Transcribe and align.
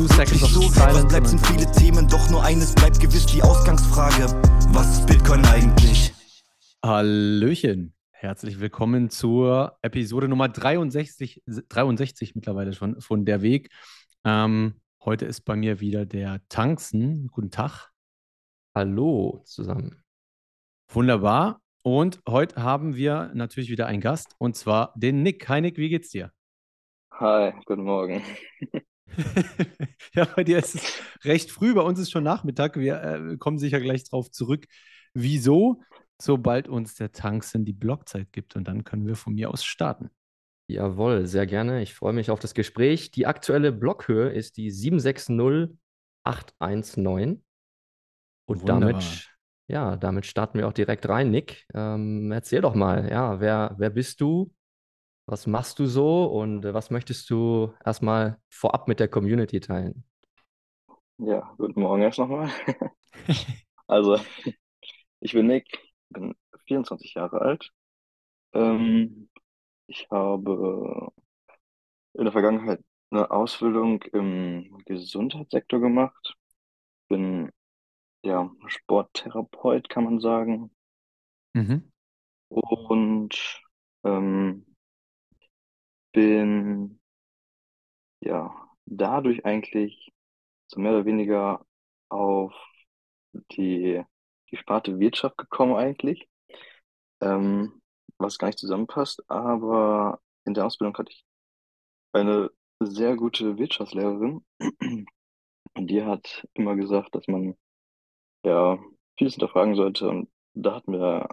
Two 0.00 0.08
seconds 0.08 0.42
of 0.42 0.48
so? 0.48 0.62
silence 0.62 1.02
Was 1.02 1.08
bleibt, 1.08 1.26
sind 1.26 1.46
viele 1.46 1.70
Themen, 1.72 2.08
doch 2.08 2.30
nur 2.30 2.42
eines 2.42 2.74
bleibt 2.74 2.98
gewiss 3.00 3.26
die 3.26 3.42
Ausgangsfrage. 3.42 4.32
Was 4.72 4.98
ist 4.98 5.06
Bitcoin 5.06 5.44
eigentlich? 5.44 6.14
Hallöchen. 6.82 7.92
Herzlich 8.10 8.60
willkommen 8.60 9.10
zur 9.10 9.76
Episode 9.82 10.26
Nummer 10.26 10.48
63, 10.48 11.42
63 11.46 12.34
mittlerweile 12.34 12.72
schon 12.72 12.98
von 13.02 13.26
Der 13.26 13.42
Weg. 13.42 13.68
Ähm, 14.24 14.80
heute 15.04 15.26
ist 15.26 15.42
bei 15.42 15.54
mir 15.54 15.80
wieder 15.80 16.06
der 16.06 16.40
Tanzen. 16.48 17.26
Guten 17.26 17.50
Tag. 17.50 17.90
Hallo 18.74 19.42
zusammen. 19.44 20.02
Wunderbar. 20.88 21.60
Und 21.82 22.22
heute 22.26 22.62
haben 22.62 22.96
wir 22.96 23.32
natürlich 23.34 23.68
wieder 23.68 23.86
einen 23.86 24.00
Gast 24.00 24.34
und 24.38 24.56
zwar 24.56 24.94
den 24.96 25.22
Nick. 25.22 25.46
Hi 25.50 25.60
Nick, 25.60 25.76
wie 25.76 25.90
geht's 25.90 26.08
dir? 26.08 26.32
Hi, 27.12 27.52
guten 27.66 27.82
Morgen. 27.82 28.22
ja, 30.14 30.26
bei 30.36 30.44
dir 30.44 30.58
ist 30.58 30.74
es 30.74 31.02
recht 31.24 31.50
früh, 31.50 31.74
bei 31.74 31.82
uns 31.82 31.98
ist 31.98 32.10
schon 32.10 32.24
Nachmittag. 32.24 32.76
Wir 32.76 33.02
äh, 33.02 33.36
kommen 33.36 33.58
sicher 33.58 33.80
gleich 33.80 34.04
drauf 34.04 34.30
zurück. 34.30 34.66
Wieso? 35.14 35.82
Sobald 36.20 36.68
uns 36.68 36.96
der 36.96 37.12
Tanzen 37.12 37.64
die 37.64 37.72
Blockzeit 37.72 38.30
gibt 38.32 38.54
und 38.54 38.68
dann 38.68 38.84
können 38.84 39.06
wir 39.06 39.16
von 39.16 39.34
mir 39.34 39.50
aus 39.50 39.64
starten. 39.64 40.10
Jawohl, 40.68 41.26
sehr 41.26 41.46
gerne. 41.46 41.82
Ich 41.82 41.94
freue 41.94 42.12
mich 42.12 42.30
auf 42.30 42.38
das 42.38 42.54
Gespräch. 42.54 43.10
Die 43.10 43.26
aktuelle 43.26 43.72
Blockhöhe 43.72 44.28
ist 44.28 44.56
die 44.56 44.70
760819. 44.70 47.42
Und 48.46 48.62
Wunderbar. 48.62 48.80
damit, 48.80 49.30
ja, 49.66 49.96
damit 49.96 50.26
starten 50.26 50.58
wir 50.58 50.68
auch 50.68 50.72
direkt 50.72 51.08
rein. 51.08 51.30
Nick, 51.30 51.66
ähm, 51.74 52.30
erzähl 52.30 52.60
doch 52.60 52.74
mal, 52.74 53.08
ja, 53.10 53.40
wer, 53.40 53.74
wer 53.78 53.90
bist 53.90 54.20
du? 54.20 54.52
Was 55.26 55.46
machst 55.46 55.78
du 55.78 55.86
so 55.86 56.24
und 56.24 56.64
äh, 56.64 56.74
was 56.74 56.90
möchtest 56.90 57.30
du 57.30 57.72
erstmal 57.84 58.38
vorab 58.48 58.88
mit 58.88 59.00
der 59.00 59.08
Community 59.08 59.60
teilen? 59.60 60.04
Ja, 61.18 61.54
guten 61.58 61.80
Morgen 61.80 62.02
erst 62.02 62.18
nochmal. 62.18 62.50
Also, 63.86 64.20
ich 65.18 65.32
bin 65.32 65.48
Nick, 65.48 65.66
bin 66.10 66.36
24 66.68 67.14
Jahre 67.14 67.40
alt. 67.40 67.72
Ähm, 68.52 69.28
ich 69.88 70.06
habe 70.12 71.10
in 72.14 72.24
der 72.24 72.32
Vergangenheit 72.32 72.84
eine 73.10 73.30
Ausbildung 73.32 74.02
im 74.12 74.78
Gesundheitssektor 74.86 75.80
gemacht. 75.80 76.36
Bin 77.08 77.50
ja 78.22 78.48
Sporttherapeut, 78.66 79.88
kann 79.88 80.04
man 80.04 80.20
sagen. 80.20 80.70
Mhm. 81.54 81.90
Und 82.48 83.60
ähm, 84.04 84.69
bin 86.12 87.00
ja 88.20 88.52
dadurch 88.86 89.44
eigentlich 89.44 90.12
so 90.68 90.80
mehr 90.80 90.92
oder 90.92 91.04
weniger 91.06 91.64
auf 92.08 92.54
die, 93.52 94.02
die 94.50 94.56
Sparte 94.56 94.98
Wirtschaft 94.98 95.38
gekommen 95.38 95.76
eigentlich, 95.76 96.28
ähm, 97.20 97.80
was 98.18 98.38
gar 98.38 98.48
nicht 98.48 98.58
zusammenpasst, 98.58 99.22
aber 99.30 100.20
in 100.44 100.54
der 100.54 100.66
Ausbildung 100.66 100.96
hatte 100.98 101.12
ich 101.12 101.24
eine 102.12 102.50
sehr 102.80 103.16
gute 103.16 103.58
Wirtschaftslehrerin. 103.58 104.44
Und 105.76 105.88
die 105.88 106.02
hat 106.04 106.46
immer 106.54 106.76
gesagt, 106.76 107.14
dass 107.14 107.26
man 107.28 107.56
ja 108.44 108.78
vieles 109.18 109.34
hinterfragen 109.34 109.74
sollte. 109.76 110.08
Und 110.08 110.30
da 110.54 110.76
hat 110.76 110.88
mir 110.88 111.28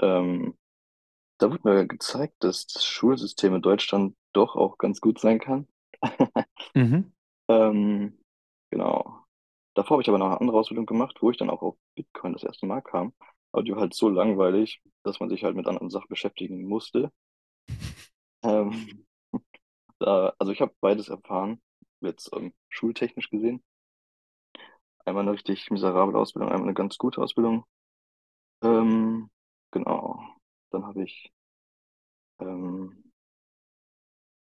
ähm, 0.00 0.56
da 1.38 1.50
wurde 1.50 1.68
mir 1.68 1.86
gezeigt, 1.86 2.34
dass 2.40 2.66
das 2.66 2.84
Schulsystem 2.84 3.54
in 3.54 3.62
Deutschland 3.62 4.16
doch 4.32 4.56
auch 4.56 4.78
ganz 4.78 5.00
gut 5.00 5.18
sein 5.18 5.38
kann. 5.40 5.68
Mhm. 6.74 7.12
Ähm, 7.50 8.18
genau. 8.70 9.24
Davor 9.72 9.94
habe 9.94 10.02
ich 10.02 10.08
aber 10.10 10.18
noch 10.18 10.26
eine 10.26 10.40
andere 10.40 10.58
Ausbildung 10.58 10.84
gemacht, 10.84 11.16
wo 11.22 11.30
ich 11.30 11.38
dann 11.38 11.48
auch 11.48 11.62
auf 11.62 11.76
Bitcoin 11.94 12.34
das 12.34 12.42
erste 12.42 12.66
Mal 12.66 12.82
kam. 12.82 13.14
Aber 13.52 13.62
die 13.62 13.72
war 13.72 13.80
halt 13.80 13.94
so 13.94 14.10
langweilig, 14.10 14.82
dass 15.02 15.18
man 15.18 15.30
sich 15.30 15.44
halt 15.44 15.56
mit 15.56 15.66
anderen 15.66 15.88
Sachen 15.88 16.08
beschäftigen 16.08 16.68
musste. 16.68 17.10
Ähm, 18.44 19.04
da, 19.98 20.32
also 20.38 20.52
ich 20.52 20.60
habe 20.60 20.72
beides 20.80 21.08
erfahren, 21.08 21.60
jetzt 22.00 22.30
ähm, 22.32 22.54
schultechnisch 22.68 23.30
gesehen. 23.30 23.64
Einmal 25.04 25.22
eine 25.22 25.32
richtig 25.32 25.70
miserable 25.72 26.16
Ausbildung, 26.16 26.50
einmal 26.50 26.68
eine 26.68 26.74
ganz 26.74 26.98
gute 26.98 27.20
Ausbildung. 27.20 27.64
Ähm, 28.62 29.28
genau. 29.72 30.22
Dann 30.70 30.86
habe 30.86 31.02
ich, 31.02 31.32
ähm, 32.40 33.07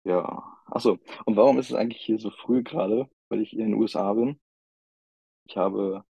ja, 0.04 0.42
achso, 0.66 0.98
und 1.24 1.36
warum 1.36 1.58
ist 1.58 1.70
es 1.70 1.76
eigentlich 1.76 2.02
hier 2.02 2.18
so 2.18 2.30
früh 2.30 2.62
gerade? 2.62 3.08
Weil 3.28 3.42
ich 3.42 3.50
hier 3.50 3.64
in 3.64 3.72
den 3.72 3.80
USA 3.80 4.12
bin. 4.14 4.40
Ich 5.44 5.56
habe 5.56 6.04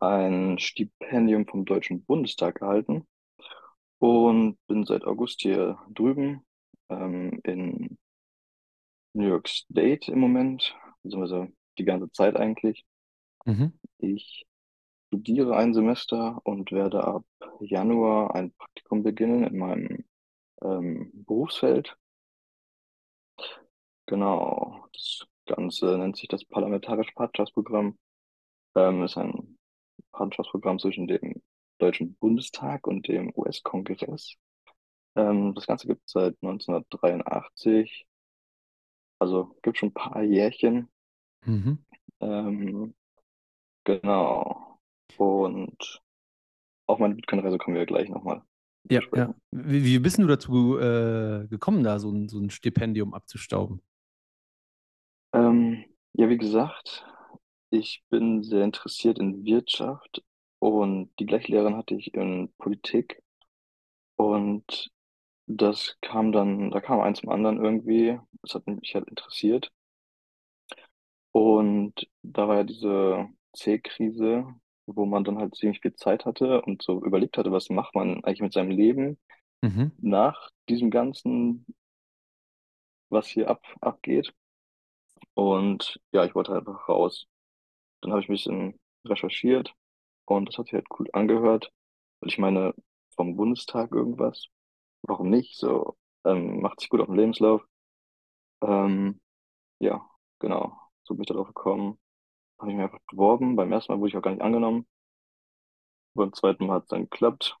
ein 0.00 0.58
Stipendium 0.58 1.46
vom 1.46 1.64
Deutschen 1.64 2.04
Bundestag 2.04 2.60
erhalten 2.60 3.06
und 3.98 4.58
bin 4.66 4.84
seit 4.84 5.04
August 5.04 5.40
hier 5.40 5.78
drüben 5.90 6.44
ähm, 6.88 7.40
in 7.44 7.98
New 9.14 9.28
York 9.28 9.48
State 9.48 10.10
im 10.12 10.18
Moment, 10.18 10.76
beziehungsweise 11.02 11.52
die 11.78 11.84
ganze 11.84 12.10
Zeit 12.10 12.36
eigentlich. 12.36 12.84
Mhm. 13.44 13.78
Ich 13.98 14.44
studiere 15.08 15.56
ein 15.56 15.74
Semester 15.74 16.40
und 16.44 16.72
werde 16.72 17.04
ab 17.04 17.24
Januar 17.60 18.34
ein 18.34 18.52
Praktikum 18.52 19.02
beginnen 19.02 19.44
in 19.44 19.58
meinem 19.58 20.04
ähm, 20.62 21.10
Berufsfeld. 21.14 21.96
Genau, 24.06 24.86
das 24.92 25.26
Ganze 25.46 25.98
nennt 25.98 26.16
sich 26.16 26.28
das 26.28 26.44
Parlamentarische 26.44 27.12
Partnerschaftsprogramm. 27.14 27.98
Ähm, 28.74 29.02
ist 29.02 29.16
ein 29.16 29.56
Partnerschaftsprogramm 30.12 30.78
zwischen 30.78 31.06
dem 31.06 31.42
Deutschen 31.78 32.14
Bundestag 32.16 32.86
und 32.86 33.08
dem 33.08 33.32
US-Kongress. 33.36 34.34
Ähm, 35.16 35.54
das 35.54 35.66
Ganze 35.66 35.86
gibt 35.86 36.02
es 36.06 36.12
seit 36.12 36.36
1983, 36.42 38.06
also 39.18 39.56
gibt 39.62 39.78
schon 39.78 39.90
ein 39.90 39.94
paar 39.94 40.22
Jährchen. 40.22 40.88
Mhm. 41.44 41.84
Ähm, 42.20 42.94
genau. 43.84 44.78
Und 45.16 46.02
auf 46.86 46.98
meine 46.98 47.14
Bitcoin-Reise 47.14 47.58
kommen 47.58 47.76
wir 47.76 47.86
gleich 47.86 48.08
nochmal. 48.08 48.42
Ja, 48.90 49.00
ja. 49.14 49.34
Wie, 49.50 49.84
wie 49.84 49.98
bist 49.98 50.18
du 50.18 50.26
dazu 50.26 50.78
äh, 50.78 51.46
gekommen, 51.48 51.82
da 51.82 51.98
so 51.98 52.10
ein, 52.10 52.28
so 52.28 52.38
ein 52.38 52.50
Stipendium 52.50 53.14
abzustauben? 53.14 53.80
Ja, 56.24 56.30
wie 56.30 56.38
gesagt, 56.38 57.04
ich 57.68 58.02
bin 58.08 58.42
sehr 58.42 58.64
interessiert 58.64 59.18
in 59.18 59.44
Wirtschaft 59.44 60.22
und 60.58 61.10
die 61.18 61.26
gleiche 61.26 61.52
Lehrerin 61.52 61.76
hatte 61.76 61.94
ich 61.96 62.14
in 62.14 62.50
Politik. 62.56 63.22
Und 64.16 64.90
das 65.46 65.98
kam 66.02 66.32
dann, 66.32 66.70
da 66.70 66.80
kam 66.80 67.00
eins 67.00 67.20
zum 67.20 67.30
anderen 67.30 67.62
irgendwie. 67.62 68.18
Das 68.42 68.54
hat 68.54 68.66
mich 68.66 68.94
halt 68.94 69.08
interessiert. 69.08 69.70
Und 71.32 72.08
da 72.22 72.48
war 72.48 72.56
ja 72.56 72.64
diese 72.64 73.28
C-Krise, 73.54 74.46
wo 74.86 75.04
man 75.04 75.24
dann 75.24 75.38
halt 75.38 75.54
ziemlich 75.56 75.80
viel 75.82 75.94
Zeit 75.94 76.24
hatte 76.24 76.62
und 76.62 76.82
so 76.82 77.04
überlegt 77.04 77.36
hatte, 77.36 77.52
was 77.52 77.68
macht 77.68 77.94
man 77.94 78.24
eigentlich 78.24 78.40
mit 78.40 78.54
seinem 78.54 78.70
Leben 78.70 79.18
Mhm. 79.62 79.92
nach 79.98 80.50
diesem 80.68 80.90
ganzen, 80.90 81.66
was 83.08 83.26
hier 83.28 83.48
ab, 83.48 83.62
abgeht. 83.80 84.34
Und 85.34 86.00
ja, 86.12 86.24
ich 86.24 86.34
wollte 86.34 86.52
halt 86.52 86.66
einfach 86.66 86.88
raus. 86.88 87.26
Dann 88.00 88.12
habe 88.12 88.22
ich 88.22 88.28
ein 88.28 88.34
bisschen 88.34 88.80
recherchiert 89.06 89.74
und 90.26 90.48
das 90.48 90.58
hat 90.58 90.66
sich 90.66 90.74
halt 90.74 90.86
cool 90.98 91.08
angehört. 91.12 91.72
Und 92.20 92.28
ich 92.32 92.38
meine, 92.38 92.74
vom 93.16 93.36
Bundestag 93.36 93.92
irgendwas, 93.92 94.48
warum 95.02 95.30
nicht? 95.30 95.56
So, 95.58 95.96
ähm, 96.24 96.60
macht 96.62 96.80
sich 96.80 96.88
gut 96.90 97.00
auf 97.00 97.06
dem 97.06 97.16
Lebenslauf. 97.16 97.62
Ähm, 98.62 99.20
ja, 99.80 100.08
genau. 100.40 100.78
So 101.04 101.14
bin 101.14 101.22
ich 101.24 101.28
darauf 101.28 101.48
gekommen. 101.48 101.98
Habe 102.58 102.70
ich 102.72 102.76
mich 102.76 102.84
einfach 102.84 103.00
beworben. 103.10 103.56
Beim 103.56 103.72
ersten 103.72 103.92
Mal 103.92 104.00
wurde 104.00 104.10
ich 104.10 104.16
auch 104.16 104.22
gar 104.22 104.32
nicht 104.32 104.42
angenommen. 104.42 104.86
Beim 106.14 106.32
zweiten 106.32 106.66
Mal 106.66 106.74
hat 106.76 106.84
es 106.84 106.88
dann 106.88 107.02
geklappt. 107.08 107.56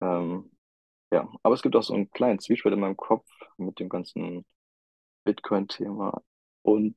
Ähm, 0.00 0.50
ja, 1.12 1.28
aber 1.42 1.54
es 1.54 1.62
gibt 1.62 1.76
auch 1.76 1.82
so 1.82 1.94
einen 1.94 2.10
kleinen 2.10 2.38
Zwiespalt 2.40 2.74
in 2.74 2.80
meinem 2.80 2.96
Kopf 2.96 3.26
mit 3.58 3.80
dem 3.80 3.88
ganzen 3.88 4.44
Bitcoin-Thema 5.24 6.22
und 6.66 6.96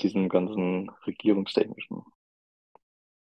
diesem 0.00 0.28
ganzen 0.28 0.90
regierungstechnischen. 1.06 2.02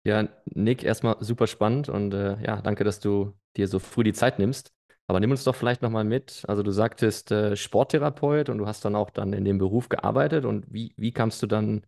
Ja, 0.03 0.29
Nick, 0.45 0.83
erstmal 0.83 1.17
super 1.19 1.45
spannend 1.45 1.89
und 1.89 2.13
äh, 2.13 2.41
ja, 2.43 2.61
danke, 2.61 2.83
dass 2.83 2.99
du 2.99 3.33
dir 3.55 3.67
so 3.67 3.77
früh 3.77 4.03
die 4.03 4.13
Zeit 4.13 4.39
nimmst. 4.39 4.73
Aber 5.07 5.19
nimm 5.19 5.31
uns 5.31 5.43
doch 5.43 5.55
vielleicht 5.55 5.81
nochmal 5.81 6.05
mit. 6.05 6.43
Also 6.47 6.63
du 6.63 6.71
sagtest 6.71 7.31
äh, 7.31 7.55
Sporttherapeut 7.55 8.49
und 8.49 8.57
du 8.57 8.65
hast 8.65 8.85
dann 8.85 8.95
auch 8.95 9.09
dann 9.09 9.33
in 9.33 9.43
dem 9.45 9.57
Beruf 9.57 9.89
gearbeitet 9.89 10.45
und 10.45 10.65
wie, 10.73 10.93
wie 10.97 11.11
kamst 11.11 11.43
du 11.43 11.47
dann 11.47 11.85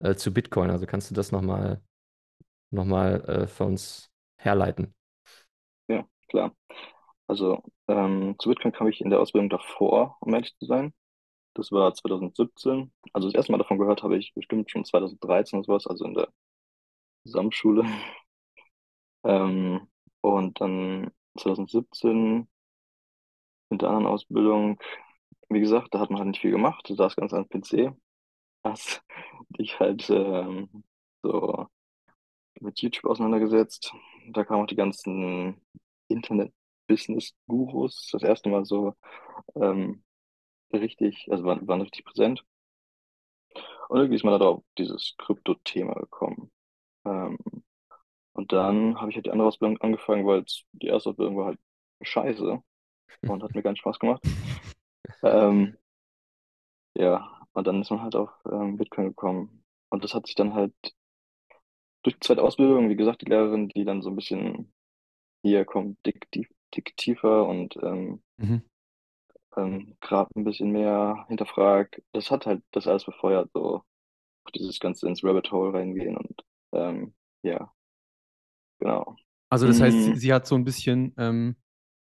äh, 0.00 0.16
zu 0.16 0.34
Bitcoin? 0.34 0.70
Also 0.70 0.86
kannst 0.86 1.10
du 1.10 1.14
das 1.14 1.32
nochmal 1.32 1.80
nochmal 2.70 3.22
äh, 3.24 3.46
für 3.46 3.64
uns 3.64 4.10
herleiten? 4.36 4.94
Ja, 5.88 6.04
klar. 6.28 6.52
Also 7.28 7.62
ähm, 7.88 8.36
zu 8.38 8.50
Bitcoin 8.50 8.72
kam 8.72 8.88
ich 8.88 9.00
in 9.00 9.10
der 9.10 9.20
Ausbildung 9.20 9.50
davor, 9.50 10.16
um 10.20 10.34
ehrlich 10.34 10.56
zu 10.58 10.66
sein. 10.66 10.92
Das 11.56 11.72
war 11.72 11.94
2017. 11.94 12.92
Also 13.14 13.28
das 13.28 13.34
erste 13.34 13.52
Mal 13.52 13.58
davon 13.58 13.78
gehört 13.78 14.02
habe 14.02 14.18
ich 14.18 14.34
bestimmt 14.34 14.70
schon 14.70 14.84
2013 14.84 15.58
oder 15.58 15.66
sowas, 15.66 15.86
also 15.86 16.04
in 16.04 16.14
der 16.14 16.28
Gesamtschule. 17.24 17.84
Ähm, 19.24 19.88
und 20.20 20.60
dann 20.60 21.10
2017 21.36 22.46
in 23.70 23.78
der 23.78 23.88
anderen 23.88 24.06
Ausbildung, 24.06 24.78
wie 25.48 25.60
gesagt, 25.60 25.94
da 25.94 26.00
hat 26.00 26.10
man 26.10 26.20
halt 26.20 26.28
nicht 26.28 26.40
viel 26.40 26.52
gemacht, 26.52 26.84
da 26.88 26.94
saß 26.94 27.16
ganz 27.16 27.32
am 27.32 27.48
PC, 27.48 27.92
hast 28.64 29.02
dich 29.58 29.76
halt 29.80 30.08
ähm, 30.10 30.84
so 31.22 31.66
mit 32.60 32.80
YouTube 32.80 33.06
auseinandergesetzt. 33.06 33.92
Da 34.32 34.44
kamen 34.44 34.64
auch 34.64 34.68
die 34.68 34.76
ganzen 34.76 35.60
Internet-Business-Gurus 36.08 38.10
das 38.12 38.22
erste 38.22 38.48
Mal 38.48 38.64
so 38.64 38.94
ähm, 39.56 40.04
richtig, 40.72 41.28
also 41.30 41.44
waren, 41.44 41.66
waren 41.68 41.80
richtig 41.82 42.04
präsent. 42.04 42.44
Und 43.88 43.98
irgendwie 43.98 44.16
ist 44.16 44.24
man 44.24 44.38
da 44.38 44.46
auf 44.46 44.64
dieses 44.78 45.14
Krypto-Thema 45.18 45.94
gekommen. 45.94 46.50
Ähm, 47.04 47.38
und 48.32 48.52
dann 48.52 49.00
habe 49.00 49.10
ich 49.10 49.16
halt 49.16 49.26
die 49.26 49.30
andere 49.30 49.48
Ausbildung 49.48 49.78
angefangen, 49.80 50.26
weil 50.26 50.44
die 50.72 50.88
erste 50.88 51.10
Ausbildung 51.10 51.36
war 51.36 51.46
halt 51.46 51.58
scheiße 52.02 52.62
und 53.28 53.42
hat 53.42 53.54
mir 53.54 53.62
keinen 53.62 53.76
Spaß 53.76 53.98
gemacht. 53.98 54.22
Ähm, 55.22 55.76
ja, 56.94 57.40
und 57.52 57.66
dann 57.66 57.80
ist 57.80 57.90
man 57.90 58.02
halt 58.02 58.14
auf 58.14 58.30
ähm, 58.50 58.76
Bitcoin 58.76 59.08
gekommen. 59.08 59.64
Und 59.88 60.04
das 60.04 60.14
hat 60.14 60.26
sich 60.26 60.34
dann 60.34 60.54
halt 60.54 60.74
durch 62.02 62.14
die 62.16 62.20
zweite 62.20 62.42
Ausbildung, 62.42 62.88
wie 62.88 62.96
gesagt, 62.96 63.22
die 63.22 63.26
Lehrerin, 63.26 63.68
die 63.68 63.84
dann 63.84 64.02
so 64.02 64.10
ein 64.10 64.16
bisschen 64.16 64.72
hier 65.42 65.64
kommt, 65.64 65.98
dick, 66.06 66.30
dick, 66.32 66.50
dick 66.74 66.96
tiefer 66.96 67.46
und 67.46 67.76
ähm, 67.82 68.22
Mhm. 68.38 68.62
Ähm, 69.56 69.96
gerade 70.00 70.30
ein 70.36 70.44
bisschen 70.44 70.72
mehr 70.72 71.24
hinterfragt. 71.28 72.02
Das 72.12 72.30
hat 72.30 72.46
halt 72.46 72.62
das 72.72 72.86
alles 72.86 73.04
befeuert, 73.04 73.50
so 73.54 73.82
dieses 74.54 74.80
Ganze 74.80 75.08
ins 75.08 75.24
Rabbit 75.24 75.50
Hole 75.52 75.74
reingehen 75.74 76.16
und 76.16 76.42
ähm, 76.72 77.14
ja, 77.42 77.72
genau. 78.80 79.16
Also 79.50 79.66
das 79.66 79.80
heißt, 79.80 80.02
sie, 80.02 80.14
Mm. 80.14 80.16
sie 80.16 80.32
hat 80.32 80.46
so 80.46 80.54
ein 80.56 80.64
bisschen, 80.64 81.14
ähm, 81.18 81.56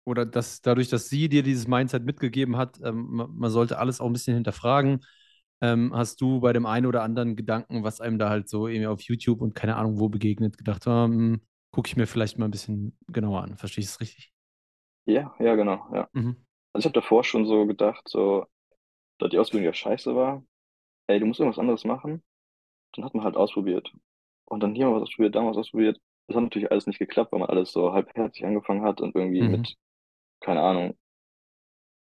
oder 0.06 0.26
das, 0.26 0.62
dadurch, 0.62 0.90
dass 0.90 1.10
sie 1.10 1.30
dir 1.30 1.44
dieses 1.44 1.68
Mindset 1.68 2.06
mitgegeben 2.06 2.58
hat, 2.58 2.80
ähm, 2.84 3.08
ma- 3.12 3.28
man 3.32 3.52
sollte 3.52 3.80
alles 3.80 4.02
auch 4.02 4.08
ein 4.08 4.14
bisschen 4.14 4.36
hinterfragen, 4.36 5.06
ähm, 5.62 5.94
hast 5.96 6.22
du 6.22 6.42
bei 6.42 6.54
dem 6.54 6.66
einen 6.68 6.86
oder 6.88 7.04
anderen 7.04 7.36
Gedanken, 7.36 7.84
was 7.84 8.02
einem 8.02 8.20
da 8.20 8.30
halt 8.30 8.50
so 8.50 8.68
irgendwie 8.68 8.88
auf 8.88 9.02
YouTube 9.02 9.42
und 9.42 9.56
keine 9.56 9.78
Ahnung 9.78 10.00
wo 10.00 10.10
begegnet, 10.10 10.58
gedacht, 10.58 10.84
ähm, 10.88 11.42
gucke 11.72 11.90
ich 11.90 11.98
mir 11.98 12.08
vielleicht 12.08 12.40
mal 12.40 12.46
ein 12.48 12.52
bisschen 12.52 12.98
genauer 13.10 13.44
an. 13.44 13.58
Verstehe 13.58 13.84
ich 13.84 13.90
es 13.90 14.02
richtig? 14.02 14.34
Ja, 15.06 15.34
ja, 15.40 15.56
genau, 15.56 15.88
ja. 15.94 16.08
Mhm. 16.14 16.47
Also 16.78 16.90
ich 16.90 16.94
habe 16.94 17.02
davor 17.02 17.24
schon 17.24 17.48
so 17.48 17.66
gedacht, 17.66 18.08
so, 18.08 18.46
da 19.18 19.28
die 19.30 19.40
Ausbildung 19.40 19.66
ja 19.66 19.74
scheiße 19.74 20.16
war, 20.16 20.44
ey, 21.08 21.20
du 21.20 21.26
musst 21.26 21.40
irgendwas 21.40 21.58
anderes 21.60 21.86
machen. 21.86 22.24
Dann 22.94 23.04
hat 23.04 23.16
man 23.16 23.24
halt 23.26 23.36
ausprobiert. 23.36 23.92
Und 24.46 24.62
dann 24.62 24.76
hier 24.76 24.86
mal 24.88 24.96
was 24.98 25.04
ausprobiert, 25.04 25.34
da 25.36 25.42
mal 25.42 25.52
was 25.52 25.58
ausprobiert. 25.58 26.00
Das 26.28 26.36
hat 26.38 26.44
natürlich 26.44 26.70
alles 26.72 26.88
nicht 26.88 27.00
geklappt, 27.00 27.32
weil 27.32 27.40
man 27.40 27.50
alles 27.50 27.72
so 27.72 27.94
halbherzig 27.94 28.46
angefangen 28.46 28.84
hat 28.84 29.02
und 29.02 29.16
irgendwie 29.16 29.42
Mhm. 29.42 29.50
mit, 29.50 29.76
keine 30.42 30.62
Ahnung, 30.62 30.96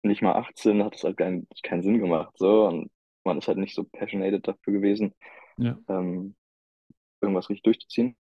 nicht 0.02 0.20
mal 0.22 0.34
18 0.34 0.84
hat 0.84 0.96
es 0.96 1.04
halt 1.04 1.16
keinen, 1.16 1.48
keinen 1.62 1.82
Sinn 1.82 1.98
gemacht, 1.98 2.34
so. 2.36 2.66
Und 2.66 2.90
man 3.24 3.38
ist 3.38 3.48
halt 3.48 3.58
nicht 3.58 3.74
so 3.74 3.84
passionated 3.84 4.46
dafür 4.46 4.74
gewesen, 4.74 5.14
Ja. 5.56 5.78
ähm, 5.88 6.36
irgendwas 7.22 7.50
richtig 7.50 7.64
durchzuziehen. 7.64 8.16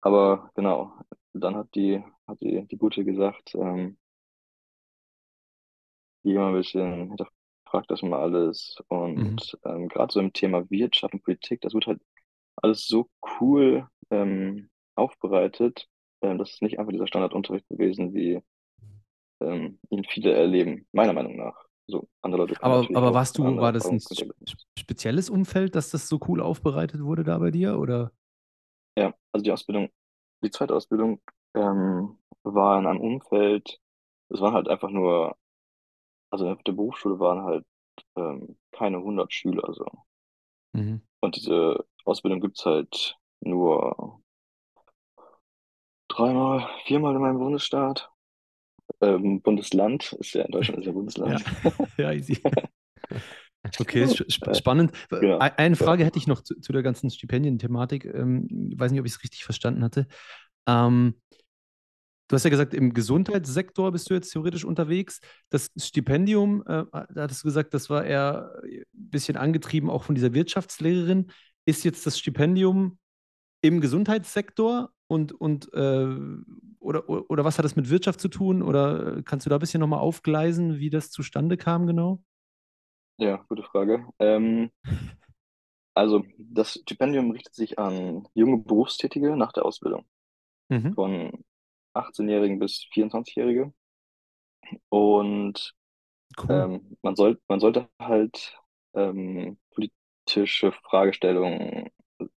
Aber 0.00 0.50
genau, 0.54 0.92
dann 1.32 1.56
hat 1.56 1.74
die, 1.74 2.02
hat 2.26 2.40
die, 2.40 2.66
die 2.66 2.76
Gute 2.78 3.04
gesagt, 3.04 3.54
ähm, 3.54 3.96
geh 6.22 6.34
mal 6.34 6.48
ein 6.48 6.54
bisschen 6.54 7.08
hinterfragt 7.08 7.90
das 7.90 8.02
mal 8.02 8.20
alles. 8.20 8.76
Und 8.88 9.58
ähm, 9.64 9.88
gerade 9.88 10.12
so 10.12 10.20
im 10.20 10.32
Thema 10.32 10.68
Wirtschaft 10.70 11.14
und 11.14 11.24
Politik, 11.24 11.60
das 11.60 11.74
wird 11.74 11.86
halt 11.86 12.00
alles 12.56 12.86
so 12.86 13.08
cool 13.40 13.88
ähm, 14.10 14.70
aufbereitet, 14.94 15.88
ähm, 16.22 16.38
das 16.38 16.50
ist 16.50 16.62
nicht 16.62 16.78
einfach 16.78 16.92
dieser 16.92 17.06
Standardunterricht 17.06 17.68
gewesen, 17.68 18.14
wie 18.14 18.42
ähm, 19.40 19.78
ihn 19.90 20.04
viele 20.04 20.32
erleben, 20.32 20.86
meiner 20.92 21.12
Meinung 21.12 21.36
nach. 21.36 21.66
So, 21.88 22.08
andere 22.20 22.42
Leute 22.42 22.62
Aber, 22.62 22.86
aber 22.94 23.12
warst 23.12 23.38
du, 23.38 23.56
war 23.56 23.72
das 23.72 23.86
ein 23.86 24.00
spezielles 24.78 25.28
Umfeld, 25.28 25.74
dass 25.74 25.90
das 25.90 26.08
so 26.08 26.20
cool 26.28 26.40
aufbereitet 26.40 27.02
wurde 27.02 27.24
da 27.24 27.38
bei 27.38 27.50
dir? 27.50 27.78
Oder? 27.78 28.12
Ja, 28.96 29.12
also 29.32 29.42
die 29.42 29.50
Ausbildung, 29.50 29.90
die 30.44 30.50
zweite 30.50 30.74
Ausbildung 30.74 31.20
ähm, 31.54 32.18
war 32.44 32.78
in 32.78 32.86
einem 32.86 33.00
Umfeld, 33.00 33.80
es 34.28 34.40
waren 34.40 34.54
halt 34.54 34.68
einfach 34.68 34.90
nur, 34.90 35.36
also 36.32 36.48
auf 36.50 36.62
der 36.64 36.72
Berufsschule 36.72 37.20
waren 37.20 37.44
halt 37.44 37.64
ähm, 38.16 38.58
keine 38.72 38.98
100 38.98 39.32
Schüler 39.32 39.72
so. 39.74 39.86
Mhm. 40.74 41.02
Und 41.20 41.36
diese 41.36 41.86
Ausbildung 42.04 42.40
gibt's 42.40 42.66
halt 42.66 43.16
nur 43.40 44.20
dreimal, 46.08 46.68
viermal 46.86 47.14
in 47.16 47.20
meinem 47.20 47.38
Bundesstaat. 47.38 48.10
Ähm, 49.00 49.42
Bundesland 49.42 50.12
ist 50.14 50.34
ja 50.34 50.44
in 50.44 50.52
Deutschland 50.52 50.80
ist 50.80 50.86
ja 50.86 50.92
Ja, 51.24 51.38
Bundesland. 51.38 51.44
ja, 51.98 52.12
easy. 52.12 52.42
Okay, 53.78 54.04
sp 54.10 54.26
Äh, 54.42 54.54
spannend. 54.54 54.92
genau. 55.20 55.38
Ei- 55.38 55.56
Eine 55.56 55.76
Frage 55.76 56.04
hätte 56.04 56.18
ich 56.18 56.26
noch 56.26 56.42
zu, 56.42 56.58
zu 56.60 56.72
der 56.72 56.82
ganzen 56.82 57.10
Stipendienthematik. 57.10 58.04
Ähm, 58.06 58.68
ich 58.72 58.78
weiß 58.78 58.90
nicht, 58.90 59.00
ob 59.00 59.06
ich 59.06 59.12
es 59.12 59.22
richtig 59.22 59.44
verstanden 59.44 59.84
hatte. 59.84 60.06
Ähm, 60.66 61.14
du 62.32 62.36
hast 62.36 62.44
ja 62.44 62.50
gesagt, 62.50 62.72
im 62.72 62.94
Gesundheitssektor 62.94 63.92
bist 63.92 64.08
du 64.08 64.14
jetzt 64.14 64.30
theoretisch 64.32 64.64
unterwegs. 64.64 65.20
Das 65.50 65.70
Stipendium, 65.76 66.62
äh, 66.66 66.84
da 66.92 67.22
hattest 67.22 67.44
du 67.44 67.48
gesagt, 67.48 67.74
das 67.74 67.90
war 67.90 68.04
eher 68.04 68.52
ein 68.64 68.84
bisschen 68.92 69.36
angetrieben 69.36 69.90
auch 69.90 70.02
von 70.04 70.14
dieser 70.14 70.32
Wirtschaftslehrerin. 70.32 71.30
Ist 71.66 71.84
jetzt 71.84 72.06
das 72.06 72.18
Stipendium 72.18 72.98
im 73.60 73.80
Gesundheitssektor 73.80 74.90
und, 75.08 75.32
und 75.32 75.72
äh, 75.74 76.08
oder, 76.80 77.08
oder 77.08 77.44
was 77.44 77.58
hat 77.58 77.64
das 77.66 77.76
mit 77.76 77.90
Wirtschaft 77.90 78.20
zu 78.20 78.28
tun? 78.28 78.62
Oder 78.62 79.22
kannst 79.24 79.46
du 79.46 79.50
da 79.50 79.56
ein 79.56 79.60
bisschen 79.60 79.80
nochmal 79.80 80.00
aufgleisen, 80.00 80.78
wie 80.78 80.90
das 80.90 81.10
zustande 81.10 81.58
kam 81.58 81.86
genau? 81.86 82.22
Ja, 83.18 83.36
gute 83.48 83.62
Frage. 83.62 84.06
Ähm, 84.18 84.70
also 85.94 86.24
das 86.38 86.74
Stipendium 86.82 87.30
richtet 87.30 87.54
sich 87.54 87.78
an 87.78 88.26
junge 88.34 88.58
Berufstätige 88.58 89.36
nach 89.36 89.52
der 89.52 89.64
Ausbildung, 89.64 90.04
Mhm. 90.70 90.96
von 90.96 91.44
18-Jährigen 91.94 92.58
bis 92.58 92.86
24-Jährige. 92.92 93.72
Und 94.88 95.74
Cool. 96.36 96.66
ähm, 96.66 96.98
man 97.02 97.16
soll, 97.16 97.40
man 97.48 97.60
sollte 97.60 97.88
halt 98.00 98.58
ähm, 98.94 99.58
politische 99.74 100.72
Fragestellungen, 100.72 101.90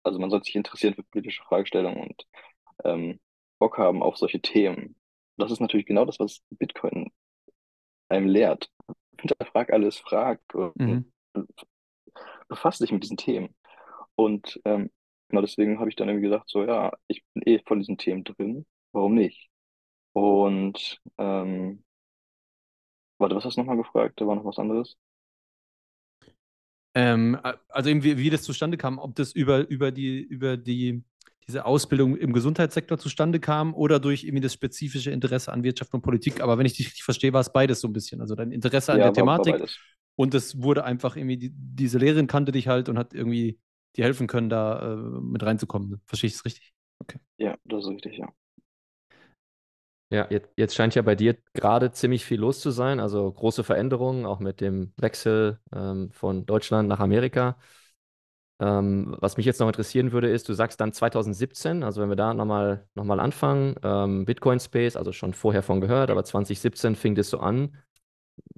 also 0.03 0.19
man 0.19 0.29
sollte 0.31 0.45
sich 0.45 0.55
interessieren 0.55 0.95
für 0.95 1.03
politische 1.03 1.43
Fragestellungen 1.43 2.01
und 2.10 2.27
ähm, 2.86 3.19
Bock 3.60 3.77
haben 3.79 4.03
auf 4.03 4.17
solche 4.17 4.41
Themen. 4.41 4.95
Das 5.38 5.51
ist 5.51 5.62
natürlich 5.62 5.88
genau 5.88 6.05
das, 6.05 6.19
was 6.19 6.41
Bitcoin 6.51 7.12
einem 8.10 8.27
lehrt. 8.27 8.72
Hinterfrag 9.19 9.72
alles, 9.74 9.98
frag 10.00 10.41
und 10.55 10.75
Mhm. 10.79 11.05
befasst 12.48 12.81
dich 12.81 12.91
mit 12.91 13.03
diesen 13.03 13.17
Themen. 13.17 13.55
Und 14.15 14.62
ähm, 14.65 14.91
genau 15.29 15.41
deswegen 15.41 15.79
habe 15.79 15.89
ich 15.89 15.95
dann 15.95 16.10
irgendwie 16.10 16.29
gesagt, 16.29 16.50
so 16.50 16.63
ja, 16.65 16.93
ich 17.07 17.24
bin 17.33 17.43
eh 17.48 17.60
von 17.65 17.79
diesen 17.79 17.98
Themen 17.98 18.24
drin, 18.24 18.65
warum 18.93 19.15
nicht? 19.15 19.50
Und 20.13 21.01
ähm, 21.19 21.83
warte, 23.17 23.35
was 23.35 23.45
hast 23.45 23.57
du 23.57 23.62
nochmal 23.62 23.77
gefragt? 23.77 24.21
Da 24.21 24.27
war 24.27 24.35
noch 24.35 24.45
was 24.45 24.59
anderes. 24.59 24.97
Ähm, 26.95 27.38
also 27.69 27.89
eben, 27.89 28.03
wie, 28.03 28.17
wie 28.17 28.29
das 28.29 28.43
zustande 28.43 28.77
kam, 28.77 29.00
ob 29.00 29.15
das 29.15 29.31
über, 29.33 29.67
über 29.69 29.91
die, 29.91 30.19
über 30.21 30.57
die, 30.57 31.03
diese 31.47 31.65
Ausbildung 31.65 32.15
im 32.15 32.33
Gesundheitssektor 32.33 32.97
zustande 33.00 33.39
kam 33.39 33.73
oder 33.73 34.00
durch 34.00 34.23
irgendwie 34.23 34.41
das 34.43 34.53
spezifische 34.53 35.12
Interesse 35.12 35.51
an 35.51 35.63
Wirtschaft 35.63 35.93
und 35.93 36.01
Politik. 36.01 36.41
Aber 36.41 36.57
wenn 36.57 36.65
ich 36.65 36.73
dich 36.77 36.88
richtig 36.88 37.03
verstehe, 37.03 37.33
war 37.33 37.41
es 37.41 37.51
beides 37.51 37.81
so 37.81 37.88
ein 37.88 37.93
bisschen. 37.93 38.21
Also 38.21 38.35
dein 38.35 38.51
Interesse 38.51 38.93
an 38.93 39.01
Ja, 39.01 39.12
der 39.12 39.13
war, 39.17 39.35
war 39.35 39.45
Thematik 39.45 39.45
beides. 39.45 39.81
und 40.15 40.35
es 40.35 40.62
wurde 40.62 40.83
einfach 40.83 41.15
irgendwie, 41.15 41.38
die, 41.38 41.51
diese 41.53 41.97
Lehrerin 41.97 42.27
kannte 42.27 42.51
dich 42.51 42.67
halt 42.67 42.89
und 42.89 42.97
hat 43.00 43.13
irgendwie 43.13 43.59
dir 43.95 44.05
helfen 44.05 44.27
können, 44.27 44.50
da 44.50 44.93
äh, 44.93 44.95
mit 45.21 45.43
reinzukommen. 45.43 46.01
Verstehe 46.05 46.27
ich 46.27 46.35
es 46.35 46.45
richtig? 46.45 46.73
Ja, 47.38 47.57
das 47.65 47.83
ist 47.83 47.89
richtig, 47.91 48.17
ja. 48.17 48.33
Ja, 50.10 50.27
jetzt, 50.29 50.50
jetzt 50.57 50.75
scheint 50.75 50.93
ja 50.95 51.01
bei 51.01 51.15
dir 51.15 51.38
gerade 51.53 51.91
ziemlich 51.91 52.24
viel 52.24 52.39
los 52.39 52.60
zu 52.60 52.69
sein, 52.69 53.00
also 53.00 53.31
große 53.31 53.63
Veränderungen, 53.63 54.25
auch 54.25 54.39
mit 54.39 54.62
dem 54.62 54.93
Wechsel 54.98 55.60
ähm, 55.74 56.12
von 56.12 56.45
Deutschland 56.45 56.88
nach 56.88 57.00
Amerika. 57.00 57.57
Ähm, 58.60 59.15
was 59.19 59.36
mich 59.38 59.45
jetzt 59.45 59.60
noch 59.60 59.67
interessieren 59.67 60.12
würde, 60.12 60.29
ist, 60.29 60.48
du 60.48 60.53
sagst 60.53 60.79
dann 60.79 60.93
2017, 60.93 61.83
also 61.83 62.01
wenn 62.01 62.10
wir 62.10 62.15
da 62.15 62.33
nochmal 62.33 62.88
noch 62.93 63.03
mal 63.03 63.19
anfangen, 63.19 63.75
ähm, 63.83 64.25
Bitcoin 64.25 64.60
Space, 64.60 64.95
also 64.95 65.12
schon 65.12 65.33
vorher 65.33 65.63
von 65.63 65.81
gehört, 65.81 66.12
aber 66.12 66.24
2017 66.24 66.95
fing 66.95 67.15
das 67.15 67.29
so 67.29 67.39
an. 67.39 67.75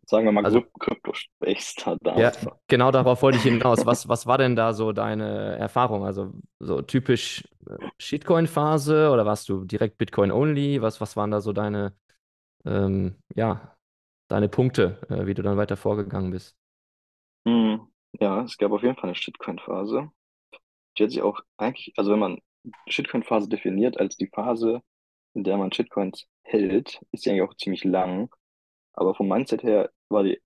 sagen 0.05 0.25
wir 0.25 0.31
mal, 0.31 0.45
Also- 0.45 0.61
Crypto-Space 0.79 1.75
da 2.01 2.15
Ja, 2.17 2.31
genau 2.67 2.91
darauf 2.91 3.21
wollte 3.21 3.37
ich 3.37 3.43
hinaus. 3.43 3.85
Was, 3.85 4.07
was 4.09 4.27
war 4.27 4.37
denn 4.37 4.55
da 4.55 4.73
so 4.73 4.91
deine 4.91 5.57
Erfahrung? 5.57 6.05
Also 6.05 6.33
so 6.59 6.81
typisch 6.81 7.43
Shitcoin-Phase 7.99 9.09
oder 9.11 9.25
warst 9.25 9.49
du 9.49 9.65
direkt 9.65 9.97
Bitcoin-only? 9.97 10.81
Was, 10.81 11.01
was 11.01 11.15
waren 11.15 11.31
da 11.31 11.41
so 11.41 11.53
deine, 11.53 11.93
ähm, 12.65 13.17
ja, 13.35 13.77
deine 14.29 14.49
Punkte, 14.49 15.01
äh, 15.09 15.27
wie 15.27 15.33
du 15.35 15.43
dann 15.43 15.57
weiter 15.57 15.77
vorgegangen 15.77 16.31
bist? 16.31 16.57
Hm, 17.47 17.87
ja, 18.19 18.43
es 18.43 18.57
gab 18.57 18.71
auf 18.71 18.81
jeden 18.83 18.95
Fall 18.95 19.05
eine 19.09 19.15
Shitcoin-Phase. 19.15 20.09
Die 20.97 21.03
hat 21.03 21.11
sich 21.11 21.21
auch 21.21 21.41
eigentlich, 21.57 21.93
also 21.97 22.11
wenn 22.11 22.19
man 22.19 22.39
Shitcoin-Phase 22.87 23.49
definiert 23.49 23.99
als 23.99 24.17
die 24.17 24.27
Phase, 24.27 24.81
in 25.33 25.43
der 25.43 25.57
man 25.57 25.71
Shitcoins 25.73 26.27
hält, 26.43 27.01
ist 27.11 27.25
die 27.25 27.31
eigentlich 27.31 27.43
auch 27.43 27.55
ziemlich 27.57 27.83
lang. 27.85 28.33
Aber 28.93 29.15
vom 29.15 29.27
Mindset 29.29 29.63
her 29.63 29.91
war 30.09 30.23
die, 30.23 30.41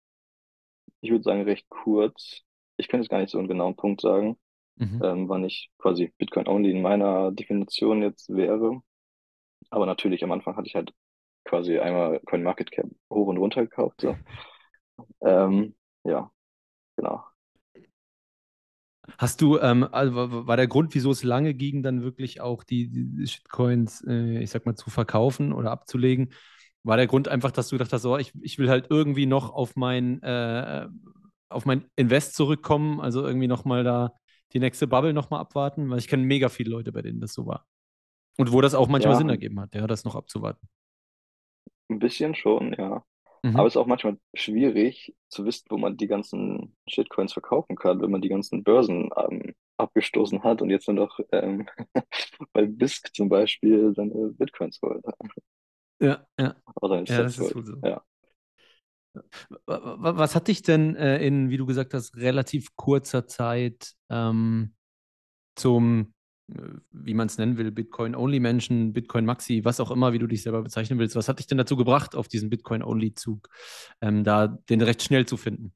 ich 1.01 1.11
würde 1.11 1.23
sagen, 1.23 1.43
recht 1.43 1.69
kurz. 1.69 2.41
Ich 2.77 2.87
könnte 2.87 3.03
jetzt 3.03 3.09
gar 3.11 3.19
nicht 3.19 3.29
so 3.31 3.37
einen 3.39 3.47
genauen 3.47 3.75
Punkt 3.75 4.01
sagen, 4.01 4.37
Mhm. 4.77 5.01
ähm, 5.01 5.29
wann 5.29 5.43
ich 5.45 5.71
quasi 5.79 6.13
Bitcoin-only 6.17 6.71
in 6.71 6.81
meiner 6.81 7.31
Definition 7.31 8.01
jetzt 8.03 8.29
wäre. 8.29 8.81
Aber 9.71 9.85
natürlich 9.85 10.23
am 10.23 10.31
Anfang 10.31 10.55
hatte 10.57 10.67
ich 10.67 10.75
halt 10.75 10.93
quasi 11.45 11.79
einmal 11.79 12.19
CoinMarketCap 12.21 12.87
hoch 13.11 13.27
und 13.27 13.37
runter 13.37 13.63
gekauft. 13.63 14.01
So. 14.01 14.19
Ähm, 15.21 15.75
ja, 16.03 16.31
genau. 16.97 17.25
Hast 19.17 19.39
du, 19.41 19.59
ähm, 19.59 19.87
also 19.91 20.15
wa- 20.15 20.47
war 20.47 20.57
der 20.57 20.67
Grund, 20.67 20.95
wieso 20.95 21.11
es 21.11 21.23
lange 21.23 21.53
ging, 21.53 21.83
dann 21.83 22.01
wirklich 22.01 22.41
auch 22.41 22.63
die, 22.63 22.89
die 22.89 23.27
Shitcoins, 23.27 24.03
äh, 24.07 24.39
ich 24.41 24.49
sag 24.49 24.65
mal, 24.65 24.75
zu 24.75 24.89
verkaufen 24.89 25.53
oder 25.53 25.71
abzulegen? 25.71 26.33
War 26.83 26.97
der 26.97 27.07
Grund 27.07 27.27
einfach, 27.27 27.51
dass 27.51 27.69
du 27.69 27.75
gedacht 27.77 27.93
hast, 27.93 28.05
oh, 28.05 28.17
ich, 28.17 28.33
ich 28.41 28.57
will 28.57 28.69
halt 28.69 28.87
irgendwie 28.89 29.25
noch 29.27 29.51
auf 29.53 29.75
mein, 29.75 30.21
äh, 30.23 30.87
auf 31.49 31.65
mein 31.65 31.85
Invest 31.95 32.35
zurückkommen, 32.35 32.99
also 32.99 33.25
irgendwie 33.25 33.47
nochmal 33.47 33.83
da 33.83 34.13
die 34.53 34.59
nächste 34.59 34.87
Bubble 34.87 35.13
nochmal 35.13 35.41
abwarten? 35.41 35.89
Weil 35.89 35.99
ich 35.99 36.07
kenne 36.07 36.23
mega 36.23 36.49
viele 36.49 36.71
Leute, 36.71 36.91
bei 36.91 37.01
denen 37.01 37.19
das 37.21 37.33
so 37.33 37.45
war. 37.45 37.67
Und 38.37 38.51
wo 38.51 38.61
das 38.61 38.73
auch 38.75 38.87
manchmal 38.87 39.13
Ja. 39.13 39.17
Sinn 39.19 39.29
ergeben 39.29 39.59
hat, 39.59 39.73
ja, 39.75 39.87
das 39.87 40.03
noch 40.03 40.15
abzuwarten. 40.15 40.67
Ein 41.89 41.99
bisschen 41.99 42.35
schon, 42.35 42.73
ja. 42.73 43.03
Mhm. 43.43 43.55
Aber 43.55 43.67
es 43.67 43.73
ist 43.73 43.77
auch 43.77 43.85
manchmal 43.85 44.17
schwierig 44.33 45.15
zu 45.29 45.45
wissen, 45.45 45.65
wo 45.69 45.77
man 45.77 45.97
die 45.97 46.07
ganzen 46.07 46.75
Shitcoins 46.87 47.33
verkaufen 47.33 47.75
kann, 47.75 48.01
wenn 48.01 48.11
man 48.11 48.21
die 48.21 48.29
ganzen 48.29 48.63
Börsen 48.63 49.09
ähm, 49.17 49.53
abgestoßen 49.77 50.43
hat 50.43 50.61
und 50.61 50.69
jetzt 50.69 50.87
nur 50.87 50.95
noch 50.95 51.19
ähm, 51.31 51.67
bei 52.53 52.65
BISC 52.65 53.13
zum 53.13 53.29
Beispiel 53.29 53.93
seine 53.95 54.29
Bitcoins 54.29 54.79
holt. 54.81 55.03
Ja, 56.01 56.25
ja. 56.39 56.55
Oder 56.81 57.03
Ja, 57.03 57.23
das 57.23 57.37
ist 57.37 57.55
wohl 57.55 57.65
so. 57.65 57.77
Ja. 57.83 58.03
Wa- 59.65 59.97
wa- 59.99 60.17
Was 60.17 60.35
hat 60.35 60.47
dich 60.47 60.61
denn 60.61 60.95
äh, 60.95 61.25
in, 61.25 61.49
wie 61.49 61.57
du 61.57 61.65
gesagt 61.65 61.93
hast, 61.93 62.15
relativ 62.17 62.75
kurzer 62.75 63.27
Zeit 63.27 63.93
ähm, 64.09 64.75
zum, 65.55 66.13
äh, 66.51 66.61
wie 66.91 67.13
man 67.13 67.27
es 67.27 67.37
nennen 67.37 67.57
will, 67.57 67.71
Bitcoin-Only-Menschen, 67.71 68.93
Bitcoin-Maxi, 68.93 69.65
was 69.65 69.79
auch 69.79 69.91
immer, 69.91 70.13
wie 70.13 70.19
du 70.19 70.27
dich 70.27 70.43
selber 70.43 70.61
bezeichnen 70.63 70.99
willst, 70.99 71.15
was 71.15 71.29
hat 71.29 71.39
dich 71.39 71.47
denn 71.47 71.57
dazu 71.57 71.77
gebracht, 71.77 72.15
auf 72.15 72.27
diesen 72.27 72.49
Bitcoin-Only-Zug, 72.49 73.49
ähm, 74.01 74.23
da 74.23 74.47
den 74.47 74.81
recht 74.81 75.03
schnell 75.03 75.25
zu 75.25 75.37
finden? 75.37 75.73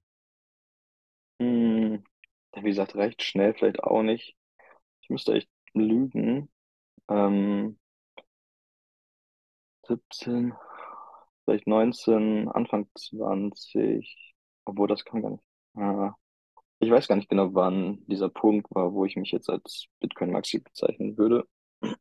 Hm, 1.41 2.03
wie 2.55 2.62
gesagt, 2.69 2.96
recht 2.96 3.24
schnell 3.24 3.53
vielleicht 3.53 3.84
auch 3.84 4.03
nicht. 4.03 4.36
Ich 5.01 5.10
müsste 5.10 5.34
echt 5.34 5.50
lügen. 5.74 6.50
Ähm, 7.10 7.79
17, 9.88 10.53
vielleicht 11.50 11.68
19, 11.68 12.48
Anfang 12.50 12.88
20, 12.96 14.36
obwohl 14.65 14.88
das 14.88 15.03
kann 15.03 15.22
gar 15.22 15.32
nicht. 15.32 15.44
Ah, 15.75 16.13
ich 16.79 16.91
weiß 16.91 17.08
gar 17.08 17.15
nicht 17.15 17.29
genau, 17.29 17.53
wann 17.56 18.06
dieser 18.06 18.29
Punkt 18.29 18.68
war, 18.72 18.94
wo 18.94 19.06
ich 19.06 19.15
mich 19.15 19.32
jetzt 19.32 19.50
als 19.50 19.88
Bitcoin 20.00 20.32
Maxi 20.32 20.60
bezeichnen 20.60 21.18
würde. 21.18 21.46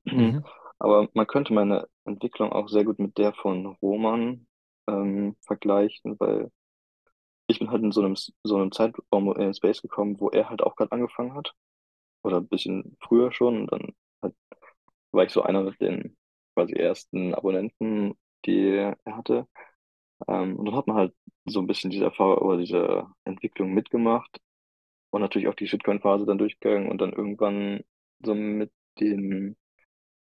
Mhm. 0.04 0.44
Aber 0.78 1.08
man 1.14 1.26
könnte 1.26 1.52
meine 1.52 1.88
Entwicklung 2.04 2.52
auch 2.52 2.68
sehr 2.68 2.84
gut 2.84 2.98
mit 2.98 3.16
der 3.18 3.32
von 3.32 3.66
Roman 3.82 4.46
ähm, 4.86 5.36
vergleichen, 5.46 6.16
weil 6.20 6.50
ich 7.46 7.58
bin 7.58 7.70
halt 7.70 7.82
in 7.82 7.92
so 7.92 8.02
einem, 8.02 8.14
so 8.16 8.56
einem 8.56 8.70
Zeitraum 8.70 9.32
in 9.34 9.40
den 9.40 9.54
Space 9.54 9.80
gekommen, 9.80 10.20
wo 10.20 10.28
er 10.28 10.50
halt 10.50 10.62
auch 10.62 10.76
gerade 10.76 10.92
angefangen 10.92 11.34
hat. 11.34 11.54
Oder 12.22 12.38
ein 12.38 12.48
bisschen 12.48 12.96
früher 13.00 13.32
schon. 13.32 13.62
Und 13.62 13.72
dann 13.72 13.94
halt 14.22 14.34
war 15.12 15.24
ich 15.24 15.32
so 15.32 15.42
einer 15.42 15.62
mit 15.62 15.80
den 15.80 16.16
quasi 16.54 16.74
ersten 16.74 17.34
Abonnenten, 17.34 18.14
die 18.46 18.68
er 18.70 18.98
hatte. 19.06 19.46
Ähm, 20.28 20.56
und 20.58 20.66
dann 20.66 20.76
hat 20.76 20.86
man 20.86 20.96
halt 20.96 21.14
so 21.46 21.60
ein 21.60 21.66
bisschen 21.66 21.90
diese 21.90 22.04
Erfahrung 22.04 22.38
oder 22.38 22.58
diese 22.58 23.06
Entwicklung 23.24 23.72
mitgemacht 23.74 24.40
und 25.10 25.20
natürlich 25.22 25.48
auch 25.48 25.54
die 25.54 25.68
Shitcoin-Phase 25.68 26.26
dann 26.26 26.38
durchgegangen 26.38 26.90
und 26.90 27.00
dann 27.00 27.12
irgendwann 27.12 27.82
so 28.24 28.34
mit 28.34 28.72
dem, 29.00 29.56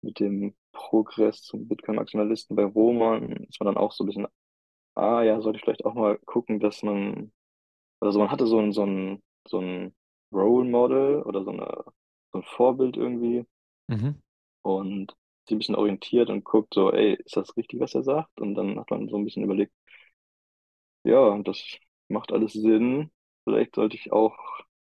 mit 0.03 0.21
dem 0.21 0.55
Progress 0.73 1.43
zum 1.43 1.69
Bitcoin-Maximalisten 1.69 2.57
bei 2.57 2.65
Roman 2.65 3.33
ist 3.49 3.61
man 3.61 3.67
dann 3.75 3.77
auch 3.77 3.93
so 3.93 4.05
ein 4.05 4.09
bisschen, 4.09 4.27
ah 4.97 5.23
ja, 5.23 5.41
sollte 5.41 5.59
ich 5.59 5.65
vielleicht 5.65 5.85
auch 5.85 5.95
mal 5.95 6.19
gucken, 6.27 6.61
dass 6.61 6.83
man, 6.83 7.33
also 8.01 8.19
man 8.21 8.31
hatte 8.31 8.47
so 8.47 8.61
ein, 8.61 8.73
so 8.73 8.85
ein, 8.87 9.23
so 9.49 9.61
ein 9.61 9.95
Role 10.33 10.69
Model 10.71 11.23
oder 11.25 11.45
so 11.45 11.51
eine, 11.53 11.85
so 12.33 12.39
ein 12.41 12.45
Vorbild 12.45 12.97
irgendwie 12.97 13.47
Mhm. 13.89 14.21
und 14.63 15.15
sich 15.51 15.57
ein 15.57 15.61
bisschen 15.61 15.77
orientiert 15.77 16.31
und 16.31 16.45
guckt 16.45 16.75
so, 16.75 16.93
ey, 16.93 17.15
ist 17.25 17.37
das 17.37 17.57
richtig, 17.59 17.81
was 17.81 17.95
er 17.95 18.05
sagt? 18.05 18.41
Und 18.41 18.55
dann 18.57 18.79
hat 18.81 18.91
man 18.91 19.09
so 19.11 19.17
ein 19.19 19.25
bisschen 19.25 19.45
überlegt, 19.45 19.73
ja, 21.05 21.39
das 21.43 21.63
macht 22.09 22.33
alles 22.33 22.53
Sinn. 22.53 23.11
Vielleicht 23.45 23.75
sollte 23.77 23.97
ich 23.97 24.13
auch 24.13 24.37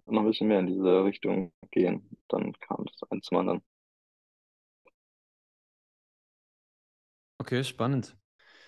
noch 0.05 0.21
ein 0.21 0.27
bisschen 0.27 0.47
mehr 0.47 0.59
in 0.59 0.67
diese 0.67 1.03
Richtung 1.05 1.51
gehen. 1.71 2.09
Dann 2.27 2.53
kam 2.59 2.85
das 2.85 3.09
eins 3.11 3.25
zum 3.25 3.37
anderen. 3.39 3.61
Okay, 7.37 7.63
spannend. 7.63 8.15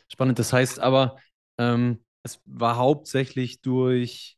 Spannend. 0.10 0.40
Das 0.40 0.54
heißt 0.54 0.80
aber, 0.80 1.18
ähm, 1.58 2.04
es 2.24 2.42
war 2.46 2.78
hauptsächlich 2.78 3.62
durch, 3.62 4.38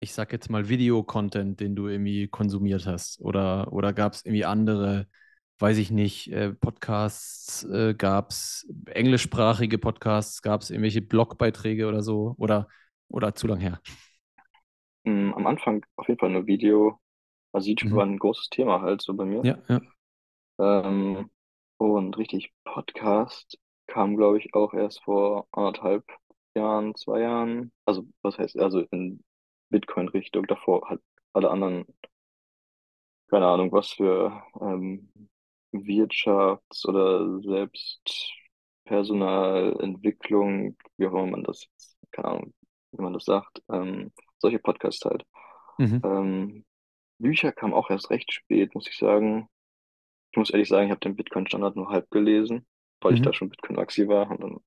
ich 0.00 0.14
sag 0.14 0.32
jetzt 0.32 0.50
mal, 0.50 0.68
Videocontent, 0.68 1.60
den 1.60 1.76
du 1.76 1.88
irgendwie 1.88 2.28
konsumiert 2.28 2.86
hast. 2.86 3.20
Oder, 3.20 3.72
oder 3.72 3.92
gab 3.92 4.14
es 4.14 4.24
irgendwie 4.26 4.44
andere, 4.46 5.08
weiß 5.60 5.78
ich 5.78 5.90
nicht, 5.90 6.32
äh, 6.32 6.52
Podcasts, 6.52 7.64
äh, 7.64 7.94
gab 7.94 8.30
es 8.30 8.66
englischsprachige 8.86 9.78
Podcasts, 9.78 10.42
gab 10.42 10.62
es 10.62 10.70
irgendwelche 10.70 11.02
Blogbeiträge 11.02 11.86
oder 11.88 12.02
so? 12.02 12.34
Oder, 12.38 12.68
oder 13.08 13.34
zu 13.34 13.46
lang 13.46 13.60
her? 13.60 13.80
Mm, 15.04 15.32
Am 15.34 15.46
Anfang 15.46 15.84
auf 15.96 16.08
jeden 16.08 16.18
Fall 16.20 16.30
nur 16.30 16.46
Video. 16.46 16.98
Also 17.52 17.68
YouTube 17.70 17.92
Mhm. 17.92 17.96
war 17.96 18.06
ein 18.06 18.18
großes 18.18 18.48
Thema 18.50 18.82
halt 18.82 19.02
so 19.02 19.14
bei 19.14 19.24
mir. 19.26 19.46
Ja, 19.46 19.58
ja. 19.68 19.80
Ähm, 20.58 21.30
und 21.78 22.18
richtig 22.18 22.52
Podcast 22.64 23.58
kam, 23.86 24.16
glaube 24.16 24.38
ich, 24.38 24.54
auch 24.54 24.74
erst 24.74 25.02
vor 25.04 25.46
anderthalb 25.52 26.04
Jahren, 26.54 26.94
zwei 26.94 27.20
Jahren. 27.20 27.72
Also, 27.86 28.04
was 28.22 28.38
heißt, 28.38 28.58
also 28.58 28.80
in 28.90 29.24
Bitcoin-Richtung, 29.70 30.46
davor 30.46 30.88
halt 30.88 31.00
alle 31.32 31.50
anderen, 31.50 31.86
keine 33.30 33.46
Ahnung, 33.46 33.72
was 33.72 33.90
für 33.90 34.42
ähm, 34.60 35.10
Wirtschafts- 35.72 36.86
oder 36.86 37.40
selbst 37.42 38.32
Personalentwicklung, 38.84 40.76
wie 40.96 41.06
auch 41.06 41.12
immer 41.12 41.26
man 41.26 41.44
das, 41.44 41.64
jetzt- 41.64 41.98
keine 42.12 42.28
Ahnung, 42.28 42.54
wie 42.92 43.02
man 43.02 43.12
das 43.12 43.24
sagt, 43.24 43.62
ähm, 43.70 44.12
solche 44.38 44.58
Podcasts 44.58 45.04
halt. 45.04 45.24
Mhm. 45.78 46.00
Ähm, 46.04 46.64
Bücher 47.18 47.52
kamen 47.52 47.74
auch 47.74 47.90
erst 47.90 48.10
recht 48.10 48.32
spät, 48.32 48.74
muss 48.74 48.88
ich 48.88 48.98
sagen. 48.98 49.48
Ich 50.32 50.38
muss 50.38 50.50
ehrlich 50.50 50.68
sagen, 50.68 50.86
ich 50.86 50.90
habe 50.92 51.00
den 51.00 51.16
Bitcoin-Standard 51.16 51.76
nur 51.76 51.90
halb 51.90 52.10
gelesen, 52.10 52.66
weil 53.00 53.14
ich 53.14 53.20
Mhm. 53.20 53.24
da 53.24 53.32
schon 53.32 53.50
Bitcoin-Maxi 53.50 54.08
war 54.08 54.30
und 54.30 54.42
dann 54.42 54.58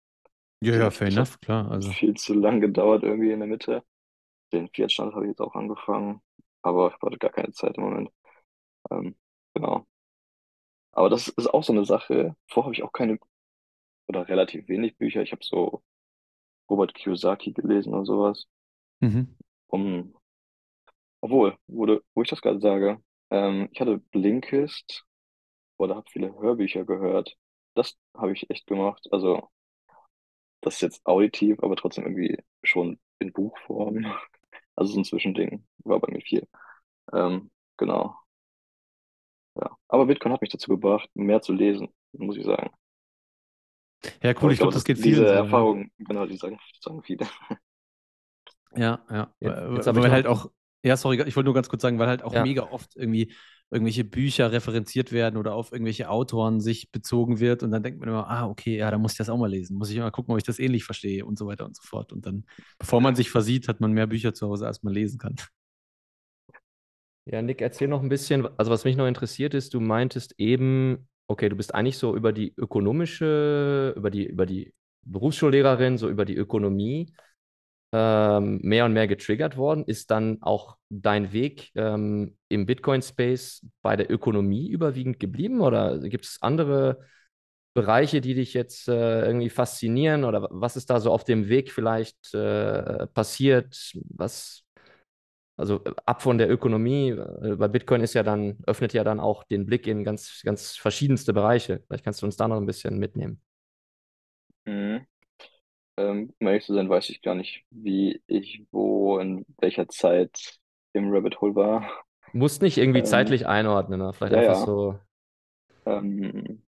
Ja, 0.61 0.75
ja, 0.75 0.89
fair 0.91 1.07
enough, 1.09 1.39
klar. 1.41 1.69
Also. 1.71 1.91
viel 1.91 2.13
zu 2.15 2.33
lang 2.33 2.61
gedauert 2.61 3.03
irgendwie 3.03 3.31
in 3.31 3.39
der 3.39 3.47
Mitte. 3.47 3.83
Den 4.53 4.69
Fiat-Standard 4.69 5.15
habe 5.15 5.25
ich 5.25 5.31
jetzt 5.31 5.41
auch 5.41 5.55
angefangen, 5.55 6.21
aber 6.63 6.89
ich 6.95 7.01
hatte 7.01 7.17
gar 7.19 7.31
keine 7.31 7.51
Zeit 7.53 7.77
im 7.77 7.83
Moment. 7.85 8.11
Ähm, 8.91 9.15
genau. 9.55 9.87
Aber 10.93 11.09
das 11.09 11.27
ist 11.27 11.47
auch 11.47 11.63
so 11.63 11.73
eine 11.73 11.85
Sache. 11.85 12.35
Vorher 12.47 12.65
habe 12.65 12.75
ich 12.75 12.83
auch 12.83 12.93
keine 12.93 13.19
oder 14.07 14.27
relativ 14.27 14.67
wenig 14.67 14.97
Bücher. 14.97 15.21
Ich 15.21 15.31
habe 15.31 15.43
so 15.43 15.83
Robert 16.69 16.93
Kiyosaki 16.93 17.53
gelesen 17.53 17.93
oder 17.93 18.05
sowas. 18.05 18.47
Mhm. 19.01 19.35
Um, 19.67 20.15
obwohl, 21.21 21.57
wurde, 21.67 22.03
wo 22.13 22.21
ich 22.21 22.29
das 22.29 22.41
gerade 22.41 22.59
sage, 22.59 23.01
ähm, 23.31 23.69
ich 23.71 23.79
hatte 23.81 23.97
Blinkist 24.11 25.05
oder 25.77 25.95
habe 25.95 26.09
viele 26.11 26.33
Hörbücher 26.39 26.85
gehört. 26.85 27.37
Das 27.75 27.97
habe 28.15 28.33
ich 28.33 28.49
echt 28.49 28.67
gemacht. 28.67 29.07
Also, 29.11 29.49
das 30.61 30.75
ist 30.75 30.81
jetzt 30.81 31.05
auditiv, 31.05 31.61
aber 31.61 31.75
trotzdem 31.75 32.05
irgendwie 32.05 32.37
schon 32.63 32.99
in 33.19 33.31
Buchform. 33.33 34.05
Also 34.75 34.93
so 34.93 35.01
ein 35.01 35.05
Zwischending 35.05 35.67
war 35.83 35.99
bei 35.99 36.11
mir 36.11 36.21
viel. 36.21 36.47
Ähm, 37.13 37.51
genau. 37.77 38.15
Ja. 39.59 39.69
Aber 39.87 40.05
Bitcoin 40.05 40.33
hat 40.33 40.41
mich 40.41 40.51
dazu 40.51 40.69
gebracht, 40.69 41.09
mehr 41.13 41.41
zu 41.41 41.53
lesen, 41.53 41.89
muss 42.13 42.37
ich 42.37 42.45
sagen. 42.45 42.71
Ja, 44.21 44.33
cool, 44.41 44.51
ich 44.51 44.53
ich 44.53 44.57
glaube, 44.57 44.57
glaube, 44.57 44.73
das 44.73 44.83
geht 44.83 44.97
diese 44.97 45.03
vielen 45.09 45.17
so. 45.17 45.23
Ja. 45.25 45.31
Erfahrung, 45.39 45.89
genau, 45.97 46.25
die 46.25 46.35
sagen, 46.37 46.59
sagen 46.81 47.01
viele. 47.03 47.25
Ja, 48.75 49.05
ja. 49.09 49.33
Jetzt- 49.39 49.85
Weil- 49.87 49.95
weil 49.95 50.11
halt 50.11 50.27
auch, 50.27 50.51
ja, 50.83 50.97
sorry, 50.97 51.21
ich 51.27 51.35
wollte 51.35 51.45
nur 51.45 51.53
ganz 51.53 51.69
kurz 51.69 51.81
sagen, 51.83 51.99
weil 51.99 52.07
halt 52.07 52.23
auch 52.23 52.33
Ja. 52.33 52.43
mega 52.43 52.63
oft 52.71 52.95
irgendwie 52.95 53.31
irgendwelche 53.69 54.03
Bücher 54.03 54.51
referenziert 54.51 55.11
werden 55.11 55.37
oder 55.37 55.55
auf 55.55 55.71
irgendwelche 55.71 56.09
Autoren 56.09 56.59
sich 56.59 56.91
bezogen 56.91 57.39
wird 57.39 57.63
und 57.63 57.71
dann 57.71 57.81
denkt 57.81 57.99
man 57.99 58.09
immer, 58.09 58.27
ah, 58.29 58.47
okay, 58.47 58.77
ja, 58.77 58.91
da 58.91 58.97
muss 58.97 59.13
ich 59.13 59.17
das 59.17 59.29
auch 59.29 59.37
mal 59.37 59.49
lesen. 59.49 59.77
Muss 59.77 59.89
ich 59.89 59.97
mal 59.97 60.11
gucken, 60.11 60.31
ob 60.31 60.37
ich 60.37 60.43
das 60.43 60.59
ähnlich 60.59 60.83
verstehe 60.83 61.25
und 61.25 61.37
so 61.39 61.47
weiter 61.47 61.65
und 61.65 61.75
so 61.75 61.81
fort. 61.83 62.11
Und 62.13 62.25
dann, 62.25 62.45
bevor 62.77 62.99
man 63.01 63.15
sich 63.15 63.29
versieht, 63.31 63.67
hat 63.67 63.79
man 63.79 63.93
mehr 63.93 64.05
Bücher 64.07 64.33
zu 64.33 64.47
Hause, 64.47 64.67
als 64.67 64.83
man 64.83 64.93
lesen 64.93 65.17
kann. 65.19 65.35
Ja, 67.25 67.41
Nick, 67.41 67.61
erzähl 67.61 67.87
noch 67.87 68.01
ein 68.01 68.09
bisschen. 68.09 68.47
Also, 68.57 68.71
was 68.71 68.83
mich 68.83 68.97
noch 68.97 69.07
interessiert 69.07 69.53
ist, 69.53 69.73
du 69.73 69.79
meintest 69.79 70.35
eben, 70.37 71.07
okay, 71.27 71.47
du 71.49 71.55
bist 71.55 71.73
eigentlich 71.73 71.97
so 71.97 72.15
über 72.15 72.33
die 72.33 72.53
ökonomische, 72.57 73.93
über 73.95 74.09
die, 74.09 74.25
über 74.25 74.45
die 74.45 74.73
Berufsschullehrerin, 75.03 75.97
so 75.97 76.09
über 76.09 76.25
die 76.25 76.35
Ökonomie 76.35 77.13
ähm, 77.93 78.59
mehr 78.63 78.85
und 78.85 78.93
mehr 78.93 79.07
getriggert 79.07 79.57
worden. 79.57 79.85
Ist 79.85 80.11
dann 80.11 80.41
auch 80.41 80.77
dein 80.89 81.33
Weg 81.33 81.71
ähm, 81.75 82.37
im 82.49 82.65
Bitcoin-Space 82.65 83.65
bei 83.81 83.95
der 83.97 84.11
Ökonomie 84.11 84.69
überwiegend 84.69 85.19
geblieben 85.19 85.61
oder 85.61 85.99
gibt 85.99 86.25
es 86.25 86.39
andere 86.41 86.99
Bereiche, 87.73 88.21
die 88.21 88.35
dich 88.35 88.53
jetzt 88.53 88.87
äh, 88.89 89.25
irgendwie 89.25 89.49
faszinieren 89.49 90.25
oder 90.25 90.47
was 90.51 90.75
ist 90.77 90.89
da 90.89 90.99
so 90.99 91.11
auf 91.11 91.23
dem 91.25 91.49
Weg 91.49 91.71
vielleicht 91.71 92.33
äh, 92.35 93.07
passiert? 93.07 93.93
Was, 94.09 94.62
also 95.57 95.83
äh, 95.83 95.93
ab 96.05 96.21
von 96.21 96.37
der 96.37 96.49
Ökonomie, 96.51 97.09
äh, 97.11 97.55
bei 97.55 97.67
Bitcoin 97.67 98.01
ist 98.01 98.13
ja 98.13 98.23
dann, 98.23 98.57
öffnet 98.65 98.93
ja 98.93 99.03
dann 99.03 99.19
auch 99.19 99.43
den 99.43 99.65
Blick 99.65 99.87
in 99.87 100.03
ganz, 100.03 100.41
ganz 100.43 100.75
verschiedenste 100.77 101.33
Bereiche. 101.33 101.83
Vielleicht 101.87 102.03
kannst 102.03 102.21
du 102.21 102.25
uns 102.25 102.37
da 102.37 102.47
noch 102.47 102.57
ein 102.57 102.65
bisschen 102.65 102.97
mitnehmen. 102.99 103.41
Mhm. 104.65 105.05
Ähm, 105.97 106.33
um 106.39 106.47
ehrlich 106.47 106.65
zu 106.65 106.73
sein, 106.73 106.89
weiß 106.89 107.09
ich 107.09 107.21
gar 107.21 107.35
nicht, 107.35 107.65
wie 107.69 108.21
ich 108.27 108.65
wo 108.71 109.19
in 109.19 109.45
welcher 109.59 109.87
Zeit 109.89 110.59
im 110.93 111.11
Rabbit 111.11 111.39
Hole 111.41 111.55
war. 111.55 112.05
Musst 112.33 112.61
nicht 112.61 112.77
irgendwie 112.77 112.99
Ähm, 112.99 113.05
zeitlich 113.05 113.47
einordnen, 113.47 113.99
ne? 113.99 114.13
Vielleicht 114.13 114.33
ja, 114.33 114.39
einfach 114.39 114.55
ja. 114.55 114.65
so. 114.65 114.99
Ähm, 115.85 116.63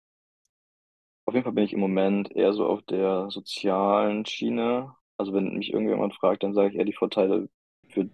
auf 1.25 1.33
jeden 1.33 1.43
Fall 1.43 1.53
bin 1.53 1.63
ich 1.63 1.73
im 1.73 1.79
Moment 1.79 2.31
eher 2.35 2.53
so 2.53 2.65
auf 2.67 2.83
der 2.83 3.29
sozialen 3.31 4.25
Schiene. 4.25 4.95
Also 5.17 5.33
wenn 5.33 5.55
mich 5.55 5.73
irgendjemand 5.73 6.13
fragt, 6.15 6.43
dann 6.43 6.53
sage 6.53 6.69
ich 6.69 6.75
eher 6.75 6.85
die 6.85 6.93
Vorteile 6.93 7.49
für 7.89 8.09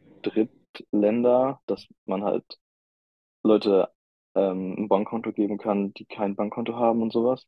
Drittländer, 0.73 1.61
dass 1.65 1.87
man 2.05 2.23
halt 2.23 2.59
Leute 3.43 3.89
ähm, 4.35 4.75
ein 4.77 4.87
Bankkonto 4.87 5.31
geben 5.33 5.57
kann, 5.57 5.93
die 5.93 6.05
kein 6.05 6.35
Bankkonto 6.35 6.75
haben 6.75 7.01
und 7.01 7.11
sowas. 7.11 7.45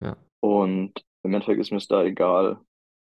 Ja. 0.00 0.16
Und 0.40 1.04
im 1.22 1.34
Endeffekt 1.34 1.60
ist 1.60 1.70
mir 1.70 1.76
es 1.78 1.88
da 1.88 2.02
egal, 2.02 2.60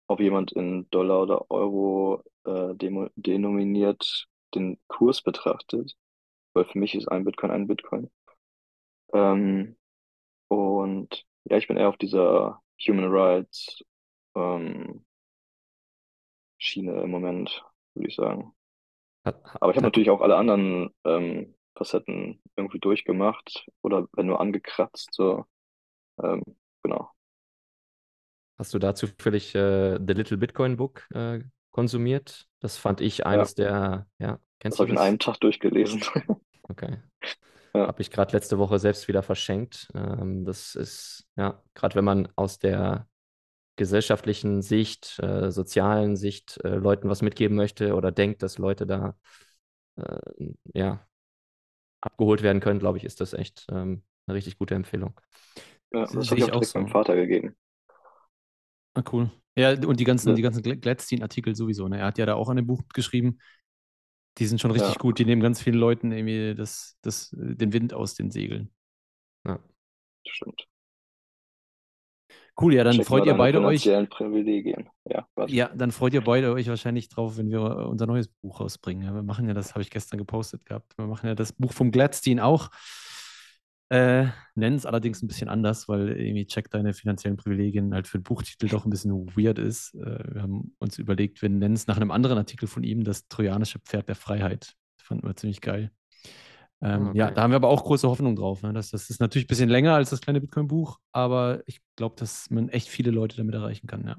ob 0.08 0.20
jemand 0.20 0.52
in 0.52 0.90
Dollar 0.90 1.22
oder 1.24 1.50
Euro 1.50 2.24
äh, 2.46 2.76
denominiert 2.76 4.28
den 4.54 4.78
Kurs 4.88 5.22
betrachtet, 5.22 5.96
weil 6.54 6.66
für 6.66 6.78
mich 6.78 6.96
ist 6.96 7.08
ein 7.08 7.24
Bitcoin 7.24 7.52
ein 7.52 7.68
Bitcoin. 7.68 8.12
Ähm, 9.14 9.78
und 10.50 11.26
ja, 11.46 11.58
ich 11.58 11.68
bin 11.68 11.78
eher 11.78 11.90
auf 11.90 11.98
dieser 11.98 12.62
Human 12.86 13.10
Rights 13.10 13.84
ähm, 14.36 15.06
Schiene 16.58 17.02
im 17.02 17.12
Moment, 17.12 17.64
würde 17.94 18.10
ich 18.10 18.16
sagen. 18.16 18.54
Aber 19.60 19.72
ich 19.72 19.78
habe 19.78 19.86
natürlich 19.88 20.10
auch 20.10 20.22
alle 20.22 20.36
anderen 20.38 20.90
ähm, 21.06 21.56
Facetten 21.76 22.42
irgendwie 22.56 22.80
durchgemacht 22.80 23.66
oder 23.82 24.08
wenn 24.14 24.28
nur 24.28 24.40
angekratzt, 24.42 25.10
so. 25.14 25.46
Ähm, 26.24 26.44
genau. 26.84 27.12
hast 28.58 28.74
du 28.74 28.80
da 28.80 28.96
zufällig 28.96 29.56
äh, 29.56 29.98
The 30.06 30.14
Little 30.14 30.38
Bitcoin 30.38 30.78
Book 30.78 31.08
äh, 31.14 31.42
konsumiert? 31.72 32.48
Das 32.60 32.78
fand 32.78 33.02
ich 33.02 33.26
Ja, 33.30 33.46
eines 33.46 33.56
der, 33.56 34.08
ja, 34.20 34.40
das 34.68 34.78
kennst 34.78 34.80
habe 34.80 34.88
du 34.88 34.90
ich 34.90 34.92
in 34.94 34.98
das? 34.98 35.00
einem 35.00 35.20
Tag 35.20 35.40
durchgelesen. 35.40 36.04
Okay. 36.70 36.98
Ja. 37.74 37.88
Habe 37.88 38.02
ich 38.02 38.12
gerade 38.12 38.34
letzte 38.34 38.60
Woche 38.60 38.80
selbst 38.80 39.08
wieder 39.08 39.24
verschenkt. 39.24 39.90
Ähm, 39.96 40.46
das 40.46 40.76
ist, 40.76 41.28
ja, 41.38 41.64
gerade 41.76 41.96
wenn 41.96 42.06
man 42.06 42.30
aus 42.36 42.60
der 42.60 43.08
gesellschaftlichen 43.76 44.62
Sicht, 44.62 45.20
äh, 45.20 45.52
sozialen 45.52 46.16
Sicht 46.16 46.60
äh, 46.64 46.76
Leuten 46.76 47.10
was 47.10 47.22
mitgeben 47.22 47.56
möchte 47.58 47.96
oder 47.96 48.12
denkt, 48.12 48.44
dass 48.44 48.58
Leute 48.58 48.86
da 48.88 49.16
äh, 49.98 50.20
ja, 50.74 51.08
abgeholt 52.02 52.44
werden 52.44 52.62
können, 52.62 52.80
glaube 52.80 52.98
ich, 52.98 53.04
ist 53.06 53.22
das 53.22 53.34
echt 53.34 53.68
ähm, 53.72 54.04
eine 54.28 54.36
richtig 54.38 54.58
gute 54.58 54.76
Empfehlung. 54.76 55.20
Ja, 55.94 56.06
Sehe 56.06 56.20
das 56.20 56.30
habe 56.32 56.40
ich 56.42 56.44
auch 56.44 56.52
auch 56.52 56.64
direkt 56.64 56.76
meinem 56.76 56.88
so. 56.88 56.90
Vater 56.90 57.16
gegeben. 57.16 57.56
Ah, 58.96 59.04
cool. 59.12 59.32
Ja, 59.56 59.72
und 59.88 60.00
die 60.00 60.04
ganzen, 60.04 60.36
Ja, 60.36 60.36
die 60.36 60.42
ganzen 60.42 60.62
Gl- 60.64 60.80
Gladstein-Artikel 60.80 61.56
sowieso. 61.56 61.88
Ne? 61.88 62.00
Er 62.00 62.06
hat 62.08 62.18
ja 62.18 62.26
da 62.26 62.36
auch 62.36 62.50
an 62.50 62.58
dem 62.58 62.68
Buch 62.68 62.82
geschrieben. 62.94 63.40
Die 64.40 64.48
sind 64.48 64.62
schon 64.62 64.72
richtig 64.72 64.98
ja, 64.98 65.00
gut. 65.00 65.20
Die 65.20 65.26
nehmen 65.26 65.42
ganz 65.42 65.62
vielen 65.62 65.78
Leuten 65.78 66.12
irgendwie 66.12 66.56
das, 66.56 66.98
das, 67.02 67.30
den 67.34 67.74
Wind 67.74 67.94
aus 67.94 68.16
den 68.16 68.32
Segeln. 68.32 68.72
Ja. 69.46 69.60
stimmt. 70.28 70.68
Cool, 72.60 72.76
ja, 72.76 72.84
dann 72.84 72.96
Check 72.96 73.08
freut 73.08 73.26
ihr 73.26 73.34
beide 73.34 73.62
euch. 73.62 73.84
Privilegien. 74.10 74.88
Ja. 75.10 75.28
Ja, 75.48 75.70
dann 75.74 75.92
freut 75.92 76.14
ihr 76.14 76.22
beide 76.22 76.54
euch 76.54 76.68
wahrscheinlich 76.68 77.10
drauf, 77.10 77.38
wenn 77.38 77.50
wir 77.50 77.62
unser 77.62 78.06
neues 78.06 78.28
Buch 78.28 78.60
rausbringen. 78.60 79.14
Wir 79.14 79.24
machen 79.24 79.48
ja 79.48 79.56
das, 79.56 79.74
habe 79.74 79.82
ich 79.82 79.90
gestern 79.90 80.20
gepostet 80.20 80.66
gehabt. 80.66 80.96
Wir 80.98 81.08
machen 81.08 81.28
ja 81.28 81.36
das 81.36 81.52
Buch 81.52 81.74
vom 81.74 81.92
Gladstein 81.92 82.40
auch. 82.40 82.70
Äh, 83.90 84.28
nennen 84.56 84.76
es 84.76 84.86
allerdings 84.86 85.22
ein 85.22 85.28
bisschen 85.28 85.50
anders, 85.50 85.88
weil 85.88 86.10
irgendwie 86.10 86.46
check 86.46 86.70
deine 86.70 86.94
finanziellen 86.94 87.38
Privilegien 87.38 87.94
halt 87.94 88.08
für 88.08 88.20
den 88.20 88.24
Buchtitel 88.24 88.68
doch 88.68 88.86
ein 88.86 88.90
bisschen 88.90 89.12
weird 89.36 89.60
ist. 89.60 89.94
Äh, 89.96 90.34
wir 90.34 90.42
haben 90.44 90.76
uns 90.80 90.98
überlegt, 91.00 91.42
wir 91.42 91.50
nennen 91.50 91.76
es 91.76 91.88
nach 91.88 91.98
einem 91.98 92.12
anderen 92.12 92.38
Artikel 92.38 92.68
von 92.68 92.84
ihm 92.84 93.04
das 93.04 93.28
trojanische 93.28 93.80
Pferd 93.80 94.10
der 94.10 94.16
Freiheit. 94.16 94.74
Fanden 94.98 95.28
wir 95.28 95.36
ziemlich 95.36 95.62
geil. 95.62 95.92
Ähm, 96.84 97.10
Ah, 97.10 97.12
Ja, 97.14 97.32
okay. 97.32 97.32
da 97.32 97.44
haben 97.44 97.52
wir 97.52 97.58
aber 97.58 97.70
auch 97.70 97.84
große 97.86 98.08
Hoffnung 98.10 98.36
drauf. 98.36 98.64
Ne? 98.64 98.74
Das, 98.74 98.92
das 98.92 99.10
ist 99.10 99.22
natürlich 99.22 99.46
ein 99.46 99.50
bisschen 99.50 99.70
länger 99.70 99.96
als 99.96 100.12
das 100.12 100.22
kleine 100.22 100.42
Bitcoin-Buch, 100.42 101.00
aber 101.14 101.64
ich 101.68 101.82
glaube, 101.98 102.16
dass 102.20 102.50
man 102.52 102.70
echt 102.70 102.90
viele 102.90 103.12
Leute 103.12 103.38
damit 103.38 103.56
erreichen 103.56 103.88
kann. 103.88 104.06
Ja. 104.08 104.18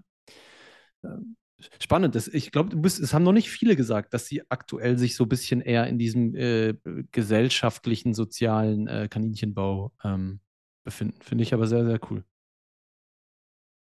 Ähm, 1.04 1.36
Spannend. 1.80 2.14
Das, 2.14 2.28
ich 2.28 2.50
glaube, 2.52 2.76
es 2.86 3.14
haben 3.14 3.22
noch 3.22 3.32
nicht 3.32 3.48
viele 3.48 3.76
gesagt, 3.76 4.12
dass 4.12 4.26
sie 4.26 4.42
aktuell 4.50 4.98
sich 4.98 5.16
so 5.16 5.24
ein 5.24 5.28
bisschen 5.28 5.60
eher 5.60 5.86
in 5.86 5.98
diesem 5.98 6.34
äh, 6.34 6.74
gesellschaftlichen, 7.12 8.12
sozialen 8.12 8.86
äh, 8.88 9.08
Kaninchenbau 9.08 9.92
ähm, 10.04 10.40
befinden. 10.84 11.20
Finde 11.22 11.44
ich 11.44 11.54
aber 11.54 11.66
sehr, 11.66 11.84
sehr 11.86 12.00
cool. 12.10 12.24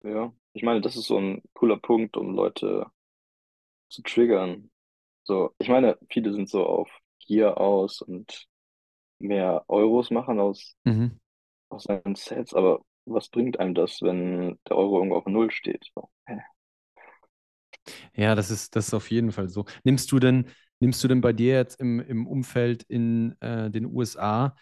Ja, 0.03 0.33
ich 0.53 0.63
meine, 0.63 0.81
das 0.83 0.97
ist 0.97 1.07
so 1.07 1.17
ein 1.19 1.43
cooler 1.55 1.77
Punkt, 1.79 2.17
um 2.19 2.35
Leute 2.35 2.87
zu 3.89 4.03
triggern. 4.03 4.71
So, 5.25 5.55
ich 5.59 5.69
meine, 5.71 5.99
viele 6.11 6.33
sind 6.35 6.51
so 6.51 6.67
auf 6.67 6.91
Gier 7.21 7.59
aus 7.59 8.03
und 8.03 8.49
mehr 9.21 9.65
Euros 9.69 10.11
machen 10.11 10.41
aus, 10.41 10.77
Mhm. 10.85 11.21
aus 11.71 11.85
seinen 11.85 12.15
Sets, 12.17 12.55
aber 12.55 12.81
was 13.07 13.29
bringt 13.31 13.61
einem 13.61 13.75
das, 13.75 14.03
wenn 14.03 14.59
der 14.69 14.77
Euro 14.79 14.99
irgendwo 14.99 15.17
auf 15.19 15.27
Null 15.27 15.51
steht? 15.51 15.85
So, 15.95 16.11
hä? 16.27 16.41
Ja, 18.15 18.35
das 18.35 18.51
ist, 18.51 18.77
das 18.77 18.89
ist 18.89 18.95
auf 18.95 19.11
jeden 19.11 19.33
Fall 19.33 19.49
so. 19.49 19.65
Nimmst 19.85 20.11
du 20.13 20.19
denn, 20.19 20.47
nimmst 20.81 21.03
du 21.05 21.09
denn 21.09 21.21
bei 21.21 21.33
dir 21.33 21.55
jetzt 21.55 21.81
im, 21.81 22.01
im 22.01 22.27
Umfeld 22.27 22.83
in 22.85 23.37
äh, 23.41 23.71
den 23.71 23.87
USA, 23.87 24.55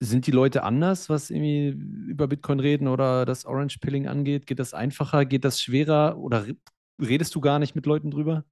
sind 0.00 0.26
die 0.26 0.32
Leute 0.32 0.64
anders, 0.64 1.08
was 1.08 1.30
irgendwie 1.30 1.68
über 2.10 2.26
Bitcoin 2.26 2.58
reden 2.60 2.88
oder 2.88 3.24
das 3.24 3.44
Orange 3.46 3.78
Pilling 3.80 4.08
angeht? 4.08 4.46
Geht 4.46 4.58
das 4.58 4.74
einfacher? 4.74 5.24
Geht 5.24 5.44
das 5.44 5.60
schwerer? 5.60 6.18
Oder 6.18 6.46
re- 6.48 6.56
redest 7.00 7.34
du 7.34 7.40
gar 7.40 7.58
nicht 7.60 7.74
mit 7.76 7.86
Leuten 7.86 8.10
drüber? 8.10 8.44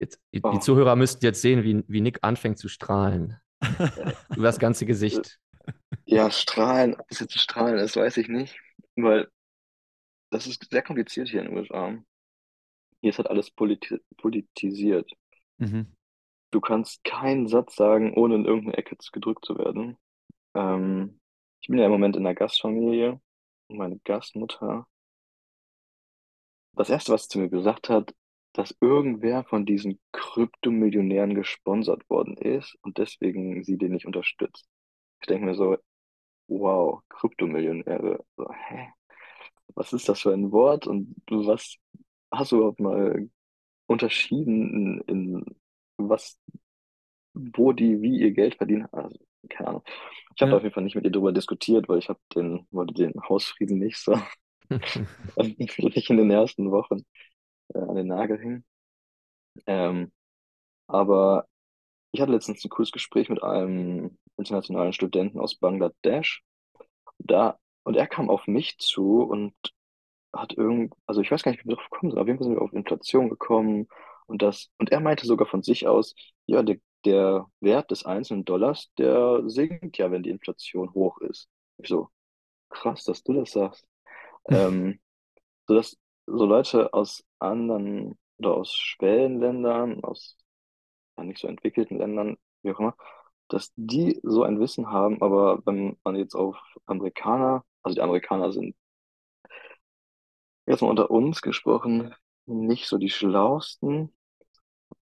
Jetzt, 0.00 0.20
die, 0.34 0.48
die 0.48 0.58
Oh, 0.58 0.60
Zuhörer 0.60 0.96
müssten 0.96 1.24
jetzt 1.24 1.42
sehen, 1.42 1.64
wie, 1.64 1.84
wie 1.88 2.00
Nick 2.02 2.20
anfängt 2.22 2.58
zu 2.58 2.68
strahlen. 2.68 3.38
Über 4.36 4.44
das 4.44 4.58
ganze 4.58 4.86
Gesicht. 4.86 5.38
ja, 6.04 6.30
Strahlen, 6.30 6.94
ob 6.94 7.08
das 7.08 7.20
jetzt 7.20 7.38
Strahlen 7.38 7.78
ist, 7.78 7.96
weiß 7.96 8.16
ich 8.18 8.28
nicht, 8.28 8.58
weil 8.96 9.28
das 10.30 10.46
ist 10.46 10.68
sehr 10.70 10.82
kompliziert 10.82 11.28
hier 11.28 11.40
in 11.40 11.48
den 11.48 11.56
USA. 11.56 11.96
Hier 13.00 13.10
ist 13.10 13.18
halt 13.18 13.28
alles 13.28 13.50
politi 13.50 13.98
politisiert. 14.16 15.10
Mhm. 15.58 15.92
Du 16.50 16.60
kannst 16.60 17.04
keinen 17.04 17.48
Satz 17.48 17.76
sagen, 17.76 18.14
ohne 18.14 18.36
in 18.36 18.44
irgendeine 18.44 18.76
Ecke 18.76 18.96
gedrückt 19.12 19.44
zu 19.44 19.58
werden. 19.58 19.96
Ähm, 20.54 21.20
ich 21.60 21.68
bin 21.68 21.78
ja 21.78 21.86
im 21.86 21.92
Moment 21.92 22.16
in 22.16 22.24
der 22.24 22.34
Gastfamilie 22.34 23.20
und 23.68 23.76
meine 23.76 23.98
Gastmutter, 24.04 24.86
das 26.74 26.90
Erste, 26.90 27.12
was 27.12 27.24
sie 27.24 27.28
zu 27.30 27.38
mir 27.38 27.48
gesagt 27.48 27.88
hat, 27.88 28.14
dass 28.58 28.76
irgendwer 28.80 29.44
von 29.44 29.66
diesen 29.66 30.00
Kryptomillionären 30.12 31.34
gesponsert 31.34 32.08
worden 32.10 32.36
ist 32.38 32.76
und 32.82 32.98
deswegen 32.98 33.64
sie 33.64 33.78
den 33.78 33.92
nicht 33.92 34.06
unterstützt. 34.06 34.66
Ich 35.20 35.28
denke 35.28 35.46
mir 35.46 35.54
so, 35.56 35.78
wow, 36.48 37.02
Kryptomillionäre. 37.10 38.24
So, 38.36 38.50
hä? 38.52 38.88
Was 39.74 39.92
ist 39.92 40.08
das 40.08 40.20
für 40.22 40.32
ein 40.32 40.52
Wort 40.52 40.86
und 40.86 41.14
was 41.30 41.76
hast 42.32 42.52
du 42.52 42.58
überhaupt 42.58 42.80
mal 42.80 43.28
unterschieden 43.86 45.02
in, 45.08 45.34
in 45.38 45.46
was, 45.98 46.38
wo 47.34 47.72
die, 47.72 48.00
wie 48.02 48.18
ihr 48.20 48.32
Geld 48.32 48.56
verdienen? 48.56 48.86
Also, 48.92 49.18
keine 49.48 49.68
Ahnung. 49.70 49.82
Ich 50.36 50.42
habe 50.42 50.50
Ja. 50.50 50.56
auf 50.56 50.62
jeden 50.62 50.74
Fall 50.74 50.84
nicht 50.84 50.96
mit 50.96 51.04
ihr 51.04 51.10
darüber 51.10 51.32
diskutiert, 51.32 51.88
weil 51.88 51.98
ich 51.98 52.08
habe 52.08 52.20
den, 52.34 52.66
wollte 52.70 52.94
den 52.94 53.14
Hausfrieden 53.28 53.78
nicht 53.78 53.98
so, 53.98 54.18
nicht 55.58 56.10
in 56.10 56.16
den 56.16 56.30
ersten 56.30 56.70
Wochen. 56.70 57.04
Äh, 57.76 57.88
an 57.88 57.96
den 57.96 58.08
Nagel 58.08 58.38
hängen. 58.38 58.64
Ähm, 59.66 60.12
aber 60.86 61.46
ich 62.12 62.20
hatte 62.20 62.32
letztens 62.32 62.64
ein 62.64 62.70
cooles 62.70 62.92
Gespräch 62.92 63.28
mit 63.28 63.42
einem 63.42 64.18
internationalen 64.36 64.92
Studenten 64.92 65.40
aus 65.40 65.56
Bangladesch. 65.56 66.42
Da, 67.18 67.58
und 67.84 67.96
er 67.96 68.06
kam 68.06 68.30
auf 68.30 68.46
mich 68.46 68.78
zu 68.78 69.22
und 69.22 69.54
hat 70.32 70.54
irgend, 70.56 70.94
also 71.06 71.20
ich 71.20 71.30
weiß 71.30 71.42
gar 71.42 71.52
nicht, 71.52 71.64
wie 71.64 71.68
wir 71.68 71.76
drauf 71.76 71.90
gekommen 71.90 72.12
sind. 72.12 72.20
Auf 72.20 72.26
jeden 72.26 72.38
Fall 72.38 72.46
sind 72.46 72.56
wir 72.56 72.62
auf 72.62 72.72
Inflation 72.72 73.30
gekommen 73.30 73.88
und 74.26 74.42
das, 74.42 74.70
und 74.78 74.90
er 74.92 75.00
meinte 75.00 75.26
sogar 75.26 75.46
von 75.46 75.62
sich 75.62 75.86
aus, 75.86 76.14
ja, 76.46 76.62
der, 76.62 76.78
der 77.04 77.46
Wert 77.60 77.90
des 77.90 78.04
einzelnen 78.04 78.44
Dollars, 78.44 78.90
der 78.98 79.42
sinkt 79.48 79.98
ja, 79.98 80.10
wenn 80.10 80.22
die 80.22 80.30
Inflation 80.30 80.92
hoch 80.94 81.18
ist. 81.18 81.48
Ich 81.78 81.88
so, 81.88 82.08
krass, 82.70 83.04
dass 83.04 83.22
du 83.22 83.32
das 83.34 83.52
sagst. 83.52 83.86
ähm, 84.50 85.00
so 85.66 85.74
dass 85.74 85.96
so 86.26 86.44
Leute 86.46 86.92
aus 86.94 87.24
anderen 87.38 88.18
oder 88.38 88.54
aus 88.56 88.74
Schwellenländern, 88.74 90.04
aus 90.04 90.36
ja, 91.18 91.24
nicht 91.24 91.40
so 91.40 91.48
entwickelten 91.48 91.98
Ländern, 91.98 92.36
wie 92.62 92.72
auch 92.72 92.80
immer, 92.80 92.96
dass 93.48 93.72
die 93.76 94.20
so 94.24 94.44
ein 94.44 94.60
Wissen 94.60 94.90
haben, 94.90 95.22
aber 95.22 95.64
wenn 95.66 95.98
man 96.04 96.16
jetzt 96.16 96.34
auf 96.36 96.58
Amerikaner, 96.86 97.64
also 97.82 97.96
die 97.96 98.02
Amerikaner 98.02 98.52
sind 98.52 98.76
jetzt 100.66 100.82
mal 100.82 100.88
unter 100.90 101.10
uns 101.10 101.42
gesprochen, 101.42 102.14
nicht 102.46 102.86
so 102.86 102.98
die 102.98 103.10
schlausten. 103.10 104.14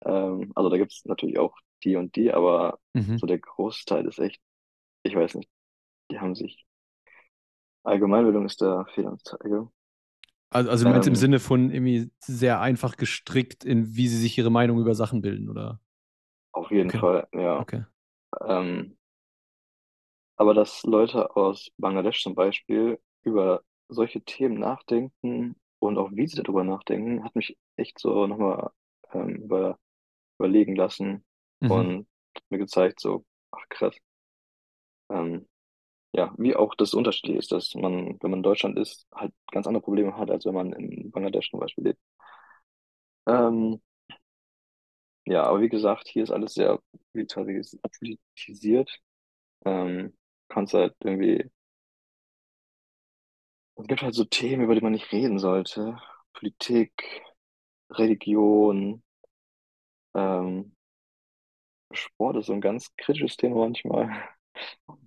Ähm, 0.05 0.53
also 0.57 0.71
da 0.71 0.77
gibt 0.79 0.93
es 0.93 1.05
natürlich 1.05 1.39
auch 1.41 1.57
die 1.85 1.97
und 1.97 2.17
die, 2.17 2.33
aber 2.33 2.81
Mhm. 2.95 3.17
so 3.17 3.27
der 3.27 3.39
Großteil 3.41 4.07
ist 4.07 4.21
echt, 4.21 4.41
ich 5.05 5.17
weiß 5.17 5.35
nicht, 5.37 5.51
die 6.11 6.21
haben 6.21 6.35
sich, 6.35 6.67
Allgemeinbildung 7.83 8.45
ist 8.45 8.61
der 8.61 8.85
Fehlanzeige. 8.95 9.71
Also, 10.55 10.71
also 10.71 10.87
meinst 10.87 11.09
im 11.09 11.17
Ähm, 11.17 11.17
Sinne 11.17 11.41
von 11.41 11.71
irgendwie 11.71 12.13
sehr 12.21 12.61
einfach 12.61 12.97
gestrickt, 12.97 13.65
in 13.65 13.97
wie 13.97 14.09
sie 14.09 14.19
sich 14.19 14.39
ihre 14.39 14.51
Meinung 14.51 14.81
über 14.81 14.95
Sachen 14.95 15.21
bilden, 15.23 15.49
oder? 15.51 15.81
Auf 16.53 16.71
jeden 16.71 16.93
Okay. 16.93 16.95
Fall, 16.95 17.29
ja. 17.35 17.67
Okay. 17.67 17.85
Ähm, 18.47 18.97
aber 20.37 20.55
dass 20.55 20.83
Leute 20.85 21.35
aus 21.37 21.71
Bangladesch 21.79 22.23
zum 22.23 22.35
Beispiel 22.35 23.01
über 23.23 23.63
solche 23.89 24.23
Themen 24.23 24.59
nachdenken 24.59 25.57
und 25.79 25.99
auch 25.99 26.11
wie 26.13 26.27
sie 26.27 26.43
darüber 26.43 26.65
nachdenken, 26.65 27.25
hat 27.25 27.35
mich 27.37 27.57
echt 27.77 27.99
so 27.99 28.27
nochmal 28.27 28.71
ähm, 29.13 29.37
über, 29.45 29.79
überlegen 30.39 30.77
lassen 30.77 31.25
Mhm. 31.61 31.89
und 31.89 32.09
mir 32.51 32.59
gezeigt, 32.59 33.01
so, 33.01 33.25
ach 33.53 33.65
krass. 33.71 33.97
Ähm, 35.11 35.47
ja, 36.15 36.33
wie 36.39 36.57
auch 36.57 36.75
das 36.77 36.95
unterschiedlich 36.95 37.37
ist, 37.39 37.53
dass 37.53 37.75
man, 37.75 38.19
wenn 38.23 38.31
man 38.31 38.39
in 38.41 38.43
Deutschland 38.43 38.79
ist, 38.79 39.07
halt 39.15 39.33
ganz 39.53 39.67
andere 39.67 39.83
Probleme 39.83 40.17
hat, 40.17 40.31
als 40.31 40.47
wenn 40.47 40.55
man 40.55 40.73
in 40.73 41.11
Bangladesch 41.11 41.51
zum 41.51 41.61
Beispiel 41.61 41.85
lebt. 41.85 42.01
Ähm, 43.27 43.81
ja, 45.27 45.45
aber 45.45 45.61
wie 45.61 45.69
gesagt, 45.69 46.09
hier 46.09 46.23
ist 46.25 46.31
alles 46.31 46.55
sehr 46.55 46.81
politisiert. 47.99 48.91
Ähm, 49.65 50.15
kannst 50.49 50.75
halt 50.75 50.95
irgendwie, 51.05 51.51
es 53.77 53.87
gibt 53.87 54.03
halt 54.03 54.15
so 54.15 54.25
Themen, 54.25 54.65
über 54.65 54.75
die 54.75 54.81
man 54.81 54.93
nicht 54.93 55.13
reden 55.13 55.39
sollte. 55.39 55.97
Politik, 56.33 57.23
Religion, 57.91 59.03
ähm, 60.15 60.73
Sport 61.93 62.37
ist 62.37 62.47
so 62.47 62.53
ein 62.53 62.61
ganz 62.61 62.95
kritisches 62.99 63.37
Thema 63.39 63.57
manchmal. 63.57 64.11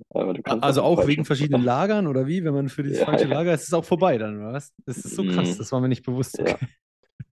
Aber 0.09 0.33
du 0.33 0.43
A- 0.45 0.51
kannst 0.51 0.67
auch 0.67 0.75
Also 0.75 0.81
auch 0.81 1.05
wegen 1.05 1.25
verschiedenen 1.25 1.61
Lagern 1.61 2.07
oder 2.07 2.27
wie? 2.27 2.43
Wenn 2.43 2.53
man 2.53 2.69
für 2.69 2.83
dieses 2.83 3.01
ja, 3.03 3.03
falsche 3.03 3.27
ja, 3.27 3.27
Lager 3.27 3.53
ist, 3.53 3.61
ist 3.63 3.67
es 3.69 3.73
auch 3.73 3.85
vorbei 3.85 4.17
dann, 4.17 4.37
oder 4.37 4.53
was? 4.53 4.73
Das 4.85 5.05
ist 5.05 5.15
so 5.15 5.25
krass, 5.25 5.57
mm, 5.57 5.57
das 5.57 5.71
war 5.71 5.81
mir 5.81 5.89
nicht 5.89 6.05
bewusst. 6.05 6.41
ja, 6.43 6.59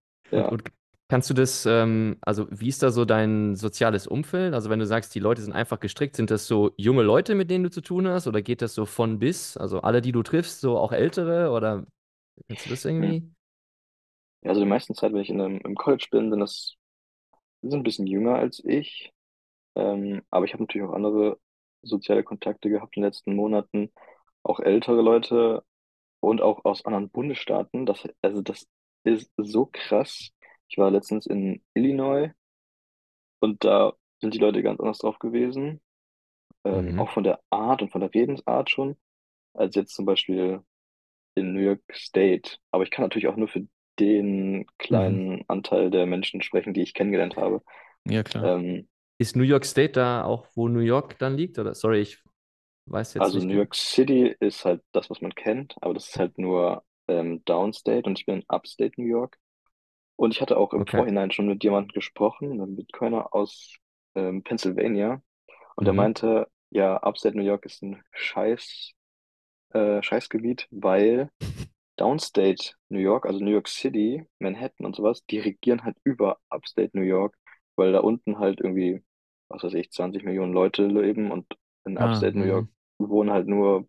ja. 0.31 0.49
Und 0.49 0.63
kannst 1.07 1.29
du 1.29 1.33
das, 1.33 1.65
ähm, 1.65 2.17
also 2.21 2.47
wie 2.51 2.67
ist 2.69 2.83
da 2.83 2.91
so 2.91 3.05
dein 3.05 3.55
soziales 3.55 4.07
Umfeld? 4.07 4.53
Also 4.53 4.69
wenn 4.69 4.79
du 4.79 4.85
sagst, 4.85 5.13
die 5.15 5.19
Leute 5.19 5.41
sind 5.41 5.53
einfach 5.53 5.79
gestrickt, 5.79 6.15
sind 6.15 6.31
das 6.31 6.47
so 6.47 6.73
junge 6.77 7.03
Leute, 7.03 7.35
mit 7.35 7.49
denen 7.51 7.63
du 7.63 7.69
zu 7.71 7.81
tun 7.81 8.07
hast? 8.07 8.27
Oder 8.27 8.41
geht 8.41 8.61
das 8.61 8.73
so 8.75 8.85
von 8.85 9.19
bis? 9.19 9.57
Also 9.57 9.81
alle, 9.81 10.01
die 10.01 10.11
du 10.11 10.23
triffst, 10.23 10.61
so 10.61 10.77
auch 10.77 10.91
ältere? 10.91 11.51
Oder 11.51 11.85
kannst 12.47 12.65
du 12.65 12.69
das 12.69 12.85
irgendwie? 12.85 13.23
Ja, 14.41 14.49
also 14.51 14.61
die 14.61 14.67
meiste 14.67 14.93
Zeit, 14.93 15.13
wenn 15.13 15.21
ich 15.21 15.29
in 15.29 15.41
einem, 15.41 15.59
im 15.61 15.75
College 15.75 16.07
bin, 16.11 16.29
sind 16.29 16.39
das, 16.39 16.75
die 17.63 17.69
sind 17.69 17.81
ein 17.81 17.83
bisschen 17.83 18.07
jünger 18.07 18.35
als 18.35 18.63
ich. 18.65 19.13
Ähm, 19.75 20.23
aber 20.31 20.45
ich 20.45 20.53
habe 20.53 20.63
natürlich 20.63 20.87
auch 20.87 20.93
andere 20.93 21.39
soziale 21.85 22.23
Kontakte 22.23 22.69
gehabt 22.69 22.97
in 22.97 23.03
den 23.03 23.09
letzten 23.09 23.35
Monaten, 23.35 23.91
auch 24.43 24.59
ältere 24.61 25.01
Leute 25.01 25.63
und 26.21 26.41
auch 26.41 26.65
aus 26.65 26.85
anderen 26.85 27.09
Bundesstaaten. 27.11 27.85
Das, 27.87 28.07
also 28.21 28.41
das 28.41 28.67
ist 29.05 29.31
so 29.37 29.67
krass. 29.71 30.31
Ich 30.69 30.77
war 30.79 30.91
letztens 30.91 31.27
in 31.27 31.63
Illinois 31.75 32.31
und 33.39 33.63
da 33.63 33.93
sind 34.21 34.33
die 34.33 34.39
Leute 34.39 34.63
ganz 34.63 34.79
anders 34.79 34.99
drauf 34.99 35.19
gewesen. 35.19 35.81
Ähm, 36.65 36.93
Mhm. 36.93 36.97
auch 36.97 37.11
von 37.11 37.23
der 37.25 37.41
Art 37.51 37.81
und 37.81 37.91
von 37.91 38.01
der 38.01 38.13
Redensart 38.13 38.69
schon, 38.71 38.97
als 39.53 39.75
jetzt 39.75 39.95
zum 39.95 40.05
Beispiel 40.05 40.61
in 41.35 41.53
New 41.53 41.61
York 41.61 41.81
State. 41.93 42.57
Aber 42.71 42.83
ich 42.83 42.91
kann 42.91 43.03
natürlich 43.03 43.27
auch 43.29 43.37
nur 43.37 43.47
für 43.49 43.67
den 43.99 44.67
Mhm. 44.89 45.19
kleinen 45.19 45.45
Anteil 45.49 45.91
der 45.91 46.05
Menschen 46.07 46.41
sprechen, 46.41 46.73
die 46.73 46.83
ich 46.83 46.93
kennengelernt 46.93 47.37
habe. 47.37 47.63
Ja, 48.05 48.23
klar. 48.23 48.51
Ähm, 48.53 48.89
Ist 49.17 49.35
New 49.35 49.43
York 49.43 49.65
State 49.65 49.93
da 49.93 50.23
auch, 50.23 50.47
wo 50.55 50.67
New 50.69 50.79
York 50.79 51.17
dann 51.19 51.35
liegt? 51.37 51.57
Oder 51.59 51.73
sorry, 51.75 52.01
ich 52.01 52.23
weiß 52.87 53.13
jetzt 53.15 53.33
also 53.33 53.35
nicht. 53.35 53.49
New 53.49 53.53
genau. 53.53 53.63
York 53.63 53.75
City 53.75 54.35
ist 54.39 54.65
halt 54.65 54.81
das, 54.91 55.09
was 55.09 55.21
man 55.21 55.33
kennt, 55.35 55.75
aber 55.81 55.93
das 55.93 56.09
ist 56.09 56.19
halt 56.19 56.37
nur 56.37 56.83
ähm, 57.07 57.43
Downstate 57.45 58.03
und 58.07 58.19
ich 58.19 58.25
bin 58.25 58.39
in 58.41 58.45
Upstate 58.49 58.93
New 58.97 59.07
York. 59.07 59.37
Und 60.17 60.33
ich 60.33 60.41
hatte 60.41 60.57
auch 60.57 60.73
im 60.73 60.87
Okay. 60.87 60.87
Vorhinein 60.87 61.31
schon 61.31 61.47
mit 61.47 61.63
jemandem 61.63 61.93
gesprochen, 61.93 62.51
einem 62.53 62.75
Bitcoiner 62.77 63.33
aus 63.35 63.75
ähm, 64.15 64.43
Pennsylvania. 64.43 65.21
Und 65.75 65.87
der 65.87 65.93
Mhm. 65.93 65.95
meinte, 65.95 66.47
ja, 66.71 66.97
Upstate 67.03 67.37
New 67.37 67.43
York 67.45 67.65
ist 67.65 67.83
ein 67.83 68.03
Scheiß, 68.13 68.93
äh, 69.73 70.01
Scheißgebiet, 70.03 70.67
weil 70.71 71.29
Downstate 71.97 72.73
New 72.89 72.99
York, 72.99 73.25
also 73.25 73.39
New 73.43 73.51
York 73.51 73.67
City, 73.69 74.25
Manhattan 74.39 74.85
und 74.85 74.95
sowas, 74.95 75.25
die 75.29 75.39
regieren 75.39 75.83
halt 75.83 75.97
über 76.03 76.39
Upstate 76.49 76.91
New 76.93 77.03
York, 77.03 77.37
weil 77.75 77.91
da 77.93 77.99
unten 77.99 78.39
halt 78.39 78.61
irgendwie, 78.61 79.03
was 79.49 79.63
weiß 79.63 79.73
ich, 79.75 79.91
20 79.91 80.23
Millionen 80.23 80.53
Leute 80.53 80.85
leben 80.87 81.31
und 81.31 81.47
in 81.85 81.97
Ah, 81.97 81.99
Upstate 81.99 82.37
New 82.37 82.45
York 82.45 82.67
mhm. 82.99 83.09
wohnen 83.09 83.31
halt 83.31 83.47
nur 83.47 83.87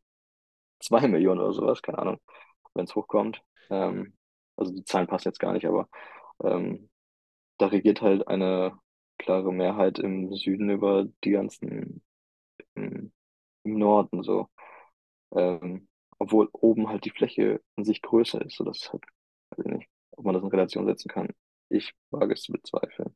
2 0.81 1.09
Millionen 1.09 1.40
oder 1.40 1.53
sowas, 1.53 1.83
keine 1.83 1.99
Ahnung, 1.99 2.20
wenn 2.75 2.85
es 2.87 2.94
hochkommt. 2.94 3.42
Ähm, 3.70 4.14
also 4.57 4.72
die 4.75 4.85
Zahlen 4.85 5.07
passen 5.09 5.29
jetzt 5.29 5.40
gar 5.40 5.53
nicht, 5.53 5.66
aber 5.66 5.88
ähm, 6.44 6.90
da 7.59 7.66
regiert 7.68 8.03
halt 8.03 8.29
eine 8.29 8.79
klare 9.18 9.53
Mehrheit 9.53 9.99
im 9.99 10.35
Süden 10.35 10.70
über 10.70 11.07
die 11.25 11.31
ganzen 11.33 12.03
im, 12.75 13.12
im 13.64 13.79
Norden 13.79 14.22
so. 14.22 14.49
Ähm, 15.35 15.88
obwohl 16.18 16.49
oben 16.53 16.88
halt 16.88 17.05
die 17.05 17.11
Fläche 17.11 17.62
an 17.77 17.85
sich 17.85 18.03
größer 18.03 18.40
ist, 18.44 18.57
sodass 18.57 18.79
es 18.79 18.92
halt, 18.92 19.05
weiß 19.51 19.66
ich 19.66 19.72
nicht, 19.72 19.88
ob 20.12 20.25
man 20.25 20.35
das 20.35 20.42
in 20.42 20.51
Relation 20.51 20.87
setzen 20.87 21.09
kann. 21.09 21.31
Ich 21.68 21.94
wage 22.11 22.35
es 22.35 22.42
zu 22.42 22.53
bezweifeln. 22.53 23.14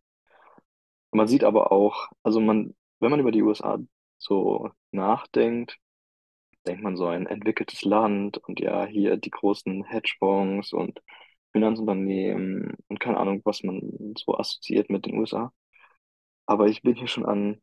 Man 1.12 1.28
sieht 1.28 1.44
aber 1.44 1.72
auch, 1.72 2.08
also 2.22 2.40
man, 2.40 2.74
wenn 3.00 3.10
man 3.10 3.20
über 3.20 3.32
die 3.32 3.42
USA 3.42 3.78
so 4.18 4.70
nachdenkt, 4.92 5.78
denkt 6.66 6.82
man 6.82 6.96
so 6.96 7.06
ein 7.08 7.26
entwickeltes 7.26 7.82
Land 7.84 8.38
und 8.38 8.60
ja, 8.60 8.86
hier 8.86 9.16
die 9.16 9.30
großen 9.30 9.84
Hedgefonds 9.84 10.72
und 10.72 11.02
Finanzunternehmen 11.52 12.76
und 12.88 13.00
keine 13.00 13.18
Ahnung, 13.18 13.42
was 13.44 13.62
man 13.64 14.14
so 14.18 14.36
assoziiert 14.38 14.90
mit 14.90 15.06
den 15.06 15.18
USA. 15.18 15.52
Aber 16.46 16.68
ich 16.68 16.82
bin 16.82 16.96
hier 16.96 17.08
schon 17.08 17.26
an, 17.26 17.60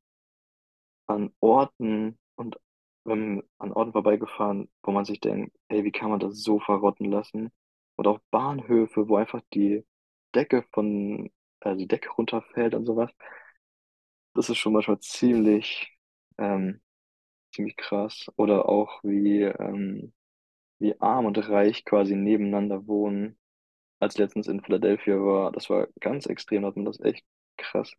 an 1.07 1.31
Orten 1.39 2.17
und 2.35 2.57
wenn, 3.03 3.43
an 3.57 3.71
Orten 3.73 3.93
vorbeigefahren, 3.93 4.69
wo 4.83 4.91
man 4.91 5.05
sich 5.05 5.19
denkt, 5.19 5.55
ey, 5.69 5.83
wie 5.83 5.91
kann 5.91 6.09
man 6.09 6.19
das 6.19 6.41
so 6.43 6.59
verrotten 6.59 7.09
lassen? 7.11 7.51
Oder 7.97 8.11
auch 8.11 8.19
Bahnhöfe, 8.31 9.07
wo 9.09 9.15
einfach 9.15 9.41
die 9.53 9.85
Decke 10.35 10.63
von, 10.73 11.29
also 11.61 11.77
die 11.79 11.87
Decke 11.87 12.09
runterfällt 12.11 12.75
und 12.75 12.85
sowas. 12.85 13.11
Das 14.33 14.49
ist 14.49 14.57
schon 14.57 14.73
manchmal 14.73 14.99
ziemlich, 14.99 15.91
ähm, 16.37 16.81
ziemlich 17.53 17.77
krass. 17.77 18.27
Oder 18.37 18.69
auch 18.69 19.01
wie, 19.03 19.43
ähm, 19.43 20.13
wie 20.79 20.99
arm 21.01 21.25
und 21.27 21.37
reich 21.49 21.85
quasi 21.85 22.15
nebeneinander 22.15 22.87
wohnen. 22.87 23.39
Als 23.99 24.17
letztens 24.17 24.47
in 24.47 24.61
Philadelphia 24.63 25.15
war, 25.17 25.51
das 25.53 25.69
war 25.69 25.87
ganz 26.01 26.27
extrem, 26.27 26.63
da 26.63 26.69
hat 26.69 26.77
man 26.77 26.85
das 26.85 26.99
echt 27.01 27.25
krass 27.57 27.91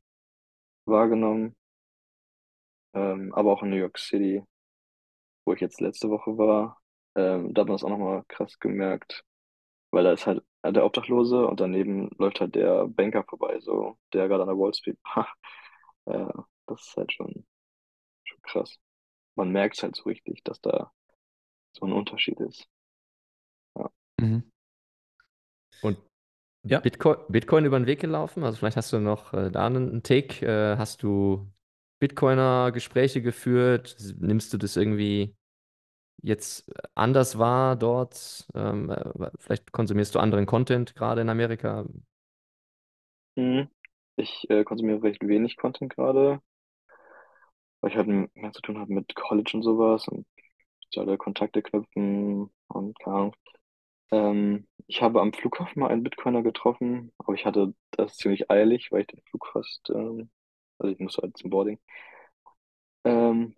wahrgenommen. 0.87 1.57
Ähm, 2.95 3.33
aber 3.35 3.53
auch 3.53 3.63
in 3.63 3.71
New 3.71 3.77
York 3.77 3.99
City, 3.99 4.43
wo 5.45 5.53
ich 5.55 5.61
jetzt 5.61 5.81
letzte 5.81 6.11
Woche 6.11 6.37
war, 6.39 6.81
ähm, 7.15 7.55
da 7.55 7.63
hat 7.63 7.69
man 7.69 7.75
das 7.77 7.85
auch 7.85 7.89
nochmal 7.91 8.25
krass 8.29 8.59
gemerkt, 8.59 9.25
weil 9.93 10.05
da 10.05 10.13
ist 10.13 10.27
halt 10.27 10.45
der 10.65 10.85
Obdachlose 10.85 11.47
und 11.47 11.61
daneben 11.61 12.11
läuft 12.19 12.41
halt 12.41 12.55
der 12.55 12.87
Banker 12.89 13.25
vorbei, 13.25 13.61
so, 13.61 13.99
der 14.13 14.29
gerade 14.29 14.43
an 14.43 14.49
der 14.49 14.59
Wall 14.59 14.75
Street 14.75 14.99
war. 15.15 15.29
Äh, 16.07 16.33
das 16.67 16.83
ist 16.89 16.97
halt 16.97 17.13
schon, 17.13 17.47
schon 18.25 18.43
krass. 18.43 18.79
Man 19.37 19.53
merkt 19.53 19.83
halt 19.83 19.97
so 19.97 20.05
richtig, 20.05 20.45
dass 20.45 20.61
da 20.63 20.93
so 21.73 21.87
ein 21.87 21.93
Unterschied 21.93 22.41
ist. 22.41 22.69
Mhm. 24.21 24.41
Und 25.81 25.99
Ja. 26.65 26.81
Bitcoin, 26.81 27.19
Bitcoin 27.31 27.67
über 27.67 27.81
den 27.81 27.87
Weg 27.87 28.01
gelaufen? 28.01 28.45
Also 28.45 28.59
vielleicht 28.59 28.79
hast 28.79 28.93
du 28.95 29.01
noch 29.01 29.35
äh, 29.35 29.51
da 29.53 29.67
einen, 29.67 29.91
einen 29.91 30.05
Take. 30.05 30.47
Äh, 30.47 30.79
hast 30.79 31.05
du 31.05 31.53
Bitcoiner-Gespräche 32.01 33.23
geführt? 33.23 33.97
Nimmst 34.21 34.53
du 34.55 34.59
das 34.59 34.77
irgendwie 34.77 35.37
jetzt 36.23 36.71
anders 36.95 37.39
wahr 37.39 37.77
dort? 37.77 38.47
Ähm, 38.55 38.91
äh, 38.91 39.31
vielleicht 39.39 39.73
konsumierst 39.73 40.15
du 40.15 40.19
anderen 40.21 40.47
Content 40.47 40.95
gerade 40.95 41.21
in 41.23 41.29
Amerika? 41.29 41.87
Mhm. 43.37 43.69
Ich 44.17 44.45
äh, 44.51 44.65
konsumiere 44.65 45.03
recht 45.03 45.27
wenig 45.27 45.57
Content 45.57 45.95
gerade, 45.95 46.43
weil 47.81 47.91
ich 47.91 47.97
halt 47.97 48.09
mehr 48.09 48.53
zu 48.53 48.61
tun 48.63 48.79
habe 48.79 48.93
mit 48.93 49.15
College 49.15 49.53
und 49.55 49.63
sowas 49.63 50.09
und 50.09 50.27
soziale 50.85 51.19
Kontakte 51.19 51.63
knüpfen 51.63 52.51
und 52.69 52.99
keine 53.01 53.17
Ahnung. 53.17 53.37
Ähm, 54.13 54.69
ich 54.87 55.03
habe 55.03 55.21
am 55.21 55.33
Flughafen 55.33 55.81
mal 55.81 55.91
einen 55.91 56.03
Bitcoiner 56.05 56.43
getroffen, 56.43 57.13
aber 57.19 57.35
ich 57.35 57.47
hatte 57.47 57.75
das 57.93 58.17
ziemlich 58.17 58.51
eilig, 58.51 58.91
weil 58.93 59.03
ich 59.03 59.09
den 59.09 59.23
Flug 59.31 59.47
fast, 59.53 59.91
ähm, 59.91 60.31
also 60.79 60.93
ich 60.95 61.01
musste 61.01 61.23
halt 61.23 61.37
zum 61.39 61.51
Boarding. 61.51 61.79
Ähm, 63.05 63.55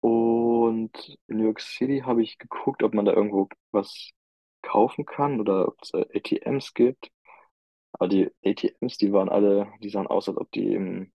und 0.00 0.43
in 0.68 0.90
New 1.28 1.44
York 1.44 1.60
City 1.60 2.00
habe 2.04 2.22
ich 2.22 2.38
geguckt, 2.38 2.82
ob 2.82 2.94
man 2.94 3.04
da 3.04 3.12
irgendwo 3.12 3.48
was 3.72 4.10
kaufen 4.62 5.04
kann 5.06 5.40
oder 5.40 5.68
ob 5.68 5.82
es 5.82 5.90
da 5.92 6.00
ATMs 6.00 6.74
gibt. 6.74 7.10
Aber 7.92 8.08
die 8.08 8.30
ATMs, 8.44 8.98
die 8.98 9.12
waren 9.12 9.28
alle, 9.28 9.72
die 9.82 9.90
sahen 9.90 10.06
aus, 10.08 10.28
als 10.28 10.38
ob 10.38 10.50
die 10.52 10.74
im, 10.74 11.12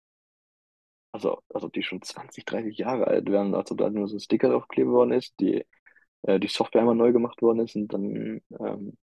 also 1.12 1.42
als 1.54 1.64
ob 1.64 1.74
die 1.74 1.84
schon 1.84 2.02
20, 2.02 2.46
30 2.46 2.78
Jahre 2.78 3.08
alt 3.08 3.30
wären, 3.30 3.56
als 3.56 3.72
ob 3.72 3.78
da 3.78 3.90
nur 3.90 4.08
so 4.08 4.18
ein 4.18 4.20
Sticker 4.20 4.50
draufgeklebt 4.50 4.90
worden 4.90 5.12
ist, 5.14 5.34
die, 5.40 5.66
äh, 6.24 6.40
die 6.40 6.48
Software 6.50 6.82
einmal 6.82 6.96
neu 6.96 7.14
gemacht 7.14 7.42
worden 7.42 7.60
ist 7.62 7.76
und 7.76 7.90
dann 7.94 8.42
ähm, 8.60 8.98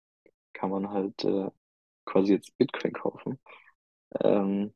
kann 0.54 0.72
man 0.72 0.90
halt 0.92 1.24
äh, 1.26 1.50
quasi 2.06 2.34
jetzt 2.34 2.58
Bitcoin 2.58 2.94
kaufen. 2.94 3.40
Ähm, 4.22 4.74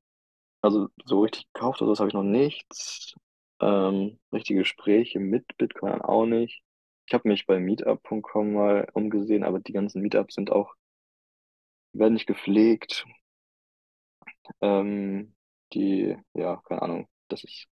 also 0.61 0.89
so 1.05 1.21
richtig 1.21 1.47
gekauft 1.53 1.81
oder 1.81 1.91
das 1.91 1.99
habe 1.99 2.09
ich 2.09 2.15
noch 2.15 2.23
nichts. 2.23 3.15
Ähm, 3.61 4.19
richtige 4.31 4.59
Gespräche 4.59 5.19
mit 5.19 5.57
Bitcoin 5.57 6.01
auch 6.01 6.25
nicht. 6.25 6.61
Ich 7.07 7.13
habe 7.13 7.27
mich 7.27 7.45
bei 7.45 7.59
meetup.com 7.59 8.53
mal 8.53 8.87
umgesehen, 8.93 9.43
aber 9.43 9.59
die 9.59 9.73
ganzen 9.73 10.01
Meetups 10.01 10.35
sind 10.35 10.51
auch, 10.51 10.73
werden 11.93 12.13
nicht 12.13 12.27
gepflegt. 12.27 13.05
Ähm, 14.61 15.35
die, 15.73 16.15
ja, 16.33 16.57
keine 16.67 16.81
Ahnung, 16.81 17.07
das 17.29 17.43
ist 17.43 17.67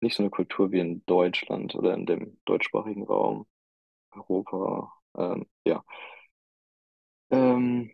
nicht 0.00 0.16
so 0.16 0.24
eine 0.24 0.30
Kultur 0.30 0.72
wie 0.72 0.80
in 0.80 1.04
Deutschland 1.06 1.74
oder 1.74 1.94
in 1.94 2.06
dem 2.06 2.38
deutschsprachigen 2.46 3.04
Raum, 3.04 3.46
Europa. 4.12 4.92
Ähm, 5.16 5.46
ja. 5.66 5.84
Ähm, 7.30 7.90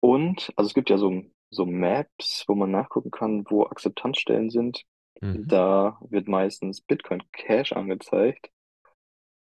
und, 0.00 0.52
also 0.56 0.68
es 0.68 0.74
gibt 0.74 0.90
ja 0.90 0.98
so, 0.98 1.22
so 1.50 1.66
Maps, 1.66 2.44
wo 2.48 2.54
man 2.56 2.70
nachgucken 2.72 3.10
kann, 3.10 3.44
wo 3.50 3.64
Akzeptanzstellen 3.66 4.50
sind. 4.50 4.84
Mhm. 5.20 5.46
Da 5.48 5.98
wird 6.08 6.28
meistens 6.28 6.80
Bitcoin 6.80 7.22
Cash 7.32 7.72
angezeigt 7.72 8.50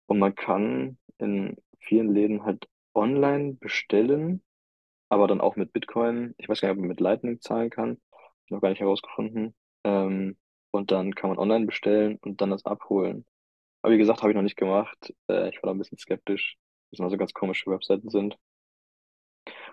und 0.07 0.19
man 0.19 0.35
kann 0.35 0.97
in 1.17 1.57
vielen 1.79 2.13
Läden 2.13 2.43
halt 2.43 2.67
online 2.93 3.53
bestellen, 3.53 4.43
aber 5.09 5.27
dann 5.27 5.41
auch 5.41 5.55
mit 5.55 5.73
Bitcoin. 5.73 6.33
Ich 6.37 6.49
weiß 6.49 6.61
gar 6.61 6.69
nicht, 6.69 6.77
ob 6.77 6.79
man 6.79 6.89
mit 6.89 6.99
Lightning 6.99 7.41
zahlen 7.41 7.69
kann. 7.69 7.99
Noch 8.49 8.61
gar 8.61 8.69
nicht 8.69 8.81
herausgefunden. 8.81 9.55
Ähm, 9.83 10.37
und 10.71 10.91
dann 10.91 11.15
kann 11.15 11.29
man 11.29 11.39
online 11.39 11.65
bestellen 11.65 12.17
und 12.21 12.41
dann 12.41 12.49
das 12.49 12.65
abholen. 12.65 13.25
Aber 13.81 13.93
wie 13.93 13.97
gesagt, 13.97 14.21
habe 14.21 14.31
ich 14.31 14.35
noch 14.35 14.43
nicht 14.43 14.57
gemacht. 14.57 15.13
Äh, 15.27 15.49
ich 15.49 15.61
war 15.61 15.67
da 15.67 15.71
ein 15.71 15.77
bisschen 15.77 15.97
skeptisch, 15.97 16.57
dass 16.91 16.99
mal 16.99 17.09
so 17.09 17.17
ganz 17.17 17.33
komische 17.33 17.69
Webseiten 17.69 18.09
sind. 18.09 18.37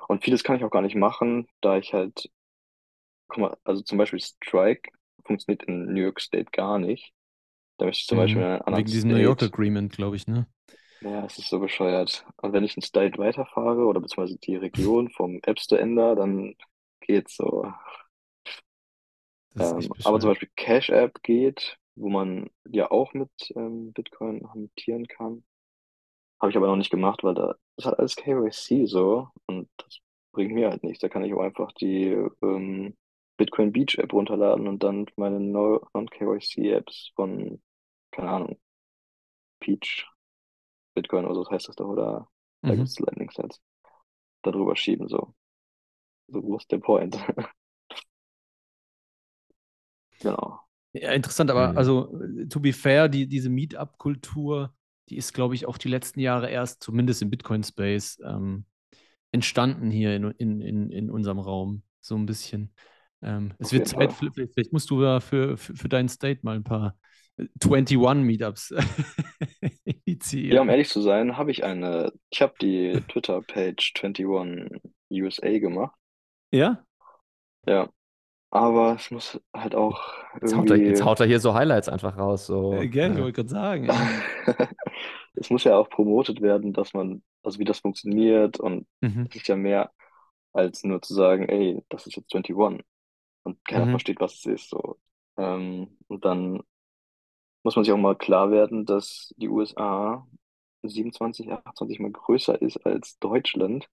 Und 0.09 0.24
vieles 0.24 0.42
kann 0.42 0.57
ich 0.57 0.64
auch 0.64 0.70
gar 0.70 0.83
nicht 0.83 0.96
machen, 0.96 1.48
da 1.61 1.79
ich 1.79 1.94
halt, 1.94 2.31
guck 3.29 3.38
mal, 3.38 3.57
also 3.64 3.83
zum 3.83 3.98
Beispiel 3.98 4.20
Strike 4.20 4.90
funktioniert 5.26 5.64
in 5.64 5.92
New 5.94 6.02
York 6.02 6.20
State 6.20 6.50
gar 6.52 6.78
nicht. 6.78 7.12
Da 7.78 7.87
möchte 7.87 8.00
ich 8.02 8.06
zum 8.09 8.18
Beispiel 8.18 8.42
Mhm. 8.42 8.44
einen 8.44 8.62
anderen 8.62 8.85
Wegen 8.85 8.90
diesem 8.90 9.11
New 9.11 9.16
York. 9.16 9.42
Agreement, 9.42 9.90
glaube 9.92 10.16
ich, 10.16 10.26
ne? 10.26 10.46
Ja, 11.02 11.24
es 11.24 11.38
ist 11.38 11.48
so 11.48 11.59
bescheuert. 11.61 12.26
Und 12.37 12.52
wenn 12.52 12.64
ich 12.64 12.76
einen 12.76 12.83
State 12.83 13.16
weiterfahre 13.18 13.87
oder 13.87 14.00
beziehungsweise 14.00 14.38
die 14.38 14.56
Region 14.56 15.09
vom 15.11 15.40
App 15.44 15.59
Store 15.59 15.80
ändere, 15.80 16.16
dann 16.16 16.54
geht's 17.00 17.37
so. 17.37 17.64
Ähm, 19.59 19.92
aber 20.02 20.18
zum. 20.20 20.30
Beispiel 20.30 20.50
Cash 20.56 20.90
App 20.90 21.22
geht, 21.22 21.76
wo 21.96 22.09
man 22.09 22.50
ja 22.68 22.90
auch 22.90 23.12
mit 23.14 23.30
ähm, 23.56 23.92
Bitcoin 23.92 24.48
hantieren 24.52 25.06
kann. 25.06 25.44
Habe 26.40 26.50
ich 26.52 26.56
aber 26.56 26.68
noch 26.68 26.76
nicht 26.76 26.90
gemacht, 26.90 27.24
weil 27.24 27.35
da 27.35 27.54
ist 27.76 27.87
halt 27.87 27.98
alles 27.98 28.16
KYC 28.16 28.87
so 28.87 29.28
und 29.46 29.68
das 29.78 29.98
bringt 30.33 30.52
mir 30.54 30.70
halt 30.70 30.85
nichts. 30.85 31.00
Da 31.00 31.09
kann 31.09 31.24
ich 31.24 31.35
auch 31.35 31.40
einfach 31.42 31.72
die 31.72 32.09
ähm, 32.42 32.96
Bitcoin 33.40 33.72
Beach 33.72 33.98
App 33.98 34.12
runterladen 34.14 34.68
und 34.68 34.85
dann 34.85 35.07
meine 35.16 35.40
No- 35.40 35.83
Non-KYC 35.94 36.70
Apps 36.72 37.12
von, 37.16 37.62
keine 38.12 38.31
Ahnung, 38.31 38.61
Peach, 39.61 40.07
Bitcoin 40.94 41.26
oder 41.26 41.35
so 41.37 41.50
heißt 41.50 41.68
das 41.68 41.76
doch, 41.76 41.88
oder 41.88 42.29
da 42.66 42.74
Mhm. 42.74 42.76
gibt 42.76 42.88
es 42.88 42.98
Lightning 43.00 43.31
Sets, 43.31 43.62
darüber 44.42 44.76
schieben 44.76 45.09
so. 45.09 45.35
So, 46.29 46.42
wo 46.44 46.57
ist 46.59 46.70
der 46.72 46.79
Point? 46.79 47.16
Genau. 50.20 50.61
Ja, 50.92 51.12
interessant, 51.12 51.50
aber 51.50 51.76
Mhm. 51.76 51.76
also, 51.76 52.12
to 52.48 52.59
be 52.61 52.72
fair, 52.72 53.09
die, 53.09 53.29
diese 53.29 53.48
Meetup-Kultur, 53.48 54.74
die 55.09 55.16
ist, 55.16 55.33
glaube 55.33 55.55
ich, 55.55 55.66
auch 55.66 55.79
die 55.79 55.88
letzten 55.88 56.18
Jahre 56.20 56.50
erst, 56.50 56.83
zumindest 56.83 57.22
im 57.22 57.31
Bitcoin-Space, 57.31 58.20
ähm, 58.26 58.64
entstanden 59.33 59.90
hier 59.90 60.16
in, 60.16 60.31
in, 60.33 60.61
in, 60.62 60.90
in 60.90 61.11
unserem 61.11 61.38
Raum. 61.40 61.83
So 62.00 62.16
ein 62.16 62.26
bisschen. 62.26 62.72
Ähm, 63.22 63.52
es 63.59 63.72
Auf 63.72 63.72
wird 63.72 63.88
Zeit, 63.88 64.12
Fall. 64.12 64.14
vielleicht, 64.14 64.72
musst 64.72 64.90
du 64.90 65.02
ja 65.02 65.20
für, 65.20 65.56
für, 65.56 65.74
für 65.76 65.88
deinen 65.88 66.09
State 66.09 66.40
mal 66.42 66.56
ein 66.56 66.64
paar 66.64 66.96
äh, 67.37 67.46
21 67.61 68.24
Meetups 68.24 68.72
Ja, 70.48 70.61
um 70.62 70.68
initiieren. 70.68 70.68
ehrlich 70.68 70.88
zu 70.90 71.00
sein, 71.00 71.37
habe 71.38 71.50
ich 71.50 71.64
eine, 71.64 72.12
ich 72.30 72.42
habe 72.42 72.54
die 72.61 73.02
Twitter-Page 73.09 73.92
21 73.94 74.83
USA 75.12 75.59
gemacht. 75.59 75.96
Ja? 76.52 76.85
Ja, 77.66 77.90
aber 78.50 78.96
es 78.96 79.11
muss 79.12 79.40
halt 79.54 79.74
auch 79.76 80.02
Jetzt 80.40 80.54
haut 80.56 80.70
er, 80.70 80.76
jetzt 80.87 81.04
haut 81.04 81.20
er 81.20 81.26
hier 81.26 81.40
so 81.40 81.54
Highlights 81.54 81.88
einfach 81.88 82.16
raus. 82.16 82.46
So, 82.46 82.83
Äh, 82.83 82.88
gell, 82.88 83.12
ich 83.12 83.18
äh, 83.18 83.22
wollte 83.22 83.33
gerade 83.42 83.48
sagen. 83.48 83.85
ey. 83.87 84.24
es 85.35 85.50
muss 85.50 85.64
ja 85.64 85.76
auch 85.78 85.88
promotet 85.90 86.40
werden, 86.40 86.72
dass 86.72 86.94
man, 86.94 87.22
also 87.42 87.59
wie 87.59 87.64
das 87.64 87.80
funktioniert 87.80 88.61
und 88.61 88.87
Mhm. 89.02 89.30
es 89.30 89.37
ist 89.37 89.48
ja 89.48 89.56
mehr 89.56 89.92
als 90.52 90.85
nur 90.85 91.02
zu 91.02 91.14
sagen, 91.14 91.48
ey, 91.48 91.83
das 91.90 92.06
ist 92.06 92.16
jetzt 92.16 92.35
21 92.35 92.56
und 93.44 93.64
keiner 93.66 93.87
Mhm. 93.87 93.88
versteht, 93.88 94.20
was 94.20 94.35
es 94.37 94.46
ist, 94.46 94.70
so. 94.70 94.98
Ähm, 95.37 95.98
und 96.09 96.24
dann 96.24 96.62
muss 97.62 97.76
man 97.76 97.85
sich 97.85 97.92
auch 97.92 97.98
mal 97.98 98.16
klar 98.16 98.50
werden, 98.50 98.87
dass 98.87 99.35
die 99.37 99.48
USA 99.48 100.26
27, 100.83 101.53
28 101.53 102.00
mal 102.00 102.11
größer 102.12 102.61
ist 102.62 102.79
als 102.87 103.18
Deutschland. 103.18 103.88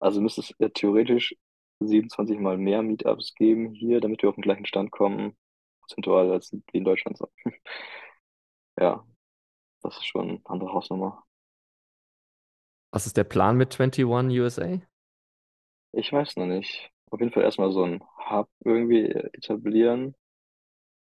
Also 0.00 0.20
müsste 0.20 0.42
es 0.42 0.54
ja 0.58 0.68
theoretisch 0.70 1.36
27 1.80 2.38
mal 2.38 2.58
mehr 2.58 2.82
Meetups 2.82 3.34
geben 3.34 3.74
hier, 3.74 4.00
damit 4.00 4.22
wir 4.22 4.28
auf 4.30 4.36
den 4.36 4.42
gleichen 4.42 4.66
Stand 4.66 4.90
kommen, 4.92 5.36
prozentual 5.82 6.30
als 6.32 6.52
wie 6.52 6.62
in 6.72 6.84
Deutschland. 6.84 7.18
So. 7.18 7.28
Ja, 8.80 9.06
das 9.82 9.96
ist 9.98 10.06
schon 10.06 10.28
eine 10.30 10.40
andere 10.46 10.72
Hausnummer. 10.74 11.24
was 12.92 13.06
ist 13.06 13.16
der 13.16 13.24
Plan 13.24 13.56
mit 13.56 13.72
21 13.80 14.04
USA? 14.40 14.80
Ich 15.92 16.12
weiß 16.12 16.34
noch 16.36 16.46
nicht. 16.46 16.90
Auf 17.10 17.20
jeden 17.20 17.32
Fall 17.32 17.42
erstmal 17.44 17.72
so 17.72 17.84
ein 17.84 18.02
Hub 18.30 18.48
irgendwie 18.64 19.06
etablieren, 19.10 20.14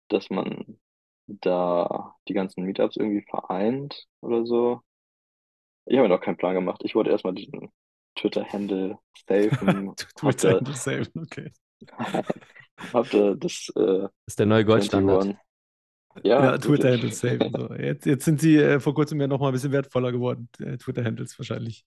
dass 0.08 0.30
man 0.30 0.78
da 1.26 2.14
die 2.28 2.34
ganzen 2.34 2.64
Meetups 2.64 2.96
irgendwie 2.96 3.22
vereint 3.28 4.06
oder 4.20 4.46
so. 4.46 4.80
Ich 5.86 5.96
habe 5.96 6.08
mir 6.08 6.14
noch 6.14 6.20
keinen 6.20 6.36
Plan 6.36 6.54
gemacht. 6.54 6.80
Ich 6.84 6.94
wollte 6.94 7.10
erstmal 7.10 7.34
diesen 7.34 7.70
Twitter-Handle 8.16 8.98
safen. 9.28 9.94
Tu- 9.96 10.06
Hab 10.22 10.36
Twitter 10.36 10.48
da, 10.54 10.56
Handle 10.56 10.74
safe, 10.74 11.10
okay. 11.16 11.52
hab 12.92 13.10
da 13.10 13.34
das 13.34 13.68
äh, 13.76 14.08
Das 14.26 14.32
ist 14.32 14.38
der 14.38 14.46
neue 14.46 14.64
Goldstandard. 14.64 15.36
21. 16.16 16.24
Ja, 16.30 16.44
Ja, 16.52 16.58
Twitter 16.58 16.92
Handle 16.92 17.10
wirklich. 17.12 17.16
safe. 17.16 17.50
So. 17.68 17.74
Jetzt, 17.82 18.06
jetzt 18.06 18.24
sind 18.24 18.40
sie 18.40 18.56
äh, 18.56 18.80
vor 18.80 18.94
kurzem 18.94 19.20
ja 19.20 19.26
noch 19.26 19.40
mal 19.40 19.48
ein 19.48 19.52
bisschen 19.52 19.72
wertvoller 19.72 20.12
geworden, 20.12 20.48
äh, 20.60 20.76
Twitter 20.76 21.04
Handles 21.04 21.38
wahrscheinlich. 21.38 21.84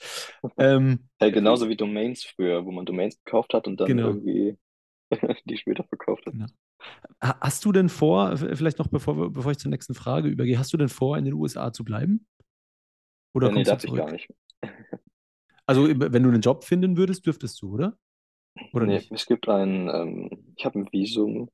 Ähm, 0.57 0.99
Hey, 1.19 1.31
genauso 1.31 1.67
wie 1.69 1.75
Domains 1.75 2.23
früher, 2.23 2.65
wo 2.65 2.71
man 2.71 2.85
Domains 2.85 3.17
gekauft 3.23 3.53
hat 3.53 3.67
und 3.67 3.79
dann 3.79 3.87
Genau. 3.87 4.07
irgendwie 4.09 4.57
die 5.45 5.57
später 5.57 5.83
verkauft 5.85 6.25
hat. 6.25 6.33
Genau. 6.33 6.45
ha- 7.23 7.37
hast 7.41 7.65
du 7.65 7.71
denn 7.71 7.89
vor, 7.89 8.37
vielleicht 8.37 8.77
noch 8.79 8.87
bevor, 8.87 9.31
bevor 9.31 9.51
ich 9.51 9.57
zur 9.57 9.71
nächsten 9.71 9.93
Frage 9.95 10.27
übergehe, 10.29 10.59
hast 10.59 10.71
du 10.73 10.77
denn 10.77 10.89
vor, 10.89 11.17
in 11.17 11.25
den 11.25 11.33
USA 11.33 11.71
zu 11.73 11.83
bleiben? 11.83 12.27
Oder 13.33 13.49
nee, 13.49 13.63
kommst 13.63 13.67
du 13.67 13.71
darf 13.73 13.83
ich 13.83 13.89
zurück? 13.89 13.99
gar 14.01 14.11
nicht. 14.11 14.29
Also, 15.65 15.87
wenn 15.87 16.23
du 16.23 16.29
einen 16.29 16.41
Job 16.41 16.63
finden 16.63 16.97
würdest, 16.97 17.25
dürftest 17.25 17.61
du, 17.61 17.73
oder? 17.73 17.97
Oder 18.73 18.85
Nee, 18.85 18.95
nicht? 18.95 19.11
es 19.11 19.25
gibt 19.25 19.47
ein, 19.49 19.89
ähm, 19.89 20.53
ich 20.55 20.65
habe 20.65 20.79
ein 20.79 20.89
Visum, 20.91 21.49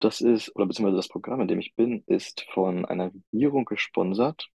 das 0.00 0.20
ist, 0.20 0.54
oder 0.54 0.66
beziehungsweise 0.66 0.96
das 0.96 1.08
Programm, 1.08 1.40
in 1.40 1.48
dem 1.48 1.58
ich 1.58 1.74
bin, 1.74 2.02
ist 2.06 2.46
von 2.52 2.84
einer 2.84 3.12
Regierung 3.12 3.64
gesponsert. 3.64 4.48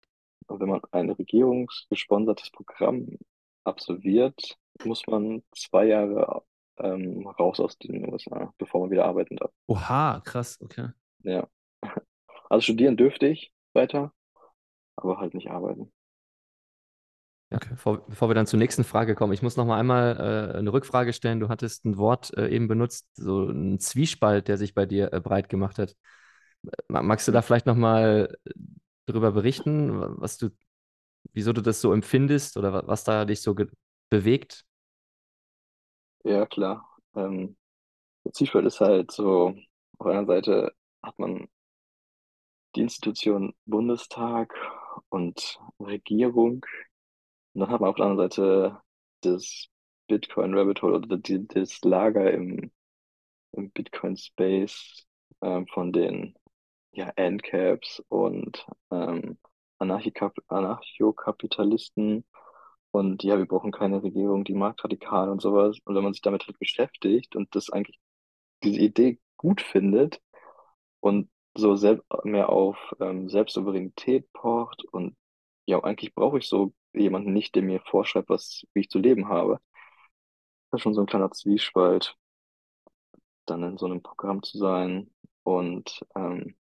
Und 0.46 0.60
wenn 0.60 0.68
man 0.68 0.80
ein 0.90 1.10
regierungsgesponsertes 1.10 2.50
Programm 2.50 3.18
absolviert, 3.64 4.58
muss 4.84 5.06
man 5.06 5.42
zwei 5.54 5.86
Jahre 5.86 6.42
ähm, 6.78 7.26
raus 7.26 7.60
aus 7.60 7.78
den 7.78 8.10
USA, 8.12 8.52
bevor 8.58 8.82
man 8.82 8.90
wieder 8.90 9.04
arbeiten 9.04 9.36
darf. 9.36 9.52
Oha, 9.66 10.20
krass, 10.24 10.60
okay. 10.60 10.88
Ja. 11.22 11.48
Also 12.48 12.64
studieren 12.64 12.96
dürfte 12.96 13.28
ich 13.28 13.52
weiter, 13.72 14.12
aber 14.96 15.18
halt 15.18 15.34
nicht 15.34 15.50
arbeiten. 15.50 15.90
Ja, 17.52 17.58
bevor, 17.68 18.06
bevor 18.06 18.30
wir 18.30 18.34
dann 18.34 18.46
zur 18.46 18.58
nächsten 18.58 18.82
Frage 18.84 19.14
kommen, 19.14 19.32
ich 19.34 19.42
muss 19.42 19.56
noch 19.56 19.66
mal 19.66 19.78
einmal 19.78 20.52
äh, 20.54 20.58
eine 20.58 20.72
Rückfrage 20.72 21.12
stellen. 21.12 21.38
Du 21.40 21.48
hattest 21.50 21.84
ein 21.84 21.98
Wort 21.98 22.34
äh, 22.36 22.48
eben 22.48 22.66
benutzt, 22.68 23.08
so 23.14 23.44
ein 23.46 23.78
Zwiespalt, 23.78 24.48
der 24.48 24.56
sich 24.56 24.74
bei 24.74 24.86
dir 24.86 25.12
äh, 25.12 25.20
breit 25.20 25.48
gemacht 25.50 25.78
hat. 25.78 25.94
Ma- 26.88 27.02
Magst 27.02 27.28
du 27.28 27.32
da 27.32 27.42
vielleicht 27.42 27.66
noch 27.66 27.76
mal 27.76 28.36
darüber 29.06 29.32
berichten, 29.32 30.00
wa- 30.00 30.14
was 30.18 30.38
du, 30.38 30.50
wieso 31.34 31.52
du 31.52 31.62
das 31.62 31.80
so 31.82 31.92
empfindest 31.94 32.56
oder 32.58 32.72
wa- 32.74 32.84
was 32.86 33.04
da 33.04 33.24
dich 33.26 33.42
so 33.42 33.56
bewegt? 34.10 34.64
Ja, 36.24 36.46
klar. 36.46 36.84
Ähm, 37.14 37.56
der 38.24 38.32
Zwiespalt 38.34 38.66
ist 38.66 38.80
halt 38.80 39.10
so, 39.12 39.54
auf 39.98 40.06
einer 40.08 40.26
Seite 40.26 40.74
hat 41.02 41.18
man 41.18 41.48
die 42.76 42.82
Institution 42.82 43.54
Bundestag 43.66 44.52
und 45.08 45.58
Regierung. 45.80 46.64
Und 47.54 47.60
dann 47.60 47.70
hat 47.70 47.80
man 47.80 47.90
auf 47.90 47.96
der 47.96 48.06
anderen 48.06 48.30
Seite 48.30 48.80
das 49.22 49.68
Bitcoin 50.08 50.54
Rabbit 50.54 50.82
Hole 50.82 50.96
oder 50.96 51.16
die, 51.16 51.46
das 51.48 51.80
Lager 51.82 52.30
im, 52.32 52.70
im 53.52 53.70
Bitcoin 53.70 54.16
Space 54.16 55.06
ähm, 55.42 55.66
von 55.68 55.92
den 55.92 56.34
ja, 56.92 57.12
ANCAPs 57.16 58.02
und 58.08 58.66
ähm, 58.90 59.38
Anarchokapitalisten. 59.78 62.24
Und 62.90 63.22
ja, 63.24 63.38
wir 63.38 63.46
brauchen 63.46 63.72
keine 63.72 64.02
Regierung, 64.02 64.44
die 64.44 64.54
marktradikal 64.54 65.30
und 65.30 65.40
sowas. 65.40 65.78
Und 65.84 65.94
wenn 65.94 66.04
man 66.04 66.12
sich 66.12 66.22
damit 66.22 66.46
halt 66.46 66.58
beschäftigt 66.58 67.36
und 67.36 67.54
das 67.54 67.70
eigentlich 67.70 67.98
diese 68.62 68.80
Idee 68.80 69.18
gut 69.36 69.60
findet 69.62 70.20
und 71.00 71.30
so 71.56 71.76
mehr 72.24 72.48
auf 72.48 72.76
ähm, 73.00 73.28
Selbstsouveränität 73.28 74.32
pocht 74.32 74.84
und 74.84 75.16
ja, 75.66 75.82
eigentlich 75.82 76.14
brauche 76.14 76.38
ich 76.38 76.48
so 76.48 76.72
jemanden 76.94 77.32
nicht, 77.32 77.54
der 77.54 77.62
mir 77.62 77.80
vorschreibt, 77.80 78.28
was, 78.28 78.66
wie 78.74 78.80
ich 78.80 78.90
zu 78.90 78.98
leben 78.98 79.28
habe. 79.28 79.60
Das 80.70 80.78
ist 80.78 80.82
schon 80.82 80.94
so 80.94 81.00
ein 81.02 81.06
kleiner 81.06 81.30
Zwiespalt, 81.30 82.16
dann 83.46 83.62
in 83.62 83.78
so 83.78 83.86
einem 83.86 84.02
Programm 84.02 84.42
zu 84.42 84.58
sein 84.58 85.10
und 85.42 86.04
ähm, 86.14 86.56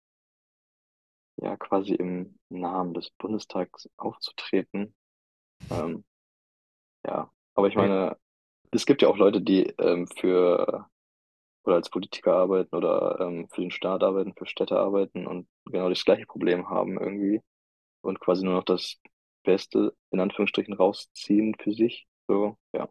ja, 1.36 1.56
quasi 1.56 1.94
im 1.94 2.38
Namen 2.48 2.94
des 2.94 3.10
Bundestags 3.10 3.88
aufzutreten. 3.96 4.94
Ähm, 5.70 6.04
ja, 7.06 7.30
aber 7.54 7.68
ich 7.68 7.76
meine, 7.76 8.16
es 8.72 8.86
gibt 8.86 9.02
ja 9.02 9.08
auch 9.08 9.16
Leute, 9.16 9.40
die 9.40 9.64
ähm, 9.78 10.06
für 10.06 10.88
oder 11.64 11.76
als 11.76 11.90
Politiker 11.90 12.34
arbeiten 12.34 12.74
oder 12.74 13.20
ähm, 13.20 13.48
für 13.50 13.60
den 13.60 13.70
Staat 13.70 14.02
arbeiten, 14.02 14.34
für 14.34 14.46
Städte 14.46 14.78
arbeiten 14.78 15.26
und 15.26 15.48
genau 15.66 15.88
das 15.90 16.04
gleiche 16.04 16.26
Problem 16.26 16.70
haben 16.70 16.98
irgendwie 16.98 17.42
und 18.00 18.20
quasi 18.20 18.44
nur 18.44 18.54
noch 18.54 18.64
das 18.64 18.98
Beste 19.48 19.94
in 20.10 20.20
Anführungsstrichen 20.20 20.74
rausziehen 20.74 21.54
für 21.58 21.72
sich. 21.72 22.06
So, 22.28 22.58
ja, 22.74 22.88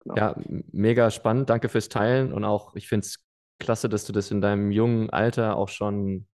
genau. 0.00 0.16
Ja, 0.16 0.36
mega 0.72 1.10
spannend. 1.12 1.48
Danke 1.50 1.68
fürs 1.68 1.88
Teilen 1.88 2.32
und 2.32 2.44
auch, 2.44 2.74
ich 2.74 2.88
finde 2.88 3.06
es 3.06 3.24
klasse, 3.60 3.88
dass 3.88 4.04
du 4.06 4.12
das 4.12 4.32
in 4.32 4.40
deinem 4.40 4.72
jungen 4.72 5.10
Alter 5.10 5.56
auch 5.56 5.68
schon, 5.68 6.26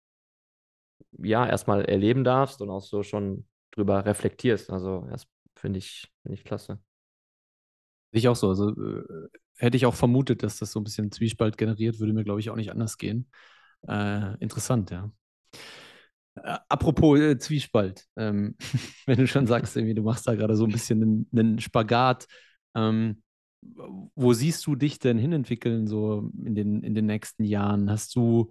ja, 1.19 1.47
erstmal 1.47 1.85
erleben 1.85 2.25
darfst 2.25 2.63
und 2.63 2.71
auch 2.71 2.81
so 2.83 3.03
schon 3.03 3.47
drüber 3.73 4.07
reflektierst. 4.07 4.71
Also, 4.71 5.07
das 5.11 5.27
finde 5.57 5.79
ich, 5.79 6.11
finde 6.23 6.39
ich 6.39 6.45
klasse. 6.45 6.79
Ich 8.13 8.29
auch 8.29 8.37
so. 8.37 8.49
Also 8.49 8.71
äh, 8.71 9.29
hätte 9.57 9.77
ich 9.77 9.87
auch 9.87 9.95
vermutet, 9.95 10.43
dass 10.43 10.59
das 10.59 10.73
so 10.73 10.81
ein 10.81 10.85
bisschen 10.85 11.13
Zwiespalt 11.13 11.59
generiert, 11.59 12.01
würde 12.01 12.13
mir, 12.13 12.25
glaube 12.25 12.41
ich, 12.41 12.51
auch 12.51 12.57
nicht 12.57 12.71
anders 12.73 12.97
gehen. 12.99 13.31
Äh, 13.87 14.37
interessant, 14.39 14.91
ja. 14.91 15.11
Äh, 16.37 16.59
apropos 16.69 17.19
äh, 17.19 17.39
Zwiespalt, 17.39 18.07
ähm, 18.17 18.57
wenn 19.07 19.19
du 19.19 19.27
schon 19.27 19.47
sagst, 19.47 19.77
irgendwie, 19.77 19.95
du 19.95 20.03
machst 20.03 20.27
da 20.27 20.35
gerade 20.35 20.57
so 20.57 20.65
ein 20.65 20.73
bisschen 20.73 21.03
einen, 21.03 21.29
einen 21.33 21.61
Spagat, 21.61 22.27
ähm, 22.75 23.23
wo 24.15 24.33
siehst 24.33 24.67
du 24.67 24.75
dich 24.75 24.99
denn 24.99 25.19
hinentwickeln, 25.19 25.87
so 25.87 26.31
in 26.45 26.55
den, 26.55 26.83
in 26.83 26.95
den 26.95 27.07
nächsten 27.07 27.45
Jahren? 27.45 27.91
Hast 27.91 28.17
du 28.17 28.51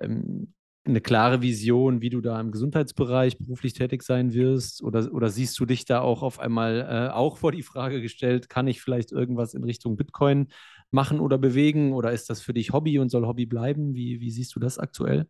ähm, 0.00 0.54
eine 0.84 1.00
klare 1.00 1.42
Vision, 1.42 2.00
wie 2.00 2.10
du 2.10 2.20
da 2.20 2.40
im 2.40 2.52
Gesundheitsbereich 2.52 3.38
beruflich 3.38 3.74
tätig 3.74 4.02
sein 4.02 4.32
wirst? 4.32 4.82
Oder, 4.82 5.12
oder 5.12 5.28
siehst 5.28 5.58
du 5.58 5.66
dich 5.66 5.84
da 5.84 6.00
auch 6.00 6.22
auf 6.22 6.38
einmal 6.40 6.80
äh, 6.88 7.12
auch 7.12 7.36
vor 7.38 7.52
die 7.52 7.62
Frage 7.62 8.00
gestellt, 8.00 8.48
kann 8.48 8.66
ich 8.68 8.80
vielleicht 8.80 9.12
irgendwas 9.12 9.52
in 9.54 9.64
Richtung 9.64 9.96
Bitcoin 9.96 10.48
machen 10.90 11.20
oder 11.20 11.38
bewegen? 11.38 11.92
Oder 11.92 12.12
ist 12.12 12.30
das 12.30 12.40
für 12.40 12.54
dich 12.54 12.72
Hobby 12.72 12.98
und 12.98 13.10
soll 13.10 13.26
Hobby 13.26 13.46
bleiben? 13.46 13.94
Wie, 13.94 14.20
wie 14.20 14.30
siehst 14.30 14.54
du 14.54 14.60
das 14.60 14.78
aktuell? 14.78 15.26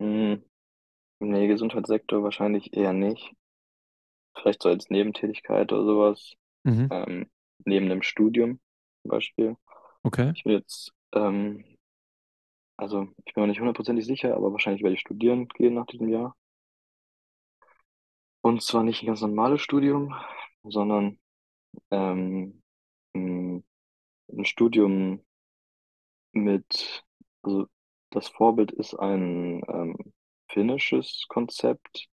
Mm, 0.00 0.42
nee, 1.20 1.48
Gesundheitssektor 1.48 2.22
wahrscheinlich 2.24 2.74
eher 2.74 2.92
nicht. 2.94 3.34
Vielleicht 4.36 4.62
so 4.62 4.68
als 4.68 4.90
Nebentätigkeit 4.90 5.72
oder 5.72 5.84
sowas, 5.84 6.34
Mhm. 6.64 6.90
ähm, 6.90 7.30
neben 7.64 7.88
dem 7.90 8.02
Studium 8.02 8.60
zum 9.02 9.10
Beispiel. 9.10 9.56
Okay. 10.04 10.34
Ich 10.34 10.44
bin 10.44 10.54
jetzt, 10.54 10.92
ähm, 11.14 11.64
also 12.76 13.08
ich 13.24 13.32
bin 13.32 13.42
mir 13.44 13.48
nicht 13.48 13.60
hundertprozentig 13.60 14.04
sicher, 14.04 14.36
aber 14.36 14.52
wahrscheinlich 14.52 14.82
werde 14.82 14.92
ich 14.94 15.00
studieren 15.00 15.48
gehen 15.48 15.72
nach 15.72 15.86
diesem 15.86 16.08
Jahr. 16.10 16.36
Und 18.40 18.62
zwar 18.62 18.82
nicht 18.84 19.02
ein 19.02 19.06
ganz 19.06 19.20
normales 19.20 19.60
Studium, 19.62 20.14
sondern 20.64 21.18
ähm, 21.90 22.62
ein 23.14 23.64
ein 24.32 24.44
Studium 24.46 25.24
mit, 26.32 27.04
also 27.42 27.66
das 28.12 28.28
Vorbild 28.28 28.70
ist 28.72 28.94
ein 28.94 29.62
ähm, 29.68 29.96
finnisches 30.48 31.26
Konzept. 31.28 32.08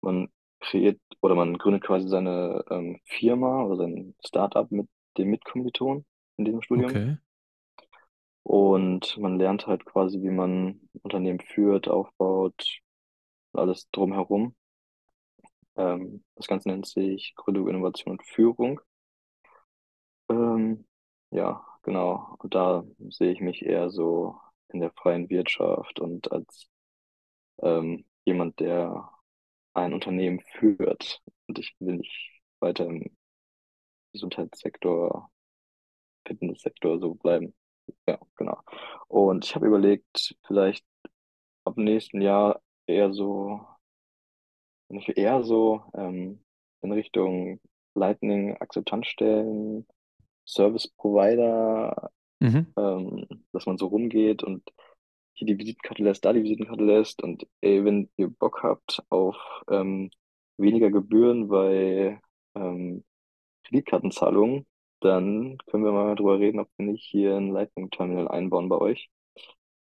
Man 0.00 0.28
kreiert 0.60 1.00
oder 1.20 1.34
man 1.34 1.56
gründet 1.56 1.84
quasi 1.84 2.08
seine 2.08 2.64
ähm, 2.70 3.00
Firma 3.04 3.64
oder 3.64 3.76
sein 3.76 4.14
Startup 4.24 4.70
mit 4.70 4.88
dem 5.16 5.30
Mitkommilitonen 5.30 6.04
in 6.36 6.44
diesem 6.44 6.62
Studium. 6.62 6.90
Okay. 6.90 7.16
Und 8.42 9.16
man 9.18 9.38
lernt 9.38 9.66
halt 9.66 9.86
quasi, 9.86 10.20
wie 10.20 10.30
man 10.30 10.80
Unternehmen 11.02 11.40
führt, 11.40 11.88
aufbaut, 11.88 12.80
alles 13.54 13.88
drumherum. 13.90 14.54
Ähm, 15.76 16.24
das 16.34 16.46
Ganze 16.46 16.68
nennt 16.68 16.86
sich 16.86 17.34
Gründung, 17.36 17.68
Innovation 17.68 18.12
und 18.12 18.26
Führung. 18.26 18.80
Ähm, 20.28 20.86
ja, 21.30 21.64
genau. 21.82 22.36
Und 22.38 22.54
da 22.54 22.84
sehe 23.08 23.32
ich 23.32 23.40
mich 23.40 23.64
eher 23.64 23.90
so 23.90 24.38
in 24.74 24.80
der 24.80 24.92
freien 24.92 25.30
Wirtschaft 25.30 26.00
und 26.00 26.30
als 26.32 26.68
ähm, 27.62 28.04
jemand, 28.24 28.60
der 28.60 29.10
ein 29.74 29.94
Unternehmen 29.94 30.40
führt. 30.40 31.22
Und 31.46 31.58
ich 31.58 31.74
will 31.78 31.96
nicht 31.96 32.42
weiter 32.60 32.86
im 32.86 33.16
Gesundheitssektor, 34.12 35.30
Fitnesssektor 36.26 36.98
so 36.98 37.14
bleiben. 37.14 37.54
Ja, 38.08 38.18
genau. 38.36 38.60
Und 39.08 39.44
ich 39.44 39.54
habe 39.54 39.66
überlegt, 39.66 40.36
vielleicht 40.46 40.86
ab 41.64 41.76
nächsten 41.76 42.20
Jahr 42.20 42.62
eher 42.86 43.12
so, 43.12 43.60
eher 44.88 45.44
so 45.44 45.82
ähm, 45.94 46.42
in 46.82 46.92
Richtung 46.92 47.60
Lightning 47.94 48.56
Akzeptanzstellen, 48.56 49.86
Service 50.46 50.88
Provider, 50.88 52.10
Mhm. 52.44 52.66
ähm, 52.76 53.26
dass 53.52 53.64
man 53.64 53.78
so 53.78 53.86
rumgeht 53.86 54.42
und 54.42 54.62
hier 55.32 55.46
die 55.46 55.58
Visitenkarte 55.58 56.02
lässt, 56.02 56.24
da 56.24 56.32
die 56.34 56.42
Visitenkarte 56.42 56.84
lässt 56.84 57.22
und 57.22 57.46
ey, 57.62 57.84
wenn 57.84 58.10
ihr 58.16 58.28
Bock 58.28 58.62
habt 58.62 59.02
auf 59.08 59.36
ähm, 59.70 60.10
weniger 60.58 60.90
Gebühren 60.90 61.48
bei 61.48 62.20
ähm, 62.54 63.02
Kreditkartenzahlungen, 63.64 64.66
dann 65.00 65.56
können 65.66 65.84
wir 65.84 65.92
mal 65.92 66.16
drüber 66.16 66.38
reden, 66.38 66.60
ob 66.60 66.68
wir 66.76 66.86
nicht 66.86 67.04
hier 67.04 67.36
ein 67.36 67.50
Lightning 67.50 67.90
Terminal 67.90 68.28
einbauen 68.28 68.68
bei 68.68 68.78
euch. 68.78 69.08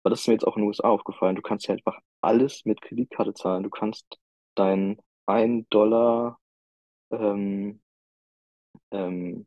Aber 0.02 0.10
das 0.10 0.20
ist 0.20 0.28
mir 0.28 0.34
jetzt 0.34 0.46
auch 0.46 0.56
in 0.56 0.62
den 0.62 0.68
USA 0.68 0.88
aufgefallen. 0.88 1.36
Du 1.36 1.42
kannst 1.42 1.66
ja 1.66 1.74
einfach 1.74 1.98
alles 2.20 2.64
mit 2.64 2.80
Kreditkarte 2.80 3.34
zahlen. 3.34 3.64
Du 3.64 3.70
kannst 3.70 4.18
dein 4.54 5.00
1 5.26 5.66
Dollar 5.70 6.38
ähm, 7.10 7.80
ähm, 8.92 9.46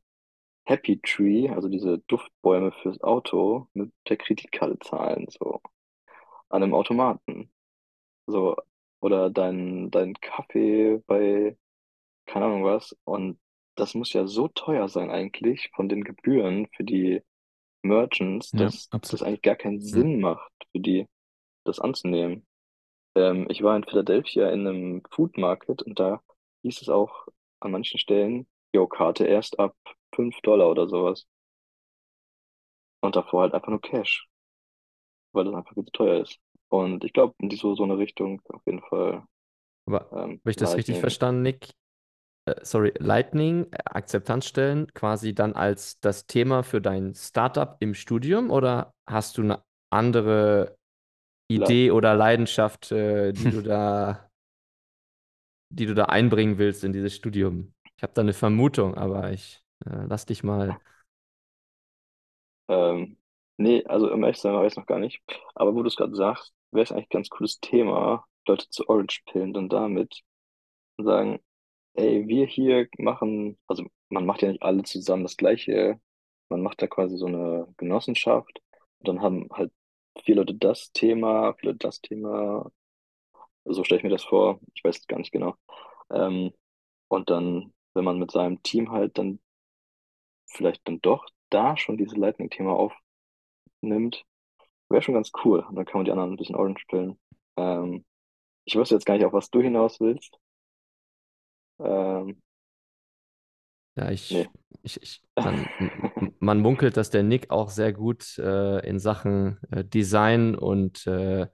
Happy 0.66 0.99
Tree, 1.01 1.49
also 1.49 1.70
diese 1.70 1.99
Duftbäume 2.07 2.72
fürs 2.72 3.01
Auto, 3.01 3.68
mit 3.74 3.91
der 4.09 4.18
Kreditkarte 4.18 4.80
zahlen, 4.80 5.28
so 5.30 5.61
an 6.49 6.63
einem 6.63 6.74
Automaten. 6.74 7.51
So, 8.28 8.55
oder 9.01 9.30
dein, 9.30 9.91
dein 9.91 10.16
Kaffee 10.16 11.01
bei, 11.05 11.57
keine 12.26 12.45
Ahnung 12.45 12.63
was. 12.63 12.95
Und 13.03 13.39
das 13.76 13.93
muss 13.93 14.13
ja 14.13 14.26
so 14.26 14.47
teuer 14.47 14.89
sein 14.89 15.11
eigentlich 15.11 15.70
von 15.76 15.89
den 15.89 16.03
Gebühren 16.03 16.68
für 16.76 16.84
die 16.84 17.22
Merchants, 17.84 18.51
Ja, 18.53 18.66
dass 18.66 18.89
das 18.89 19.22
eigentlich 19.22 19.43
gar 19.43 19.55
keinen 19.55 19.82
Sinn 19.82 20.20
macht 20.20 20.51
für 20.72 20.80
die, 20.80 21.07
das 21.66 21.80
anzunehmen. 21.80 22.47
Ähm, 23.16 23.45
ich 23.49 23.61
war 23.61 23.76
in 23.76 23.84
Philadelphia 23.84 24.49
in 24.49 24.68
einem 24.68 25.03
Food 25.11 25.38
Market 25.38 25.84
und 25.84 25.99
da 25.99 26.22
hieß 26.63 26.82
es 26.82 26.89
auch 26.89 27.28
an 27.59 27.72
manchen 27.72 27.99
Stellen, 27.99 28.47
jo, 28.74 28.88
Karte 28.88 29.26
erst 29.26 29.59
ab 29.59 29.76
5 30.16 30.39
Dollar 30.41 30.70
oder 30.70 30.88
sowas. 30.88 31.28
Und 32.99 33.16
davor 33.16 33.43
halt 33.43 33.53
einfach 33.53 33.70
nur 33.70 33.80
Cash, 33.80 34.28
weil 35.34 35.45
das 35.45 35.53
einfach 35.53 35.74
viel 35.74 35.86
zu 35.86 35.91
teuer 35.91 36.22
ist. 36.22 36.39
Und 36.70 37.03
ich 37.03 37.13
glaube, 37.13 37.36
in 37.39 37.49
die 37.49 37.55
so, 37.57 37.76
so 37.76 37.84
eine 37.84 37.97
Richtung 37.97 38.41
auf 38.49 38.61
jeden 38.66 38.82
Fall. 38.82 39.24
Aber 39.86 40.01
Ähm, 40.11 40.41
habe 40.43 40.51
ich 40.51 40.55
das 40.57 40.78
richtig 40.78 40.99
Lightning. 40.99 40.99
verstanden, 40.99 41.41
Nick? 41.41 41.70
Äh, 42.47 42.55
sorry, 42.63 42.93
Lightning, 42.99 43.68
äh, 43.74 43.78
Akzeptanzstellen 43.86 44.93
quasi 44.93 45.36
dann 45.36 45.53
als 45.55 45.99
das 46.01 46.28
Thema 46.28 46.63
für 46.63 46.82
dein 46.82 47.16
Startup 47.16 47.78
im 47.82 47.95
Studium 47.95 48.51
oder 48.51 48.93
hast 49.07 49.38
du 49.39 49.43
eine 49.43 49.63
andere 49.91 50.78
Idee 51.49 51.91
oder 51.91 52.16
Leidenschaft, 52.16 52.91
äh, 52.91 53.34
die 53.34 53.49
du 53.49 53.61
da, 53.63 54.30
die 55.70 55.86
du 55.86 55.93
da 55.95 56.05
einbringen 56.05 56.57
willst 56.57 56.84
in 56.84 56.93
dieses 56.93 57.16
Studium? 57.16 57.74
Ich 57.97 58.03
habe 58.03 58.13
da 58.13 58.22
eine 58.22 58.34
Vermutung, 58.34 58.95
aber 58.95 59.32
ich 59.32 59.64
äh, 59.86 60.06
lass 60.08 60.26
dich 60.26 60.44
mal. 60.44 60.80
Ähm, 62.68 63.18
nee, 63.58 63.84
also 63.86 64.10
im 64.10 64.22
sein 64.34 64.54
weiß 64.56 64.74
ich 64.74 64.78
noch 64.78 64.86
gar 64.86 65.00
nicht. 65.00 65.22
Aber 65.56 65.76
wo 65.76 65.82
du 65.84 65.88
es 65.88 65.96
gerade 65.96 66.16
sagst, 66.16 66.54
wäre 66.72 66.84
es 66.84 66.92
eigentlich 66.92 67.06
ein 67.08 67.10
ganz 67.12 67.30
cooles 67.30 67.60
Thema, 67.60 68.26
Leute 68.48 68.70
zu 68.70 68.88
Orange 68.90 69.22
pillen 69.26 69.54
dann 69.54 69.70
damit 69.70 70.22
und 70.98 71.06
sagen, 71.06 71.40
ey, 71.96 72.28
wir 72.28 72.48
hier 72.48 72.88
machen, 73.00 73.60
also 73.68 73.86
man 74.10 74.26
macht 74.26 74.42
ja 74.44 74.50
nicht 74.50 74.64
alle 74.64 74.84
zusammen 74.84 75.24
das 75.24 75.38
Gleiche, 75.38 76.00
man 76.50 76.62
macht 76.64 76.82
da 76.82 76.88
quasi 76.88 77.18
so 77.18 77.28
eine 77.28 77.68
Genossenschaft 77.78 78.62
und 79.00 79.08
dann 79.10 79.22
haben 79.22 79.50
halt 79.54 79.74
viele 80.24 80.42
Leute 80.42 80.56
das 80.56 80.92
Thema, 80.94 81.54
viele 81.56 81.74
Leute 81.74 81.88
das 81.88 82.02
Thema, 82.02 82.72
so 83.66 83.84
stelle 83.84 84.00
ich 84.00 84.04
mir 84.04 84.10
das 84.10 84.24
vor, 84.24 84.60
ich 84.74 84.84
weiß 84.84 84.98
es 85.00 85.08
gar 85.08 85.18
nicht 85.20 85.32
genau. 85.32 85.56
Ähm, 86.12 86.54
und 87.10 87.30
dann, 87.30 87.74
wenn 87.94 88.06
man 88.06 88.20
mit 88.20 88.32
seinem 88.32 88.62
Team 88.64 88.92
halt 88.92 89.18
dann 89.18 89.40
vielleicht 90.56 90.88
dann 90.88 91.01
doch 91.01 91.26
da 91.49 91.78
schon 91.78 91.97
dieses 91.97 92.18
Lightning-Thema 92.18 92.74
aufnimmt, 93.82 94.26
wäre 94.89 95.01
schon 95.01 95.16
ganz 95.16 95.32
cool. 95.45 95.62
Und 95.62 95.76
dann 95.76 95.86
kann 95.86 95.99
man 95.99 96.06
die 96.06 96.12
anderen 96.12 96.34
ein 96.34 96.38
bisschen 96.38 96.56
Orange 96.56 96.86
pillen. 96.88 97.20
Ähm, 97.58 98.06
ich 98.66 98.76
wüsste 98.76 98.95
jetzt 98.95 99.06
gar 99.06 99.16
nicht, 99.16 99.26
auf 99.26 99.34
was 99.34 99.49
du 99.51 99.62
hinaus 99.62 99.99
willst. 100.01 100.39
Ähm, 101.80 102.41
Ja, 103.95 104.12
ich, 104.12 104.43
Nee. 104.43 104.49
ich, 104.84 105.01
ich 105.01 105.22
man, 105.39 105.70
man 106.39 106.60
munkelt, 106.60 106.97
dass 106.97 107.10
der 107.10 107.24
Nick 107.24 107.49
auch 107.51 107.70
sehr 107.70 107.93
gut 107.93 108.38
äh, 108.38 108.80
in 108.88 108.99
Sachen 108.99 109.60
äh, 109.72 109.86
Design 109.86 110.56
und 110.56 111.08
äh, 111.08 111.47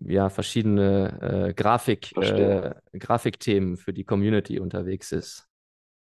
ja, 0.00 0.30
verschiedene 0.30 1.48
äh, 1.50 1.54
Grafik, 1.54 2.20
äh, 2.20 2.74
Grafikthemen 2.98 3.76
für 3.76 3.92
die 3.92 4.04
Community 4.04 4.58
unterwegs 4.60 5.12
ist. 5.12 5.49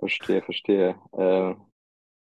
Verstehe, 0.08 0.42
verstehe. 0.44 0.96
Äh, 1.14 1.56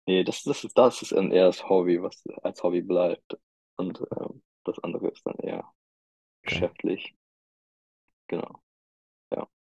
nee, 0.07 0.23
das, 0.23 0.43
das 0.43 0.63
ist, 0.65 0.77
das 0.77 1.01
ist 1.01 1.11
dann 1.13 1.31
eher 1.31 1.47
das 1.47 1.67
Hobby, 1.69 2.01
was 2.03 2.23
als 2.43 2.63
Hobby 2.63 2.81
bleibt. 2.81 3.37
Und 3.77 4.01
ähm, 4.19 4.43
das 4.65 4.79
andere 4.83 5.09
ist 5.09 5.25
dann 5.25 5.37
eher 5.39 5.65
geschäftlich. 6.43 7.15
Genau. 8.27 8.61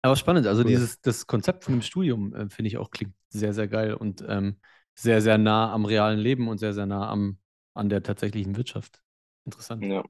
Aber 0.02 0.16
spannend, 0.16 0.48
also 0.48 0.64
Cool. 0.64 0.72
dieses 0.72 1.00
das 1.02 1.28
Konzept 1.28 1.64
von 1.64 1.74
dem 1.74 1.82
Studium 1.82 2.34
äh, 2.34 2.50
finde 2.50 2.68
ich 2.70 2.78
auch 2.78 2.90
klingt 2.92 3.14
sehr, 3.30 3.54
sehr 3.54 3.68
geil 3.68 3.94
und 3.94 4.24
ähm, 4.28 4.60
sehr, 4.96 5.22
sehr 5.22 5.38
nah 5.38 5.72
am 5.72 5.86
realen 5.86 6.20
Leben 6.20 6.48
und 6.48 6.58
sehr, 6.58 6.74
sehr 6.74 6.86
nah 6.88 7.10
am, 7.10 7.38
an 7.74 7.90
der 7.90 8.02
tatsächlichen 8.04 8.56
Wirtschaft. 8.58 9.02
Interessant. 9.46 9.90
Ja. 9.90 10.04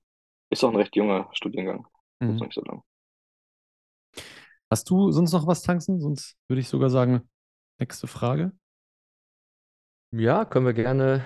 Ist 0.52 0.64
auch 0.64 0.72
ein 0.72 0.78
recht 0.78 0.96
junger 0.98 1.30
Studiengang. 1.34 1.88
Ist 2.28 2.28
Mhm. 2.28 2.40
noch 2.42 2.48
nicht 2.48 2.56
so 2.56 2.62
lang. 2.64 2.84
Hast 4.70 4.90
du 4.90 5.12
sonst 5.12 5.34
noch 5.34 5.48
was 5.48 5.64
tanzen? 5.64 6.00
Sonst 6.00 6.36
würde 6.48 6.62
ich 6.62 6.70
sogar 6.70 6.90
sagen, 6.90 7.30
nächste 7.82 8.08
Frage. 8.08 8.54
Ja, 10.12 10.46
können 10.46 10.66
wir 10.66 10.74
gerne 10.74 11.26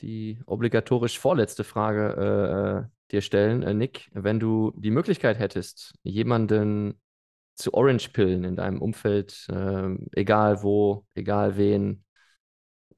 die 0.00 0.40
obligatorisch 0.46 1.18
vorletzte 1.18 1.64
Frage 1.64 2.14
äh, 2.18 2.80
äh, 2.86 2.90
dir 3.12 3.22
stellen, 3.22 3.62
äh, 3.62 3.74
Nick. 3.74 4.10
Wenn 4.14 4.40
du 4.40 4.72
die 4.76 4.90
Möglichkeit 4.90 5.38
hättest, 5.38 5.94
jemanden 6.02 7.00
zu 7.56 7.74
Orange 7.74 8.10
pillen 8.10 8.44
in 8.44 8.56
deinem 8.56 8.82
Umfeld, 8.82 9.46
ähm, 9.50 10.08
egal 10.12 10.62
wo, 10.62 11.06
egal 11.14 11.56
wen, 11.56 12.04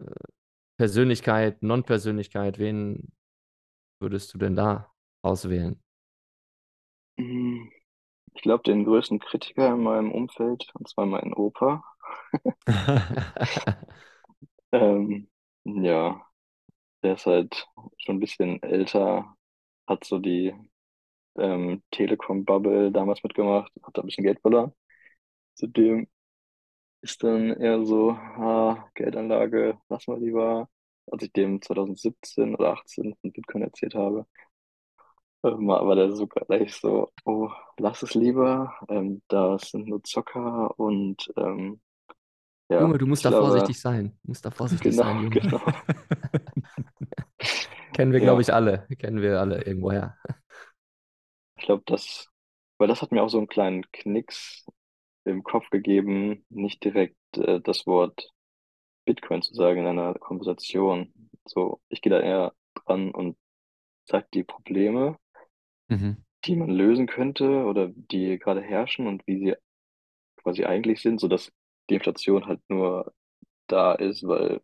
äh, 0.01 0.07
Persönlichkeit, 0.79 1.63
Non-Persönlichkeit, 1.63 2.59
wen 2.59 3.13
würdest 4.01 4.35
du 4.35 4.39
denn 4.39 4.57
da 4.57 4.93
auswählen? 5.23 5.83
Mm, 7.19 7.69
Ich 8.35 8.43
glaube, 8.43 8.65
den 8.65 8.85
größten 8.85 9.21
Kritiker 9.21 9.75
in 9.75 9.83
meinem 9.83 10.13
Umfeld, 10.13 10.71
und 10.75 10.89
zwar 10.89 11.07
mein 11.07 11.35
Opa. 11.35 11.85
Ähm, 14.73 15.29
ja, 15.65 16.23
der 17.03 17.15
ist 17.15 17.27
halt 17.27 17.69
schon 17.99 18.17
ein 18.17 18.21
bisschen 18.21 18.63
älter, 18.63 19.37
hat 19.87 20.05
so 20.05 20.19
die 20.19 20.55
ähm, 21.39 21.83
Telekom-Bubble 21.93 22.93
damals 22.93 23.23
mitgemacht, 23.25 23.73
hat 23.83 23.97
da 23.99 24.03
ein 24.03 24.07
bisschen 24.07 24.25
Geld 24.25 24.41
verloren. 24.41 24.73
Zudem 25.55 26.09
ist 27.03 27.23
dann 27.25 27.53
eher 27.53 27.85
so, 27.87 28.13
ah, 28.13 28.89
Geldanlage, 28.95 29.79
lass 29.89 30.07
mal 30.09 30.21
lieber, 30.21 30.69
als 31.11 31.23
ich 31.25 31.33
dem 31.33 31.63
2017 31.63 32.55
oder 32.57 32.73
18 32.75 33.15
von 33.21 33.33
Bitcoin 33.33 33.63
erzählt 33.65 33.95
habe, 33.95 34.27
ähm, 35.45 35.69
war 35.69 35.95
der 35.97 36.13
so 36.13 36.27
gleich 36.27 36.75
so, 36.75 37.11
oh, 37.25 37.51
lass 37.79 38.03
es 38.03 38.15
lieber, 38.15 38.75
ähm, 38.89 39.23
das 39.29 39.71
sind 39.71 39.89
nur 39.89 40.03
Zocker 40.05 40.79
und 40.79 41.33
ähm, 41.37 41.81
ja, 42.71 42.81
Junge, 42.81 42.99
du 42.99 43.07
musst 43.07 43.25
da 43.25 43.31
glaube, 43.31 43.47
vorsichtig 43.49 43.81
sein. 43.81 44.17
Du 44.23 44.29
musst 44.29 44.45
da 44.45 44.51
vorsichtig 44.51 44.93
Genau, 44.93 45.05
sein, 45.05 45.23
Junge. 45.23 45.41
genau. 45.41 45.61
Kennen 47.95 48.13
wir, 48.13 48.19
Ja. 48.19 48.25
glaube 48.25 48.43
ich, 48.43 48.53
alle. 48.53 48.87
Kennen 48.99 49.23
wir 49.23 49.41
alle 49.41 49.63
irgendwoher. 49.65 50.17
Ich 51.57 51.65
glaube, 51.65 51.83
das, 51.87 52.29
weil 52.79 52.89
das 52.89 53.03
hat 53.03 53.13
mir 53.13 53.23
auch 53.23 53.29
so 53.29 53.39
einen 53.39 53.47
kleinen 53.49 53.85
Knicks 53.93 54.67
im 55.25 55.43
Kopf 55.43 55.71
gegeben, 55.71 56.45
nicht 56.51 56.85
direkt 56.85 57.17
äh, 57.37 57.61
das 57.61 57.87
Wort 57.87 58.31
Bitcoin 59.07 59.43
zu 59.43 59.55
sagen 59.55 59.81
in 59.81 59.87
einer 59.87 60.15
Konversation. 60.15 61.13
So, 61.47 61.81
ich 61.89 62.03
gehe 62.03 62.11
da 62.11 62.21
eher 62.21 62.53
dran 62.75 63.11
und 63.13 63.37
sage 64.05 64.27
die 64.35 64.45
Probleme, 64.45 65.17
Mhm. 65.89 66.25
die 66.45 66.57
man 66.57 66.71
lösen 66.71 67.07
könnte 67.07 67.65
oder 67.65 67.89
die 67.89 68.39
gerade 68.39 68.61
herrschen 68.63 69.07
und 69.07 69.27
wie 69.27 69.39
sie 69.39 69.55
quasi 70.37 70.65
eigentlich 70.65 71.01
sind, 71.03 71.21
sodass 71.21 71.51
die 71.91 71.95
Inflation 71.95 72.47
halt 72.47 72.61
nur 72.69 73.13
da 73.69 73.95
ist, 73.95 74.27
weil 74.27 74.63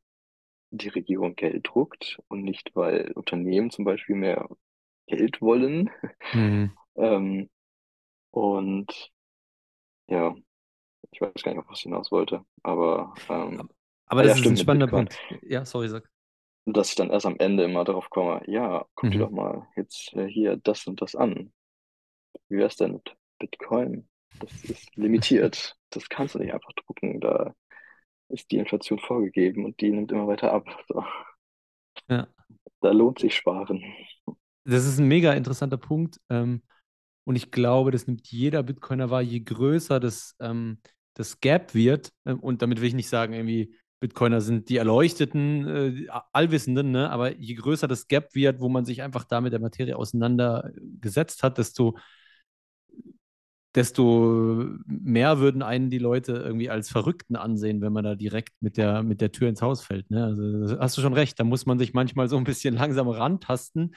die 0.71 0.89
Regierung 0.89 1.37
Geld 1.37 1.69
druckt 1.69 2.21
und 2.29 2.45
nicht, 2.45 2.73
weil 2.77 3.13
Unternehmen 3.13 3.71
zum 3.71 3.85
Beispiel 3.87 4.17
mehr 4.17 4.49
Geld 5.09 5.41
wollen. 5.43 5.91
Mhm. 6.33 6.77
Ähm, 6.97 7.51
und 8.33 9.13
ja, 10.09 10.35
ich 11.13 11.21
weiß 11.21 11.33
gar 11.45 11.55
nicht, 11.55 11.69
was 11.69 11.79
ich 11.81 11.85
hinaus 11.85 12.13
wollte, 12.13 12.45
aber 12.63 13.21
ähm, 13.29 13.71
Aber 14.07 14.23
Ah, 14.23 14.25
das 14.25 14.35
ja, 14.35 14.37
ist 14.37 14.39
stimmt, 14.39 14.59
ein 14.59 14.61
spannender. 14.61 14.87
Punkt. 14.89 15.21
Ja, 15.43 15.65
sorry, 15.65 15.89
sag. 15.89 16.09
dass 16.65 16.91
ich 16.91 16.95
dann 16.97 17.11
erst 17.11 17.27
am 17.27 17.39
Ende 17.39 17.65
immer 17.65 17.85
darauf 17.85 18.11
komme, 18.11 18.43
ja, 18.47 18.87
guck 18.95 19.11
dir 19.11 19.19
Mhm. 19.19 19.21
doch 19.21 19.31
mal 19.31 19.67
jetzt 19.77 20.13
äh, 20.15 20.27
hier 20.29 20.57
das 20.57 20.87
und 20.87 21.01
das 21.03 21.15
an. 21.17 21.53
Wie 22.49 22.59
wär's 22.59 22.77
denn 22.77 22.93
mit 22.95 23.17
Bitcoin? 23.39 24.09
Das 24.41 24.65
ist 24.65 24.97
limitiert. 24.97 25.77
Das 25.95 26.09
kannst 26.09 26.35
du 26.35 26.39
nicht 26.39 26.53
einfach 26.53 26.73
drucken. 26.73 27.21
Da 27.21 27.55
ist 28.29 28.51
die 28.51 28.57
Inflation 28.57 28.99
vorgegeben 28.99 29.65
und 29.65 29.81
die 29.81 29.91
nimmt 29.91 30.11
immer 30.13 30.27
weiter 30.27 30.53
ab. 30.53 30.67
So. 30.89 31.05
Ja. 32.09 32.27
Da 32.81 32.91
lohnt 32.91 33.19
sich 33.19 33.37
sparen. 33.37 33.83
Das 34.65 34.87
ist 34.87 34.99
ein 34.99 35.09
mega 35.09 35.33
interessanter 35.33 35.77
Punkt. 35.77 36.21
Ähm, 36.31 36.63
und 37.25 37.37
ich 37.37 37.51
glaube, 37.51 37.91
das 37.91 38.07
nimmt 38.07 38.27
jeder 38.29 38.63
Bitcoiner 38.63 39.11
wahr, 39.11 39.23
je 39.23 39.41
größer 39.41 40.01
das, 40.01 40.37
ähm, 40.41 40.79
das 41.15 41.41
Gap 41.41 41.75
wird. 41.75 42.11
Ähm, 42.25 42.41
und 42.41 42.63
damit 42.63 42.81
will 42.81 42.89
ich 42.89 42.95
nicht 42.95 43.09
sagen, 43.09 43.35
irgendwie 43.35 43.77
Bitcoiner 44.01 44.41
sind 44.41 44.69
die 44.69 44.79
Erleuchteten, 44.79 45.67
äh, 45.67 45.93
die 45.93 46.11
Allwissenden, 46.33 46.91
ne? 46.91 47.11
aber 47.11 47.37
je 47.37 47.55
größer 47.55 47.87
das 47.87 48.09
Gap 48.09 48.35
wird, 48.35 48.61
wo 48.61 48.69
man 48.69 48.85
sich 48.85 49.03
einfach 49.03 49.25
da 49.25 49.41
mit 49.41 49.53
der 49.53 49.61
Materie 49.61 49.97
auseinandergesetzt 49.97 51.45
hat, 51.45 51.59
desto, 51.59 51.97
desto 53.75 54.67
mehr 54.87 55.39
würden 55.39 55.63
einen 55.63 55.91
die 55.91 55.99
Leute 55.99 56.33
irgendwie 56.35 56.71
als 56.71 56.91
Verrückten 56.91 57.37
ansehen, 57.37 57.81
wenn 57.81 57.93
man 57.93 58.05
da 58.05 58.15
direkt 58.15 58.53
mit 58.61 58.77
der, 58.77 59.03
mit 59.03 59.21
der 59.21 59.33
Tür 59.33 59.49
ins 59.49 59.63
Haus 59.63 59.83
fällt. 59.83 60.11
Ne? 60.11 60.25
Also, 60.25 60.79
hast 60.79 60.97
du 60.99 61.01
schon 61.03 61.15
recht, 61.15 61.41
da 61.41 61.45
muss 61.45 61.67
man 61.67 61.79
sich 61.79 61.95
manchmal 61.95 62.29
so 62.29 62.37
ein 62.37 62.45
bisschen 62.45 62.75
langsam 62.77 63.09
rantasten. 63.09 63.95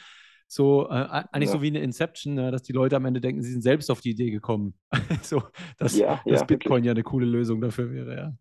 So, 0.47 0.88
äh, 0.89 1.23
eigentlich 1.32 1.49
Ja. 1.49 1.53
so 1.53 1.61
wie 1.61 1.67
eine 1.67 1.80
Inception, 1.80 2.36
ne? 2.36 2.51
dass 2.51 2.63
die 2.63 2.73
Leute 2.73 2.95
am 2.95 3.05
Ende 3.05 3.19
denken, 3.19 3.41
sie 3.41 3.51
sind 3.51 3.63
selbst 3.63 3.89
auf 3.91 3.99
die 4.01 4.11
Idee 4.11 4.32
gekommen. 4.32 4.76
so, 5.23 5.43
dass, 5.78 5.97
Ja, 5.97 6.21
dass 6.28 6.41
ja, 6.41 6.43
Bitcoin 6.43 6.84
wirklich. 6.84 6.86
ja 6.86 6.91
eine 6.91 7.03
coole 7.03 7.26
Lösung 7.26 7.61
dafür 7.61 7.91
wäre, 7.91 8.15
ja. 8.15 8.34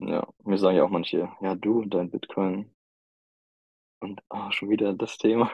Ja, 0.00 0.26
mir 0.44 0.58
sagen 0.58 0.76
ja 0.76 0.84
auch 0.84 0.90
manche, 0.90 1.30
ja, 1.40 1.54
du 1.54 1.80
und 1.80 1.94
dein 1.94 2.10
Bitcoin. 2.10 2.70
Und 4.00 4.20
ah, 4.28 4.50
schon 4.52 4.68
wieder 4.70 4.92
das 4.92 5.16
Thema. 5.16 5.50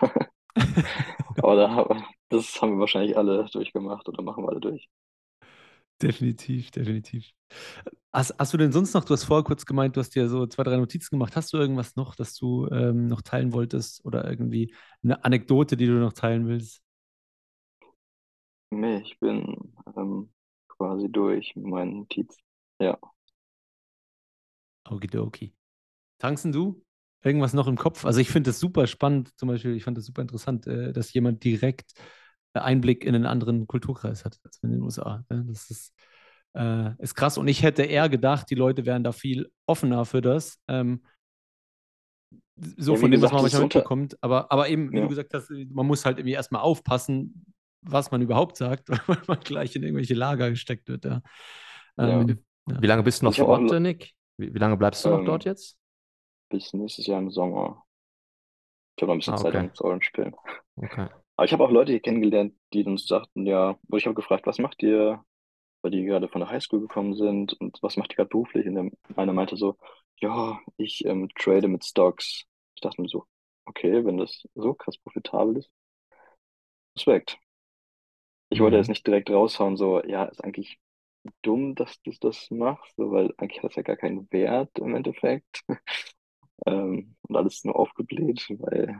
Aber 1.42 1.56
da, 1.56 2.06
das 2.28 2.60
haben 2.60 2.72
wir 2.74 2.80
wahrscheinlich 2.80 3.16
alle 3.16 3.46
durchgemacht 3.52 4.08
oder 4.08 4.22
machen 4.22 4.44
wir 4.44 4.50
alle 4.50 4.60
durch. 4.60 4.88
Definitiv, 6.00 6.70
definitiv. 6.70 7.32
Hast, 8.12 8.34
hast 8.38 8.52
du 8.54 8.56
denn 8.58 8.72
sonst 8.72 8.94
noch, 8.94 9.04
du 9.04 9.14
hast 9.14 9.24
vorher 9.24 9.44
kurz 9.44 9.66
gemeint, 9.66 9.96
du 9.96 10.00
hast 10.00 10.14
dir 10.14 10.28
so 10.28 10.46
zwei, 10.46 10.62
drei 10.62 10.76
Notizen 10.76 11.10
gemacht. 11.16 11.36
Hast 11.36 11.52
du 11.52 11.58
irgendwas 11.58 11.96
noch, 11.96 12.14
das 12.14 12.34
du 12.36 12.68
ähm, 12.68 13.06
noch 13.08 13.22
teilen 13.22 13.52
wolltest 13.52 14.04
oder 14.04 14.28
irgendwie 14.28 14.74
eine 15.02 15.24
Anekdote, 15.24 15.76
die 15.76 15.86
du 15.86 15.94
noch 15.94 16.12
teilen 16.12 16.46
willst? 16.46 16.82
Nee, 18.70 18.98
ich 18.98 19.18
bin 19.18 19.74
ähm, 19.96 20.32
quasi 20.68 21.10
durch 21.10 21.54
mit 21.56 21.66
meinen 21.66 21.98
Notizen. 22.00 22.40
Ja. 22.80 22.98
Okidoki. 24.90 25.54
Tanzen 26.18 26.52
du? 26.52 26.82
Irgendwas 27.22 27.52
noch 27.52 27.66
im 27.66 27.76
Kopf? 27.76 28.04
Also 28.04 28.20
ich 28.20 28.30
finde 28.30 28.50
das 28.50 28.60
super 28.60 28.86
spannend, 28.86 29.30
zum 29.38 29.48
Beispiel, 29.48 29.74
ich 29.74 29.84
fand 29.84 29.98
das 29.98 30.04
super 30.06 30.22
interessant, 30.22 30.66
äh, 30.66 30.92
dass 30.92 31.12
jemand 31.12 31.42
direkt 31.44 31.92
äh, 32.54 32.60
Einblick 32.60 33.04
in 33.04 33.14
einen 33.14 33.26
anderen 33.26 33.66
Kulturkreis 33.66 34.24
hat 34.24 34.38
als 34.44 34.58
in 34.62 34.70
den 34.70 34.82
USA. 34.82 35.24
ne? 35.28 35.44
Das 35.48 35.70
ist, 35.70 35.92
äh, 36.54 36.90
ist 37.02 37.14
krass. 37.14 37.36
Und 37.38 37.48
ich 37.48 37.62
hätte 37.62 37.82
eher 37.82 38.08
gedacht, 38.08 38.48
die 38.50 38.54
Leute 38.54 38.86
wären 38.86 39.02
da 39.04 39.12
viel 39.12 39.50
offener 39.66 40.04
für 40.04 40.20
das. 40.20 40.58
Ähm, 40.68 41.02
so 42.76 42.94
Ja, 42.94 43.00
von 43.00 43.10
dem, 43.10 43.20
was 43.22 43.30
gesagt, 43.30 43.32
man 43.32 43.44
das 43.44 43.52
ist 43.52 43.58
manchmal 43.60 43.62
mitbekommt. 43.78 44.16
Aber, 44.22 44.50
aber 44.52 44.68
eben, 44.68 44.92
wie 44.92 44.96
Ja. 44.96 45.02
du 45.02 45.08
gesagt 45.08 45.34
hast, 45.34 45.50
man 45.50 45.86
muss 45.86 46.04
halt 46.04 46.18
irgendwie 46.18 46.34
erstmal 46.34 46.62
aufpassen, 46.62 47.46
was 47.82 48.10
man 48.10 48.20
überhaupt 48.22 48.56
sagt, 48.56 48.88
weil 49.08 49.18
man 49.26 49.40
gleich 49.40 49.74
in 49.76 49.82
irgendwelche 49.82 50.14
Lager 50.14 50.50
gesteckt 50.50 50.88
wird. 50.88 51.04
Ja. 51.04 51.22
Ja. 51.96 52.20
Ähm, 52.20 52.44
Wie 52.66 52.86
lange 52.86 53.02
bist 53.02 53.22
du 53.22 53.26
noch 53.26 53.32
Ich 53.32 53.38
vor 53.38 53.48
Ort, 53.48 53.80
Nick? 53.80 54.12
Wie, 54.36 54.52
wie 54.54 54.58
lange 54.58 54.76
bleibst 54.76 55.04
du 55.04 55.08
noch 55.10 55.18
Ähm, 55.18 55.26
dort 55.26 55.44
jetzt? 55.44 55.77
Bis 56.50 56.74
nächstes 56.74 57.06
Jahr 57.06 57.20
im 57.20 57.30
Sommer. 57.30 57.86
Ich 58.96 59.02
habe 59.02 59.08
noch 59.10 59.14
ein 59.16 59.18
bisschen 59.20 59.34
Ah, 59.34 59.38
Zeit, 59.38 59.54
okay. 59.54 59.62
um 59.62 59.72
zu 59.74 59.84
Orange 59.84 60.04
spielen. 60.06 60.34
Okay. 60.78 61.08
Aber 61.36 61.44
ich 61.46 61.52
habe 61.52 61.64
auch 61.64 61.70
Leute 61.70 61.92
hier 61.92 62.00
kennengelernt, 62.00 62.54
die 62.72 62.84
uns 62.84 63.06
sagten, 63.06 63.46
ja, 63.46 63.78
wo 63.88 63.96
ich 63.96 64.06
habe 64.06 64.14
gefragt, 64.14 64.46
was 64.46 64.58
macht 64.58 64.82
ihr, 64.82 65.24
weil 65.82 65.90
die 65.92 66.04
gerade 66.04 66.28
von 66.28 66.40
der 66.40 66.50
Highschool 66.50 66.80
gekommen 66.80 67.14
sind 67.16 67.54
und 67.60 67.78
was 67.82 67.96
macht 67.98 68.12
ihr 68.12 68.16
gerade 68.16 68.30
beruflich? 68.30 68.66
Und 68.68 68.74
der, 68.76 68.90
einer 69.16 69.32
meinte 69.32 69.56
so, 69.56 69.78
ja, 70.20 70.60
ich 70.78 71.04
ähm, 71.06 71.28
trade 71.38 71.68
mit 71.68 71.84
Stocks. 71.84 72.44
Ich 72.76 72.82
dachte 72.82 73.02
mir 73.02 73.08
so, 73.08 73.26
okay, 73.66 74.04
wenn 74.04 74.18
das 74.18 74.44
so 74.54 74.74
krass 74.74 74.98
profitabel 74.98 75.58
ist, 75.58 75.70
Respekt. 76.96 77.38
Ich 78.50 78.60
wollte 78.60 78.76
Mhm. 78.76 78.78
jetzt 78.78 78.88
nicht 78.88 79.06
direkt 79.06 79.30
raushauen, 79.30 79.76
so, 79.76 80.02
ja, 80.04 80.24
ist 80.24 80.42
eigentlich 80.44 80.78
dumm, 81.42 81.74
dass 81.74 82.00
du 82.02 82.12
das 82.20 82.50
machst, 82.50 82.94
so, 82.96 83.10
weil 83.12 83.34
eigentlich 83.38 83.58
hat 83.58 83.70
das 83.70 83.76
ja 83.76 83.82
gar 83.82 83.96
keinen 83.96 84.30
Wert 84.32 84.78
im 84.78 84.94
Endeffekt. 84.94 85.64
ähm, 86.66 87.14
und 87.22 87.36
alles 87.36 87.64
nur 87.64 87.76
aufgebläht, 87.76 88.46
weil, 88.58 88.98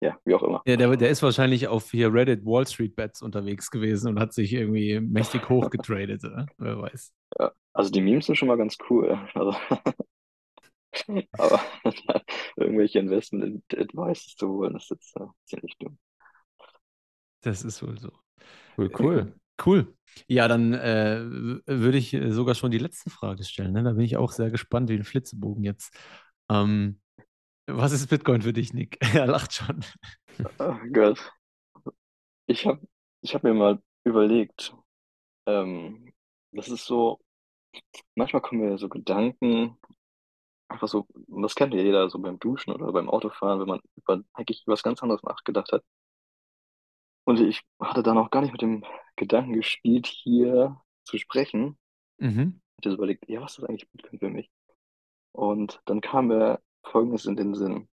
ja, 0.00 0.18
wie 0.24 0.34
auch 0.34 0.42
immer. 0.42 0.62
Ja, 0.66 0.76
der, 0.76 0.96
der 0.96 1.10
ist 1.10 1.22
wahrscheinlich 1.22 1.68
auf 1.68 1.90
hier 1.90 2.12
Reddit 2.12 2.44
Wall 2.44 2.66
Street 2.66 2.96
Bets 2.96 3.22
unterwegs 3.22 3.70
gewesen 3.70 4.08
und 4.08 4.20
hat 4.20 4.32
sich 4.32 4.52
irgendwie 4.52 5.00
mächtig 5.00 5.48
hochgetradet, 5.48 6.24
oder? 6.24 6.46
Wer 6.58 6.80
weiß. 6.80 7.12
Ja, 7.38 7.52
also 7.72 7.90
die 7.90 8.00
Memes 8.00 8.26
sind 8.26 8.36
schon 8.36 8.48
mal 8.48 8.58
ganz 8.58 8.76
cool. 8.90 9.18
Also, 9.34 9.54
aber 11.32 11.60
irgendwelche 12.56 12.98
Investment-Advices 12.98 14.36
zu 14.36 14.48
holen, 14.48 14.76
ist 14.76 14.90
jetzt 14.90 15.16
äh, 15.16 15.26
ziemlich 15.46 15.76
dumm. 15.78 15.98
Das 17.42 17.64
ist 17.64 17.82
wohl 17.82 17.98
so. 17.98 18.12
Cool, 18.76 18.90
cool. 18.98 19.34
Cool. 19.64 19.94
Ja, 20.28 20.48
dann 20.48 20.72
äh, 20.72 21.20
würde 21.66 21.98
ich 21.98 22.16
sogar 22.30 22.54
schon 22.54 22.70
die 22.70 22.78
letzte 22.78 23.10
Frage 23.10 23.44
stellen. 23.44 23.72
Ne? 23.72 23.82
Da 23.82 23.92
bin 23.92 24.04
ich 24.04 24.16
auch 24.16 24.32
sehr 24.32 24.50
gespannt 24.50 24.88
wie 24.88 24.94
ein 24.94 25.04
Flitzebogen 25.04 25.64
jetzt. 25.64 25.96
Ähm, 26.52 27.00
was 27.66 27.92
ist 27.92 28.08
Bitcoin 28.08 28.42
für 28.42 28.52
dich, 28.52 28.74
Nick? 28.74 28.98
Er 29.14 29.26
lacht 29.26 29.54
schon. 29.54 29.84
Oh 30.58 30.76
Gott. 30.92 31.32
Ich 32.46 32.66
habe 32.66 32.86
ich 33.22 33.34
hab 33.34 33.44
mir 33.44 33.54
mal 33.54 33.80
überlegt, 34.04 34.74
ähm, 35.46 36.12
das 36.52 36.68
ist 36.68 36.84
so, 36.84 37.20
manchmal 38.14 38.42
kommen 38.42 38.62
mir 38.62 38.78
so 38.78 38.88
Gedanken, 38.88 39.78
einfach 40.68 40.88
so, 40.88 41.06
das 41.28 41.54
kennt 41.54 41.72
ja 41.72 41.80
jeder, 41.80 42.10
so 42.10 42.18
beim 42.18 42.38
Duschen 42.38 42.72
oder 42.72 42.92
beim 42.92 43.08
Autofahren, 43.08 43.60
wenn 43.60 43.68
man 43.68 43.80
über, 43.96 44.22
eigentlich 44.34 44.62
über 44.64 44.72
was 44.72 44.82
ganz 44.82 45.02
anderes 45.02 45.22
nachgedacht 45.22 45.72
hat. 45.72 45.84
Und 47.24 47.40
ich 47.40 47.62
hatte 47.80 48.02
dann 48.02 48.18
auch 48.18 48.30
gar 48.30 48.42
nicht 48.42 48.52
mit 48.52 48.62
dem 48.62 48.84
Gedanken 49.16 49.52
gespielt, 49.52 50.06
hier 50.06 50.82
zu 51.04 51.18
sprechen. 51.18 51.78
Mhm. 52.18 52.60
Ich 52.80 52.86
habe 52.86 52.96
überlegt, 52.96 53.28
ja, 53.28 53.40
was 53.40 53.58
ist 53.58 53.64
eigentlich 53.64 53.88
Bitcoin 53.90 54.18
für 54.18 54.30
mich? 54.30 54.50
Und 55.32 55.80
dann 55.86 56.00
kam 56.00 56.28
mir 56.28 56.60
Folgendes 56.84 57.26
in 57.26 57.36
den 57.36 57.54
Sinn. 57.54 57.88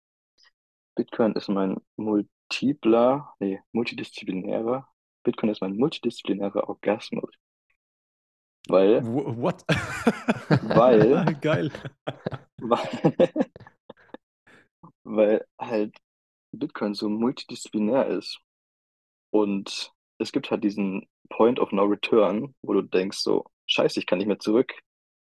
Bitcoin 0.96 1.34
ist 1.34 1.50
mein 1.50 1.78
multipler, 1.96 3.34
nee, 3.40 3.60
multidisziplinärer, 3.72 4.88
Bitcoin 5.24 5.52
ist 5.52 5.62
mein 5.62 5.76
multidisziplinärer 5.78 6.68
Orgasmus. 6.68 7.30
Weil, 8.70 9.02
Wh- 9.04 9.38
What? 9.42 9.64
Weil- 10.76 11.38
Geil. 11.42 11.72
weil, 12.60 13.14
weil 15.04 15.46
halt 15.60 15.96
Bitcoin 16.52 16.94
so 16.94 17.10
multidisziplinär 17.10 18.08
ist. 18.08 18.40
Und 19.30 19.94
es 20.18 20.32
gibt 20.32 20.50
halt 20.50 20.64
diesen 20.64 21.08
Point 21.30 21.60
of 21.60 21.72
No 21.72 21.84
Return, 21.84 22.56
wo 22.62 22.74
du 22.74 22.82
denkst 22.82 23.20
so, 23.20 23.46
scheiße, 23.68 24.00
ich 24.00 24.06
kann 24.06 24.18
nicht 24.18 24.28
mehr 24.28 24.40
zurück. 24.40 24.74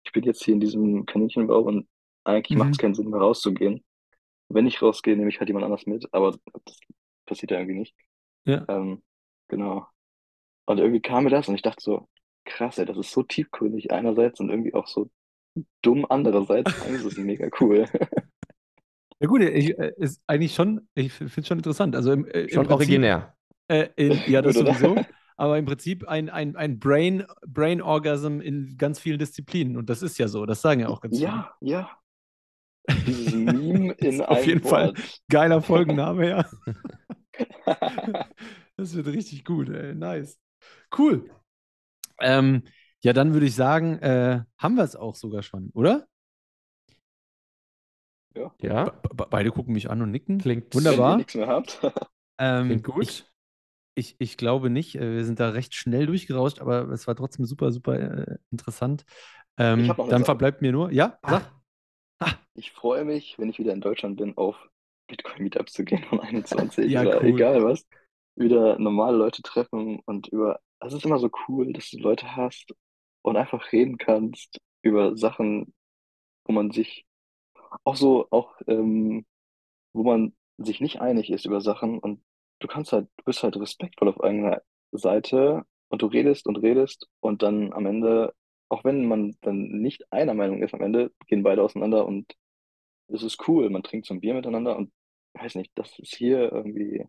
Ich 0.05 0.13
bin 0.13 0.25
jetzt 0.25 0.43
hier 0.45 0.55
in 0.55 0.61
diesem 0.61 1.07
Kaninchenbau 1.07 1.61
und 1.61 1.87
eigentlich 2.25 2.57
Mhm. 2.57 2.59
macht 2.59 2.73
es 2.73 2.79
keinen 2.79 2.95
Sinn 2.95 3.11
mehr 3.11 3.21
rauszugehen. 3.21 3.85
Wenn 4.49 4.67
ich 4.67 4.83
rausgehe, 4.83 5.17
nehme 5.17 5.31
ich 5.31 5.39
halt 5.39 5.49
jemand 5.49 5.65
anders 5.65 5.87
mit, 5.87 6.09
aber 6.13 6.33
das 6.65 6.79
passiert 7.27 7.53
ja 7.53 7.59
irgendwie 7.59 7.79
nicht. 7.79 7.95
Ja. 8.45 8.65
Ähm, 8.69 9.03
genau. 9.49 9.87
Und 10.67 10.79
irgendwie 10.79 11.01
kam 11.03 11.25
mir 11.25 11.31
das 11.31 11.49
und 11.49 11.55
ich 11.55 11.63
dachte 11.63 11.83
so, 11.83 12.09
krass, 12.45 12.79
ey, 12.79 12.87
das 12.87 12.97
ist 12.99 13.13
so 13.13 13.23
tiefgründig 13.23 13.93
einerseits 13.93 14.41
und 14.41 14.51
irgendwie 14.51 14.75
auch 14.75 14.87
so 14.87 15.11
dumm 15.83 16.07
andererseits. 16.09 16.81
Eigentlich 16.83 17.05
ist 17.05 17.13
es 17.13 17.19
mega 17.25 17.49
cool. 17.61 17.87
Ja 19.21 19.27
gut, 19.29 19.43
ich, 19.43 19.79
äh, 19.79 19.93
ist 19.97 20.23
eigentlich 20.27 20.55
schon, 20.55 20.89
ich 20.95 21.13
finde 21.13 21.33
es 21.37 21.47
schon 21.47 21.59
interessant. 21.59 21.95
Also 21.95 22.13
im, 22.13 22.25
äh, 22.27 22.43
im 22.43 22.49
Schon 22.49 22.67
Prinzip, 22.67 22.73
originär. 22.73 23.35
Äh, 23.69 23.89
in, 23.97 24.19
ja, 24.27 24.43
das 24.43 24.55
sowieso. 24.57 24.97
Aber 25.37 25.59
im 25.59 25.65
Prinzip 25.65 26.07
ein, 26.07 26.29
ein, 26.29 26.57
ein 26.57 26.79
Brain, 26.79 27.25
Brain 27.47 27.81
Orgasm 27.81 28.41
in 28.41 28.77
ganz 28.77 28.99
vielen 29.01 29.19
Disziplinen. 29.19 29.77
Und 29.77 29.89
das 29.89 30.03
ist 30.03 30.19
ja 30.19 30.29
so, 30.29 30.45
das 30.45 30.61
sagen 30.61 30.81
ja 30.81 30.89
auch 30.89 31.01
ganz 31.01 31.17
viele. 31.17 31.31
Ja, 31.31 31.55
ja. 31.61 31.91
Dieses 33.07 33.35
Meme 33.35 33.93
in 33.99 34.21
auf 34.23 34.39
einem 34.39 34.47
jeden 34.47 34.63
Fall 34.65 34.89
Wort. 34.89 34.99
Geiler 35.29 35.63
Folgenname, 35.63 36.29
ja. 36.29 36.45
Das 38.77 38.95
wird 38.95 39.09
richtig 39.09 39.45
gut, 39.45 39.69
ey. 39.69 39.95
Nice. 39.95 40.39
Cool. 40.97 41.31
Ähm, 42.21 42.63
ja, 43.03 43.13
dann 43.13 43.33
würde 43.35 43.47
ich 43.47 43.55
sagen, 43.55 43.99
äh, 43.99 44.43
haben 44.59 44.75
wir 44.77 44.85
es 44.85 44.97
auch 44.97 45.15
sogar 45.15 45.43
schon, 45.43 45.71
oder? 45.75 46.07
Ja, 48.63 48.85
be 48.85 49.27
beide 49.29 49.51
gucken 49.51 49.75
mich 49.75 49.91
an 49.91 50.03
und 50.03 50.11
nicken. 50.11 50.39
klingt 50.39 50.75
Wenn 50.75 50.81
ihr 50.83 50.87
Wunderbar. 50.87 51.17
nichts 51.17 51.35
mehr 51.35 51.49
habt. 51.49 51.81
Ähm, 52.39 52.67
Klingt 52.69 52.85
gut. 52.85 53.03
Ich, 53.03 53.25
ich, 53.95 54.17
ich 54.19 54.37
glaube 54.37 54.71
nicht. 54.71 54.95
Äh, 54.97 55.17
Wir 55.17 55.25
sind 55.25 55.41
da 55.41 55.51
recht 55.51 55.75
schnell 55.75 56.07
durchgerauscht, 56.07 56.61
aber 56.61 56.89
es 56.91 57.07
war 57.07 57.17
trotzdem 57.17 57.45
super, 57.45 57.73
super 57.73 57.99
äh, 57.99 58.37
interessant. 58.51 59.05
Ähm, 59.59 59.93
dann 60.09 60.25
verbleibt 60.25 60.63
mir 60.63 60.73
nur, 60.73 60.91
ja, 60.93 61.19
sag. 61.27 61.53
Ich 62.55 62.73
freue 62.73 63.05
mich, 63.05 63.39
wenn 63.39 63.49
ich 63.49 63.59
wieder 63.59 63.73
in 63.73 63.81
Deutschland 63.81 64.17
bin, 64.17 64.37
auf 64.37 64.57
Bitcoin-Meetups 65.09 65.73
zu 65.73 65.85
gehen 65.85 66.05
von 66.05 66.21
21 66.21 66.93
Ja, 66.93 67.03
oder 67.03 67.23
cool. 67.23 67.29
egal 67.29 67.63
was. 67.65 67.87
Wieder 68.37 68.79
normale 68.79 69.17
Leute 69.17 69.43
treffen 69.43 70.01
und 70.07 70.29
über. 70.29 70.61
Es 70.81 70.93
ist 70.95 71.05
immer 71.05 71.19
so 71.19 71.31
cool, 71.49 71.73
dass 71.73 71.91
du 71.91 71.99
Leute 71.99 72.37
hast 72.37 72.75
und 73.23 73.37
einfach 73.37 73.71
reden 73.73 73.99
kannst 73.99 74.59
über 74.83 75.17
Sachen, 75.17 75.75
wo 76.45 76.53
man 76.53 76.71
sich 76.71 77.07
auch 77.85 77.97
so, 77.97 78.27
auch, 78.31 78.55
ähm, 78.67 79.27
wo 79.93 80.05
man 80.05 80.35
sich 80.59 80.81
nicht 80.81 81.01
einig 81.01 81.31
ist 81.31 81.47
über 81.47 81.61
Sachen 81.61 81.99
und 81.99 82.23
du 82.61 82.69
kannst 82.69 82.93
halt, 82.93 83.09
du 83.19 83.25
bist 83.25 83.43
halt 83.43 83.57
respektvoll 83.57 84.09
auf 84.09 84.21
einer 84.21 84.63
Seite 84.93 85.65
und 85.89 86.03
du 86.03 86.07
redest 86.07 86.47
und 86.47 86.57
redest 86.59 87.09
und 87.21 87.43
dann 87.43 87.73
am 87.73 87.87
Ende, 87.87 88.35
auch 88.69 88.85
wenn 88.85 89.07
man 89.07 89.37
dann 89.43 89.63
nicht 89.83 90.13
einer 90.13 90.35
Meinung 90.35 90.63
ist, 90.63 90.75
am 90.75 90.83
Ende 90.83 91.13
gehen 91.27 91.43
beide 91.43 91.63
auseinander 91.63 92.07
und 92.07 92.35
es 93.13 93.23
ist 93.23 93.49
cool, 93.49 93.71
man 93.71 93.83
trinkt 93.83 94.07
so 94.07 94.15
ein 94.15 94.21
Bier 94.21 94.35
miteinander 94.35 94.77
und 94.77 94.93
weiß 95.35 95.55
nicht, 95.57 95.73
das 95.77 95.99
ist 95.99 96.15
hier 96.17 96.53
irgendwie, 96.53 97.07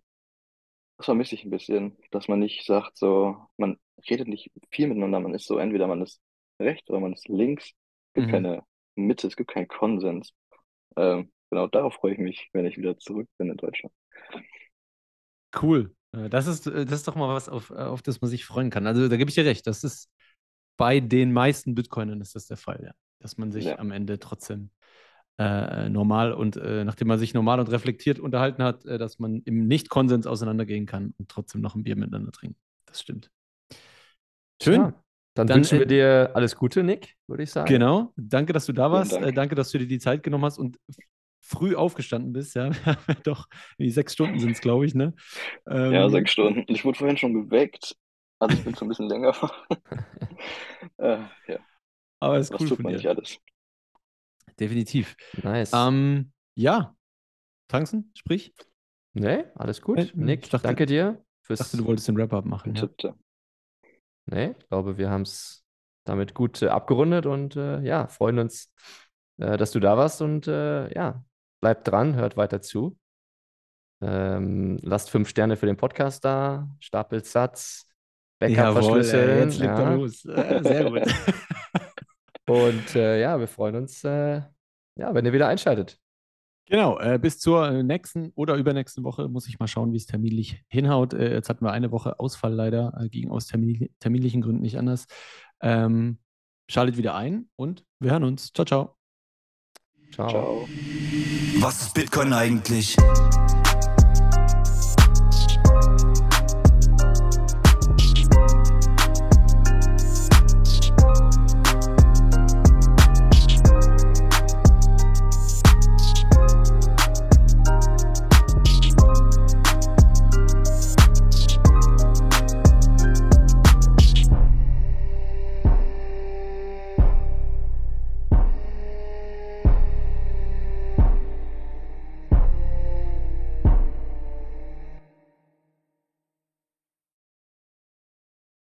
das 0.97 1.05
vermisse 1.05 1.35
ich 1.35 1.43
ein 1.45 1.49
bisschen, 1.51 1.97
dass 2.11 2.27
man 2.27 2.39
nicht 2.39 2.65
sagt 2.65 2.97
so, 2.97 3.37
man 3.57 3.77
redet 4.09 4.27
nicht 4.27 4.51
viel 4.71 4.87
miteinander, 4.87 5.19
man 5.19 5.33
ist 5.33 5.47
so, 5.47 5.57
entweder 5.57 5.87
man 5.87 6.01
ist 6.01 6.21
rechts 6.59 6.89
oder 6.89 6.99
man 6.99 7.13
ist 7.13 7.27
links, 7.27 7.65
es 8.09 8.13
gibt 8.15 8.27
Mhm. 8.27 8.29
keine 8.29 8.63
Mitte, 8.95 9.27
es 9.27 9.35
gibt 9.35 9.51
keinen 9.51 9.67
Konsens. 9.67 10.33
Ähm, 10.97 11.31
genau, 11.51 11.67
darauf 11.67 11.95
freue 11.95 12.13
ich 12.13 12.19
mich, 12.19 12.49
wenn 12.53 12.65
ich 12.65 12.77
wieder 12.77 12.97
zurück 12.99 13.29
bin 13.37 13.49
in 13.51 13.57
Deutschland. 13.57 13.93
Cool. 15.55 15.95
Äh, 16.13 16.29
Das 16.29 16.47
ist, 16.47 16.67
äh, 16.67 16.85
das 16.85 16.99
ist 16.99 17.07
doch 17.07 17.15
mal 17.15 17.33
was, 17.33 17.49
auf, 17.49 17.69
äh, 17.71 17.73
auf 17.75 18.01
das 18.01 18.21
man 18.21 18.29
sich 18.29 18.45
freuen 18.45 18.69
kann. 18.69 18.87
Also 18.87 19.07
da 19.07 19.17
gebe 19.17 19.29
ich 19.29 19.35
dir 19.35 19.45
recht. 19.45 19.67
Das 19.67 19.83
ist 19.83 20.09
bei 20.77 20.99
den 20.99 21.33
meisten 21.33 21.75
Bitcoinern 21.75 22.21
ist 22.21 22.35
das 22.35 22.47
der 22.47 22.57
Fall, 22.57 22.81
ja. 22.85 22.91
Dass 23.19 23.37
man 23.37 23.51
sich 23.51 23.77
Ja. 23.77 23.79
am 23.79 23.91
Ende 23.91 24.19
trotzdem 24.19 24.71
äh, 25.41 25.89
normal 25.89 26.33
und 26.33 26.57
äh, 26.57 26.83
nachdem 26.83 27.07
man 27.07 27.19
sich 27.19 27.33
normal 27.33 27.59
und 27.59 27.71
reflektiert 27.71 28.19
unterhalten 28.19 28.63
hat, 28.63 28.85
äh, 28.85 28.97
dass 28.97 29.19
man 29.19 29.41
im 29.45 29.67
Nicht-Konsens 29.67 30.27
auseinandergehen 30.27 30.85
kann 30.85 31.13
und 31.17 31.29
trotzdem 31.29 31.61
noch 31.61 31.75
ein 31.75 31.83
Bier 31.83 31.95
miteinander 31.95 32.31
trinken. 32.31 32.57
Das 32.85 33.01
stimmt. 33.01 33.31
Schön. 34.61 34.81
Ja. 34.81 34.93
Dann, 35.33 35.47
Dann, 35.47 35.57
wünschen 35.59 35.79
wir 35.79 35.85
äh, 35.85 35.89
dir 35.89 36.31
alles 36.33 36.55
Gute, 36.57 36.83
Nick, 36.83 37.15
würde 37.27 37.43
ich 37.43 37.51
sagen. 37.51 37.67
Genau. 37.67 38.11
Danke, 38.17 38.51
dass 38.51 38.65
du 38.65 38.73
da 38.73 38.91
warst. 38.91 39.13
Dank. 39.13 39.25
Äh, 39.25 39.31
danke, 39.31 39.55
dass 39.55 39.71
du 39.71 39.77
dir 39.77 39.87
die 39.87 39.99
Zeit 39.99 40.23
genommen 40.23 40.43
hast 40.43 40.57
und 40.57 40.77
früh 41.39 41.75
aufgestanden 41.75 42.33
bist. 42.33 42.53
Ja, 42.55 42.69
Wir 42.85 42.85
haben 42.85 43.03
ja 43.07 43.15
doch, 43.23 43.47
die 43.79 43.89
sechs 43.89 44.13
Stunden 44.13 44.39
sind 44.39 44.51
es, 44.51 44.61
glaube 44.61 44.85
ich, 44.85 44.93
ne? 44.93 45.13
Ähm, 45.69 45.93
Ja, 45.93 46.09
sechs 46.09 46.31
Stunden. 46.31 46.65
Ich 46.67 46.83
wurde 46.83 46.97
vorhin 46.97 47.17
schon 47.17 47.33
geweckt. 47.33 47.95
Also 48.39 48.57
ich 48.57 48.63
bin 48.63 48.75
schon 48.75 48.87
ein 48.87 48.89
bisschen 48.89 49.07
länger 49.07 49.33
äh, 50.97 51.19
ja, 51.47 51.59
Aber 52.19 52.39
ist 52.39 52.51
was 52.51 52.59
cool 52.59 52.67
tut 52.69 52.77
von 52.77 52.83
man 52.83 52.93
dir. 52.93 52.97
nicht 52.97 53.07
alles. 53.07 53.37
Definitiv. 54.59 55.15
Nice. 55.43 55.71
Ähm, 55.73 56.31
ja. 56.55 56.95
Tanzen, 57.67 58.11
sprich. 58.15 58.53
nee, 59.13 59.45
alles 59.55 59.81
gut. 59.81 59.97
Äh, 59.99 60.11
Nick, 60.13 60.49
dachte- 60.49 60.67
danke 60.67 60.85
dir 60.85 61.23
Ich 61.41 61.47
fürs. 61.47 61.59
dachte, 61.59 61.77
du 61.77 61.85
wolltest 61.85 62.07
den 62.07 62.17
Wrap-up 62.17 62.45
machen. 62.45 62.75
Ja. 62.75 63.13
Nee, 64.25 64.55
ich 64.59 64.67
glaube, 64.67 64.97
wir 64.97 65.09
haben 65.09 65.21
es 65.23 65.63
damit 66.05 66.33
gut 66.33 66.61
äh, 66.61 66.67
abgerundet 66.67 67.25
und 67.25 67.55
äh, 67.55 67.79
ja, 67.81 68.07
freuen 68.07 68.39
uns, 68.39 68.71
äh, 69.37 69.57
dass 69.57 69.71
du 69.71 69.79
da 69.79 69.97
warst 69.97 70.21
und 70.21 70.47
äh, 70.47 70.93
ja, 70.93 71.23
bleibt 71.61 71.87
dran, 71.87 72.15
hört 72.15 72.37
weiter 72.37 72.61
zu. 72.61 72.97
Ähm, 74.03 74.79
lasst 74.81 75.09
fünf 75.09 75.29
Sterne 75.29 75.57
für 75.57 75.67
den 75.67 75.77
Podcast 75.77 76.25
da, 76.25 76.69
stapelt 76.79 77.25
Satz, 77.25 77.87
Jawohl, 78.41 78.55
Backup-Verschlüsseln. 78.55 79.29
ey, 79.29 79.39
jetzt 79.43 79.59
legt 79.59 79.73
er 79.73 79.79
ja. 79.79 79.93
los. 79.93 80.25
Äh, 80.25 80.59
sehr 80.63 80.89
gut. 80.89 81.01
Und 82.47 82.95
äh, 82.95 83.21
ja, 83.21 83.39
wir 83.39 83.47
freuen 83.47 83.75
uns, 83.75 84.03
äh, 84.03 84.41
ja, 84.95 85.13
wenn 85.13 85.25
ihr 85.25 85.33
wieder 85.33 85.47
einschaltet. 85.47 85.99
Genau, 86.71 86.99
äh, 86.99 87.19
bis 87.19 87.39
zur 87.39 87.67
äh, 87.69 87.83
nächsten 87.83 88.31
oder 88.35 88.55
übernächsten 88.55 89.03
Woche 89.03 89.27
muss 89.27 89.47
ich 89.47 89.59
mal 89.59 89.67
schauen, 89.67 89.91
wie 89.91 89.97
es 89.97 90.05
terminlich 90.05 90.63
hinhaut. 90.69 91.13
Äh, 91.13 91.33
jetzt 91.33 91.49
hatten 91.49 91.65
wir 91.65 91.73
eine 91.73 91.91
Woche 91.91 92.19
Ausfall 92.19 92.53
leider, 92.53 92.93
äh, 92.97 93.09
ging 93.09 93.29
aus 93.29 93.47
termin 93.47 93.89
terminlichen 93.99 94.41
Gründen 94.41 94.61
nicht 94.61 94.77
anders. 94.77 95.05
Ähm, 95.61 96.19
schaltet 96.69 96.95
wieder 96.95 97.13
ein 97.15 97.49
und 97.57 97.83
wir 97.99 98.11
hören 98.11 98.23
uns. 98.23 98.53
Ciao, 98.53 98.65
ciao. 98.65 98.95
Ciao. 100.13 100.29
Ciao. 100.29 100.67
Was 101.59 101.81
ist 101.81 101.93
Bitcoin 101.93 102.31
eigentlich? 102.31 102.95